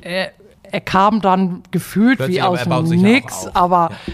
er, 0.00 0.32
er 0.62 0.80
kam 0.80 1.20
dann 1.20 1.62
gefühlt 1.70 2.18
Plötzlich, 2.18 2.38
wie 2.38 2.42
aus 2.42 2.62
dem 2.64 3.00
Nix, 3.00 3.46
aber 3.48 3.90
ja. 3.90 4.12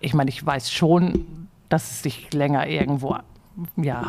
ich 0.00 0.14
meine, 0.14 0.30
ich 0.30 0.44
weiß 0.44 0.72
schon, 0.72 1.48
dass 1.68 1.90
es 1.90 2.02
sich 2.02 2.32
länger 2.32 2.66
irgendwo 2.66 3.16
ja, 3.76 4.02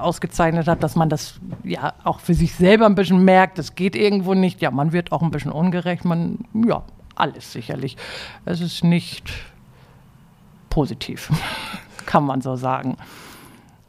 ausgezeichnet 0.00 0.66
hat, 0.66 0.82
dass 0.82 0.96
man 0.96 1.08
das 1.08 1.40
ja 1.62 1.94
auch 2.04 2.20
für 2.20 2.34
sich 2.34 2.54
selber 2.54 2.86
ein 2.86 2.94
bisschen 2.94 3.24
merkt, 3.24 3.58
es 3.58 3.74
geht 3.74 3.96
irgendwo 3.96 4.34
nicht, 4.34 4.60
ja, 4.60 4.70
man 4.70 4.92
wird 4.92 5.12
auch 5.12 5.22
ein 5.22 5.30
bisschen 5.30 5.52
ungerecht, 5.52 6.04
man, 6.04 6.38
ja, 6.66 6.82
alles 7.14 7.52
sicherlich. 7.52 7.96
Es 8.44 8.60
ist 8.60 8.82
nicht 8.82 9.32
positiv, 10.70 11.30
kann 12.06 12.24
man 12.24 12.40
so 12.40 12.56
sagen. 12.56 12.96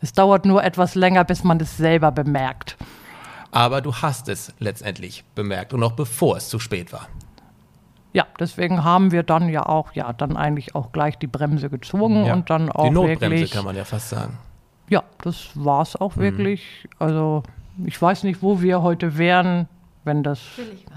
Es 0.02 0.14
dauert 0.14 0.46
nur 0.46 0.64
etwas 0.64 0.96
länger, 0.96 1.24
bis 1.24 1.44
man 1.44 1.60
es 1.60 1.78
selber 1.78 2.12
bemerkt. 2.12 2.78
Aber 3.52 3.82
du 3.82 3.94
hast 3.96 4.28
es 4.28 4.54
letztendlich 4.60 5.24
bemerkt 5.34 5.74
und 5.74 5.80
noch 5.80 5.94
bevor 5.94 6.38
es 6.38 6.50
zu 6.50 6.60
spät 6.60 6.92
war 6.92 7.08
ja, 8.16 8.26
deswegen 8.40 8.86
haben 8.86 9.12
wir 9.12 9.24
dann 9.24 9.50
ja 9.50 9.66
auch, 9.66 9.92
ja, 9.92 10.14
dann 10.14 10.38
eigentlich 10.38 10.74
auch 10.74 10.94
gleich 10.94 11.18
die 11.18 11.28
Bremse 11.28 11.70
gezogen 11.70 12.26
ja. 12.26 12.34
und 12.34 12.50
dann 12.50 12.72
auch. 12.72 12.86
Die 12.86 12.92
Notbremse 12.92 13.30
wirklich, 13.30 13.52
kann 13.52 13.66
man 13.66 13.76
ja 13.76 13.84
fast 13.84 14.08
sagen. 14.10 14.38
Ja, 14.90 15.04
das 15.22 15.50
war 15.56 15.82
es 15.82 15.96
auch 15.96 16.16
mhm. 16.16 16.22
wirklich. 16.22 16.88
Also 17.00 17.44
ich 17.86 18.02
weiß 18.02 18.24
nicht, 18.24 18.42
wo 18.42 18.62
wir 18.62 18.82
heute 18.82 19.18
wären, 19.18 19.68
wenn 20.04 20.24
das. 20.24 20.40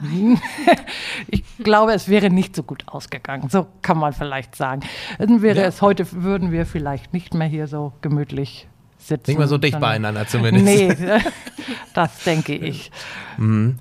ich 1.28 1.44
glaube, 1.58 1.92
es 1.92 2.08
wäre 2.08 2.30
nicht 2.30 2.54
so 2.54 2.62
gut 2.62 2.84
ausgegangen. 2.86 3.48
So 3.48 3.66
kann 3.82 3.98
man 3.98 4.12
vielleicht 4.12 4.54
sagen. 4.54 4.82
Dann 5.18 5.42
wäre 5.42 5.60
ja. 5.62 5.66
es 5.66 5.82
heute, 5.82 6.06
würden 6.12 6.52
wir 6.52 6.66
vielleicht 6.66 7.12
nicht 7.12 7.34
mehr 7.34 7.48
hier 7.48 7.66
so 7.66 7.92
gemütlich 8.02 8.68
sitzen. 8.98 9.30
Nicht 9.30 9.38
mehr 9.38 9.48
so 9.48 9.58
dicht 9.58 9.80
beieinander 9.80 10.26
zumindest. 10.26 10.64
Nee, 10.64 10.94
das 11.94 12.22
denke 12.24 12.54
ich. 12.54 12.90
Mhm. 13.38 13.78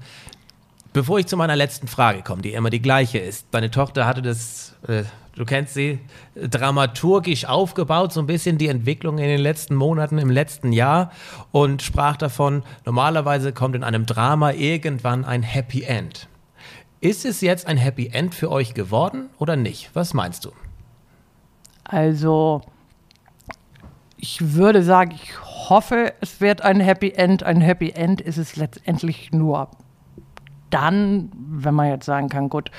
Bevor 0.94 1.20
ich 1.20 1.28
zu 1.28 1.38
meiner 1.38 1.56
letzten 1.56 1.88
Frage 1.88 2.24
komme, 2.24 2.42
die 2.42 2.54
immer 2.54 2.70
die 2.70 2.82
gleiche 2.82 3.20
ist. 3.20 3.48
Deine 3.52 3.70
Tochter 3.70 4.08
hatte 4.08 4.22
das, 4.22 4.76
äh, 4.88 5.04
du 5.38 5.46
kennst 5.46 5.76
sie, 5.76 6.00
dramaturgisch 6.36 7.46
aufgebaut, 7.46 8.12
so 8.12 8.20
ein 8.20 8.26
bisschen 8.26 8.58
die 8.58 8.68
Entwicklung 8.68 9.20
in 9.20 9.28
den 9.28 9.40
letzten 9.40 9.76
Monaten, 9.76 10.18
im 10.18 10.30
letzten 10.30 10.72
Jahr 10.72 11.12
und 11.52 11.82
sprach 11.82 12.18
davon, 12.18 12.64
normalerweise 12.86 13.54
kommt 13.54 13.76
in 13.76 13.84
einem 13.84 14.06
Drama 14.06 14.52
irgendwann 14.52 15.24
ein 15.24 15.44
Happy 15.44 15.84
End. 15.84 16.28
Ist 17.00 17.26
es 17.26 17.42
jetzt 17.42 17.68
ein 17.68 17.78
Happy 17.78 18.08
End 18.08 18.34
für 18.34 18.52
euch 18.52 18.74
geworden 18.74 19.30
oder 19.38 19.56
nicht? 19.56 19.92
Was 19.94 20.16
meinst 20.16 20.46
du? 20.46 20.52
Also 21.84 22.62
ich 24.18 24.56
würde 24.56 24.82
sagen, 24.82 25.12
ich 25.12 25.40
hoffe, 25.70 26.14
es 26.22 26.42
wird 26.42 26.64
ein 26.64 26.80
Happy 26.80 27.12
End. 27.12 27.44
Ein 27.44 27.62
Happy 27.62 27.92
End 27.92 28.20
ist 28.20 28.38
es 28.38 28.56
letztendlich 28.56 29.32
nur 29.32 29.70
dann, 30.72 31.32
wenn 31.36 31.76
man 31.76 31.90
jetzt 31.90 32.06
sagen 32.06 32.30
kann, 32.30 32.50
gut, 32.50 32.72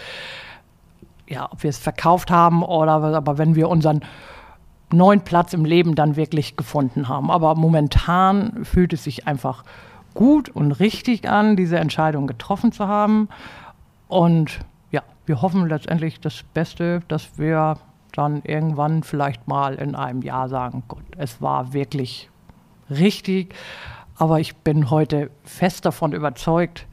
ja, 1.29 1.49
ob 1.51 1.63
wir 1.63 1.71
es 1.71 1.79
verkauft 1.79 2.31
haben 2.31 2.63
oder 2.63 3.03
was, 3.03 3.15
aber 3.15 3.39
wenn 3.39 3.55
wir 3.55 3.69
unseren 3.69 4.01
neuen 4.93 5.21
Platz 5.21 5.53
im 5.53 5.65
Leben 5.65 5.95
dann 5.95 6.17
wirklich 6.17 6.57
gefunden 6.57 7.09
haben. 7.09 7.31
Aber 7.31 7.55
momentan 7.55 8.65
fühlt 8.65 8.93
es 8.93 9.05
sich 9.05 9.27
einfach 9.27 9.65
gut 10.15 10.49
und 10.49 10.73
richtig 10.73 11.29
an, 11.29 11.57
diese 11.57 11.79
Entscheidung 11.79 12.27
getroffen 12.27 12.73
zu 12.73 12.89
haben. 12.89 13.29
Und 14.09 14.61
ja, 14.91 15.03
wir 15.27 15.43
hoffen 15.43 15.69
letztendlich 15.69 16.21
das 16.21 16.43
Beste, 16.55 17.03
dass 17.09 17.39
wir 17.39 17.77
dann 18.13 18.43
irgendwann 18.45 19.03
vielleicht 19.03 19.47
mal 19.47 19.75
in 19.75 19.95
einem 19.95 20.23
Jahr 20.23 20.49
sagen, 20.49 20.83
gut, 20.89 21.05
es 21.17 21.43
war 21.43 21.73
wirklich 21.73 22.31
richtig. 22.91 23.55
Aber 24.17 24.41
ich 24.41 24.57
bin 24.57 24.91
heute 24.91 25.31
fest 25.45 25.85
davon 25.85 26.13
überzeugt, 26.13 26.87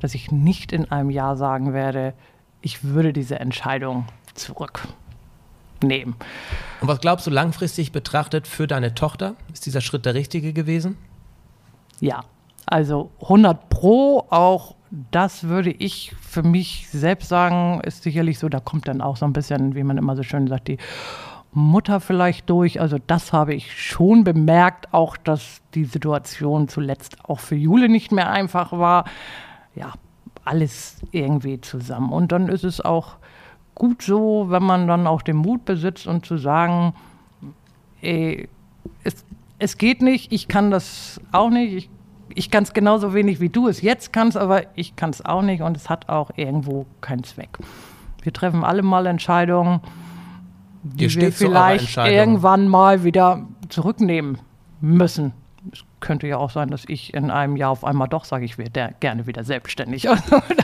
dass 0.00 0.14
ich 0.14 0.30
nicht 0.30 0.72
in 0.72 0.90
einem 0.90 1.10
Jahr 1.10 1.36
sagen 1.36 1.72
werde, 1.72 2.12
ich 2.62 2.84
würde 2.84 3.12
diese 3.12 3.38
Entscheidung 3.40 4.06
zurücknehmen. 4.34 6.14
Und 6.80 6.88
was 6.88 7.00
glaubst 7.00 7.26
du 7.26 7.30
langfristig 7.30 7.92
betrachtet 7.92 8.46
für 8.46 8.66
deine 8.66 8.94
Tochter? 8.94 9.34
Ist 9.52 9.66
dieser 9.66 9.80
Schritt 9.80 10.06
der 10.06 10.14
richtige 10.14 10.52
gewesen? 10.52 10.96
Ja, 12.00 12.24
also 12.66 13.10
100 13.22 13.68
Pro, 13.68 14.26
auch 14.30 14.74
das 15.10 15.44
würde 15.44 15.70
ich 15.70 16.14
für 16.20 16.42
mich 16.42 16.88
selbst 16.90 17.28
sagen, 17.28 17.80
ist 17.82 18.02
sicherlich 18.02 18.38
so, 18.38 18.48
da 18.48 18.60
kommt 18.60 18.88
dann 18.88 19.00
auch 19.00 19.16
so 19.16 19.24
ein 19.24 19.32
bisschen, 19.32 19.74
wie 19.74 19.82
man 19.82 19.98
immer 19.98 20.16
so 20.16 20.22
schön 20.22 20.46
sagt, 20.46 20.68
die 20.68 20.78
Mutter 21.52 22.00
vielleicht 22.00 22.50
durch. 22.50 22.80
Also 22.80 22.98
das 23.06 23.32
habe 23.32 23.54
ich 23.54 23.80
schon 23.80 24.24
bemerkt, 24.24 24.92
auch 24.92 25.16
dass 25.16 25.62
die 25.74 25.84
Situation 25.84 26.68
zuletzt 26.68 27.24
auch 27.24 27.40
für 27.40 27.56
Jule 27.56 27.88
nicht 27.88 28.12
mehr 28.12 28.30
einfach 28.30 28.72
war. 28.72 29.04
Ja, 29.74 29.92
alles 30.46 30.96
irgendwie 31.12 31.60
zusammen. 31.60 32.10
Und 32.10 32.32
dann 32.32 32.48
ist 32.48 32.64
es 32.64 32.80
auch 32.80 33.16
gut 33.74 34.02
so, 34.02 34.46
wenn 34.48 34.62
man 34.62 34.86
dann 34.86 35.06
auch 35.06 35.22
den 35.22 35.36
Mut 35.36 35.64
besitzt 35.64 36.06
und 36.06 36.24
zu 36.24 36.38
sagen, 36.38 36.94
ey, 38.00 38.48
es, 39.04 39.24
es 39.58 39.78
geht 39.78 40.02
nicht, 40.02 40.32
ich 40.32 40.48
kann 40.48 40.70
das 40.70 41.20
auch 41.32 41.50
nicht, 41.50 41.72
ich, 41.74 41.90
ich 42.34 42.50
kann 42.50 42.64
es 42.64 42.72
genauso 42.72 43.14
wenig 43.14 43.40
wie 43.40 43.48
du 43.48 43.68
es 43.68 43.82
jetzt 43.82 44.12
kannst, 44.12 44.36
aber 44.36 44.62
ich 44.76 44.96
kann 44.96 45.10
es 45.10 45.24
auch 45.24 45.42
nicht 45.42 45.62
und 45.62 45.76
es 45.76 45.90
hat 45.90 46.08
auch 46.08 46.30
irgendwo 46.36 46.86
keinen 47.00 47.24
Zweck. 47.24 47.58
Wir 48.22 48.32
treffen 48.32 48.64
alle 48.64 48.82
mal 48.82 49.06
Entscheidungen, 49.06 49.80
die 50.82 51.12
wir 51.14 51.32
vielleicht 51.32 51.96
irgendwann 51.96 52.68
mal 52.68 53.04
wieder 53.04 53.46
zurücknehmen 53.68 54.38
müssen 54.80 55.32
könnte 56.00 56.26
ja 56.26 56.36
auch 56.36 56.50
sein, 56.50 56.68
dass 56.68 56.84
ich 56.86 57.14
in 57.14 57.30
einem 57.30 57.56
Jahr 57.56 57.70
auf 57.70 57.84
einmal 57.84 58.08
doch 58.08 58.24
sage, 58.24 58.44
ich 58.44 58.58
wäre 58.58 58.70
gerne 59.00 59.26
wieder 59.26 59.44
selbstständig. 59.44 60.08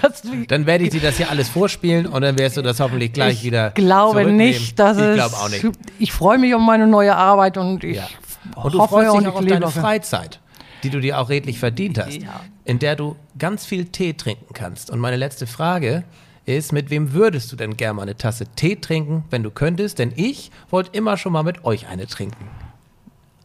Also 0.03 0.31
dann 0.49 0.67
werde 0.67 0.85
ich 0.85 0.91
dir 0.91 1.01
das 1.01 1.19
ja 1.19 1.29
alles 1.29 1.49
vorspielen 1.49 2.07
und 2.07 2.23
dann 2.23 2.37
wirst 2.37 2.57
du 2.57 2.63
das 2.63 2.81
hoffentlich 2.81 3.13
gleich 3.13 3.39
ich 3.39 3.45
wieder. 3.45 3.69
Ich 3.69 3.75
glaube 3.75 4.31
nicht, 4.31 4.79
dass 4.79 4.99
ich 4.99 5.05
es. 5.05 5.35
Auch 5.35 5.49
nicht. 5.49 5.65
Ich 5.99 6.13
freue 6.13 6.39
mich 6.39 6.55
um 6.55 6.67
meine 6.67 6.87
neue 6.87 7.15
Arbeit 7.15 7.57
und 7.57 7.85
ich. 7.85 7.97
Ja. 7.97 8.09
Und 8.57 8.75
du 8.75 8.79
hoffe 8.79 8.95
freust 8.95 9.21
dich 9.21 9.29
auch 9.29 9.37
auf 9.37 9.45
deine 9.45 9.69
Freizeit, 9.69 10.41
die 10.83 10.91
du 10.91 11.01
dir 11.01 11.19
auch 11.19 11.29
redlich 11.29 11.59
verdient 11.59 11.99
hast, 11.99 12.21
ja. 12.21 12.41
in 12.65 12.79
der 12.79 12.97
du 12.97 13.17
ganz 13.39 13.65
viel 13.65 13.87
Tee 13.87 14.15
trinken 14.15 14.53
kannst. 14.55 14.91
Und 14.91 14.99
meine 14.99 15.17
letzte 15.17 15.47
Frage 15.47 16.05
ist, 16.45 16.73
mit 16.73 16.91
wem 16.91 17.13
würdest 17.13 17.53
du 17.53 17.57
denn 17.57 17.77
gerne 17.77 17.95
mal 17.95 18.03
eine 18.03 18.17
Tasse 18.17 18.47
Tee 18.57 18.77
trinken, 18.77 19.25
wenn 19.31 19.43
du 19.43 19.51
könntest? 19.51 19.99
Denn 19.99 20.13
ich 20.17 20.51
wollte 20.71 20.91
immer 20.97 21.17
schon 21.17 21.33
mal 21.33 21.45
mit 21.45 21.65
euch 21.65 21.87
eine 21.87 22.07
trinken. 22.07 22.49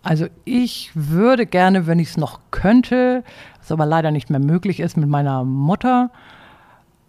Also 0.03 0.27
ich 0.45 0.91
würde 0.93 1.45
gerne, 1.45 1.87
wenn 1.87 1.99
ich 1.99 2.09
es 2.09 2.17
noch 2.17 2.39
könnte, 2.51 3.23
was 3.59 3.71
aber 3.71 3.85
leider 3.85 4.11
nicht 4.11 4.29
mehr 4.29 4.39
möglich 4.39 4.79
ist, 4.79 4.97
mit 4.97 5.09
meiner 5.09 5.43
Mutter 5.43 6.11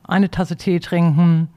eine 0.05 0.31
Tasse 0.31 0.57
Tee 0.57 0.81
trinken. 0.81 1.49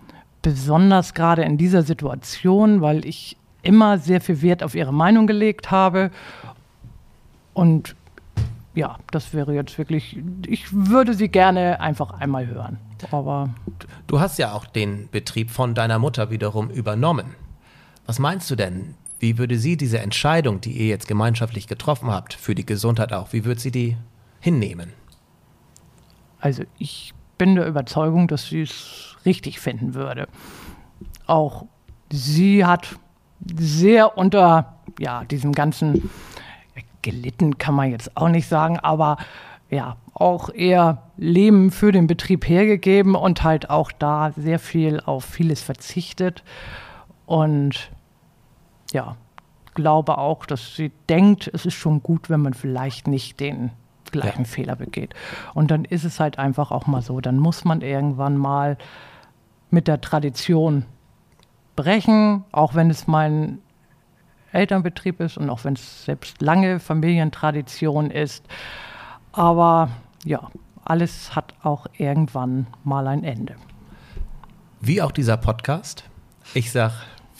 Besonders 0.42 1.14
gerade 1.14 1.44
in 1.44 1.58
dieser 1.58 1.84
Situation, 1.84 2.82
weil 2.82 3.06
ich 3.06 3.38
immer 3.64 3.98
sehr 3.98 4.22
viel 4.22 4.42
Wert 4.42 4.64
auf 4.64 4.76
ihre 4.76 4.94
Meinung 4.94 5.28
gelegt 5.28 5.72
habe. 5.72 6.12
Und 7.54 7.96
ja, 8.74 8.98
das 9.12 9.34
wäre 9.34 9.54
jetzt 9.54 9.78
wirklich, 9.78 10.18
ich 10.48 10.66
würde 10.72 11.14
sie 11.14 11.28
gerne 11.28 11.80
einfach 11.80 12.20
einmal 12.20 12.48
hören. 12.48 12.78
Aber 13.12 13.50
du 14.08 14.20
hast 14.20 14.38
ja 14.38 14.54
auch 14.54 14.66
den 14.66 15.10
Betrieb 15.12 15.52
von 15.52 15.74
deiner 15.74 16.00
Mutter 16.00 16.30
wiederum 16.30 16.70
übernommen. 16.70 17.36
Was 18.06 18.20
meinst 18.20 18.50
du 18.50 18.56
denn? 18.56 18.96
Wie 19.22 19.38
würde 19.38 19.60
sie 19.60 19.78
diese 19.78 20.00
Entscheidung, 20.00 20.62
die 20.62 20.72
ihr 20.72 20.88
jetzt 20.88 21.08
gemeinschaftlich 21.08 21.68
getroffen 21.68 22.10
habt, 22.10 22.34
für 22.34 22.56
die 22.56 22.66
Gesundheit 22.66 23.14
auch, 23.14 23.34
wie 23.34 23.46
würde 23.46 23.62
sie 23.62 23.70
die 23.70 23.96
hinnehmen? 24.40 24.94
Also 26.40 26.64
ich 26.80 27.14
bin 27.38 27.54
der 27.54 27.68
Überzeugung, 27.68 28.28
dass 28.28 28.48
sie 28.48 28.64
es 28.64 29.16
richtig 29.24 29.60
finden 29.60 29.94
würde. 29.94 30.28
Auch 31.28 31.68
sie 32.12 32.66
hat 32.66 32.96
sehr 33.56 34.18
unter 34.18 34.78
ja, 34.98 35.24
diesem 35.26 35.52
ganzen 35.52 36.10
gelitten, 37.04 37.60
kann 37.60 37.76
man 37.76 37.92
jetzt 37.92 38.18
auch 38.18 38.30
nicht 38.30 38.48
sagen, 38.48 38.80
aber 38.80 39.18
ja, 39.70 39.98
auch 40.16 40.50
eher 40.50 41.04
Leben 41.18 41.70
für 41.70 41.92
den 41.92 42.08
Betrieb 42.08 42.50
hergegeben 42.50 43.14
und 43.14 43.44
halt 43.44 43.70
auch 43.70 43.92
da 43.92 44.32
sehr 44.36 44.58
viel 44.58 45.00
auf 45.00 45.26
vieles 45.26 45.62
verzichtet. 45.62 46.44
Und 47.28 47.92
ja, 48.92 49.16
glaube 49.74 50.18
auch, 50.18 50.46
dass 50.46 50.76
sie 50.76 50.92
denkt, 51.10 51.50
es 51.54 51.66
ist 51.66 51.76
schon 51.76 52.04
gut, 52.04 52.30
wenn 52.30 52.42
man 52.42 52.54
vielleicht 52.54 53.08
nicht 53.08 53.40
den 53.40 53.72
gleichen 54.12 54.44
ja. 54.44 54.48
Fehler 54.48 54.76
begeht. 54.76 55.14
Und 55.54 55.72
dann 55.72 55.86
ist 55.86 56.04
es 56.04 56.20
halt 56.20 56.38
einfach 56.38 56.72
auch 56.72 56.88
mal 56.88 57.02
so, 57.02 57.22
dann 57.22 57.38
muss 57.38 57.64
man 57.64 57.82
irgendwann 57.82 58.38
mal 58.38 58.78
mit 59.70 59.88
der 59.88 60.02
Tradition 60.02 60.86
brechen, 61.76 62.44
auch 62.52 62.76
wenn 62.76 62.90
es 62.90 63.08
mein 63.08 63.60
Elternbetrieb 64.52 65.22
ist 65.22 65.38
und 65.38 65.50
auch 65.50 65.64
wenn 65.64 65.74
es 65.74 66.06
selbst 66.06 66.42
lange 66.42 66.80
Familientradition 66.80 68.12
ist. 68.12 68.46
Aber 69.32 69.90
ja, 70.26 70.50
alles 70.84 71.36
hat 71.36 71.54
auch 71.64 71.88
irgendwann 71.98 72.68
mal 72.84 73.08
ein 73.08 73.24
Ende. 73.24 73.56
Wie 74.82 75.02
auch 75.02 75.12
dieser 75.12 75.38
Podcast. 75.38 76.04
Ich 76.54 76.72
sage 76.72 76.94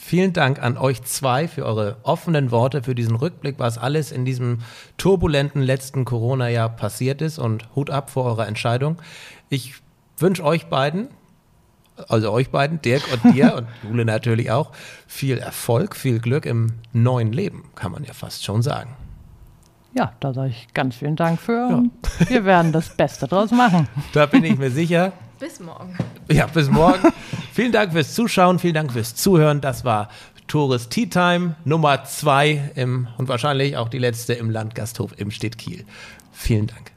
Vielen 0.04 0.32
Dank 0.32 0.60
an 0.60 0.76
euch 0.76 1.04
zwei 1.04 1.46
für 1.46 1.64
eure 1.64 1.96
offenen 2.02 2.50
Worte, 2.50 2.82
für 2.82 2.96
diesen 2.96 3.14
Rückblick, 3.14 3.60
was 3.60 3.78
alles 3.78 4.10
in 4.10 4.24
diesem 4.24 4.58
turbulenten 4.98 5.62
letzten 5.62 6.04
Corona-Jahr 6.04 6.70
passiert 6.70 7.22
ist 7.22 7.38
und 7.38 7.68
Hut 7.76 7.88
ab 7.88 8.10
vor 8.10 8.24
eurer 8.24 8.48
Entscheidung. 8.48 9.00
Ich 9.48 9.74
wünsche 10.18 10.44
euch 10.44 10.66
beiden, 10.66 11.06
also 12.08 12.32
euch 12.32 12.50
beiden, 12.50 12.82
Dirk 12.82 13.04
und 13.12 13.32
dir 13.32 13.54
und 13.58 13.68
Jule 13.88 14.04
natürlich 14.04 14.50
auch, 14.50 14.72
viel 15.06 15.38
Erfolg, 15.38 15.94
viel 15.94 16.18
Glück 16.18 16.46
im 16.46 16.72
neuen 16.92 17.32
Leben, 17.32 17.70
kann 17.76 17.92
man 17.92 18.02
ja 18.02 18.12
fast 18.12 18.44
schon 18.44 18.60
sagen. 18.60 18.96
Ja, 19.94 20.14
da 20.18 20.34
sage 20.34 20.50
ich 20.50 20.74
ganz 20.74 20.96
vielen 20.96 21.16
Dank 21.16 21.40
für. 21.40 21.52
Ja. 21.70 22.28
Wir 22.28 22.44
werden 22.44 22.72
das 22.72 22.88
Beste 22.96 23.28
draus 23.28 23.52
machen. 23.52 23.86
Da 24.12 24.26
bin 24.26 24.42
ich 24.42 24.58
mir 24.58 24.72
sicher. 24.72 25.12
Bis 25.42 25.58
morgen. 25.58 25.98
Ja, 26.30 26.46
bis 26.46 26.70
morgen. 26.70 27.12
vielen 27.52 27.72
Dank 27.72 27.92
fürs 27.92 28.14
Zuschauen, 28.14 28.60
vielen 28.60 28.74
Dank 28.74 28.92
fürs 28.92 29.16
Zuhören. 29.16 29.60
Das 29.60 29.84
war 29.84 30.08
Tourist 30.46 30.90
Tea 30.90 31.06
Time 31.06 31.56
Nummer 31.64 32.04
zwei 32.04 32.70
im, 32.76 33.08
und 33.18 33.26
wahrscheinlich 33.26 33.76
auch 33.76 33.88
die 33.88 33.98
letzte 33.98 34.34
im 34.34 34.50
Landgasthof 34.50 35.18
im 35.18 35.32
Stidt 35.32 35.58
Kiel. 35.58 35.84
Vielen 36.30 36.68
Dank. 36.68 36.92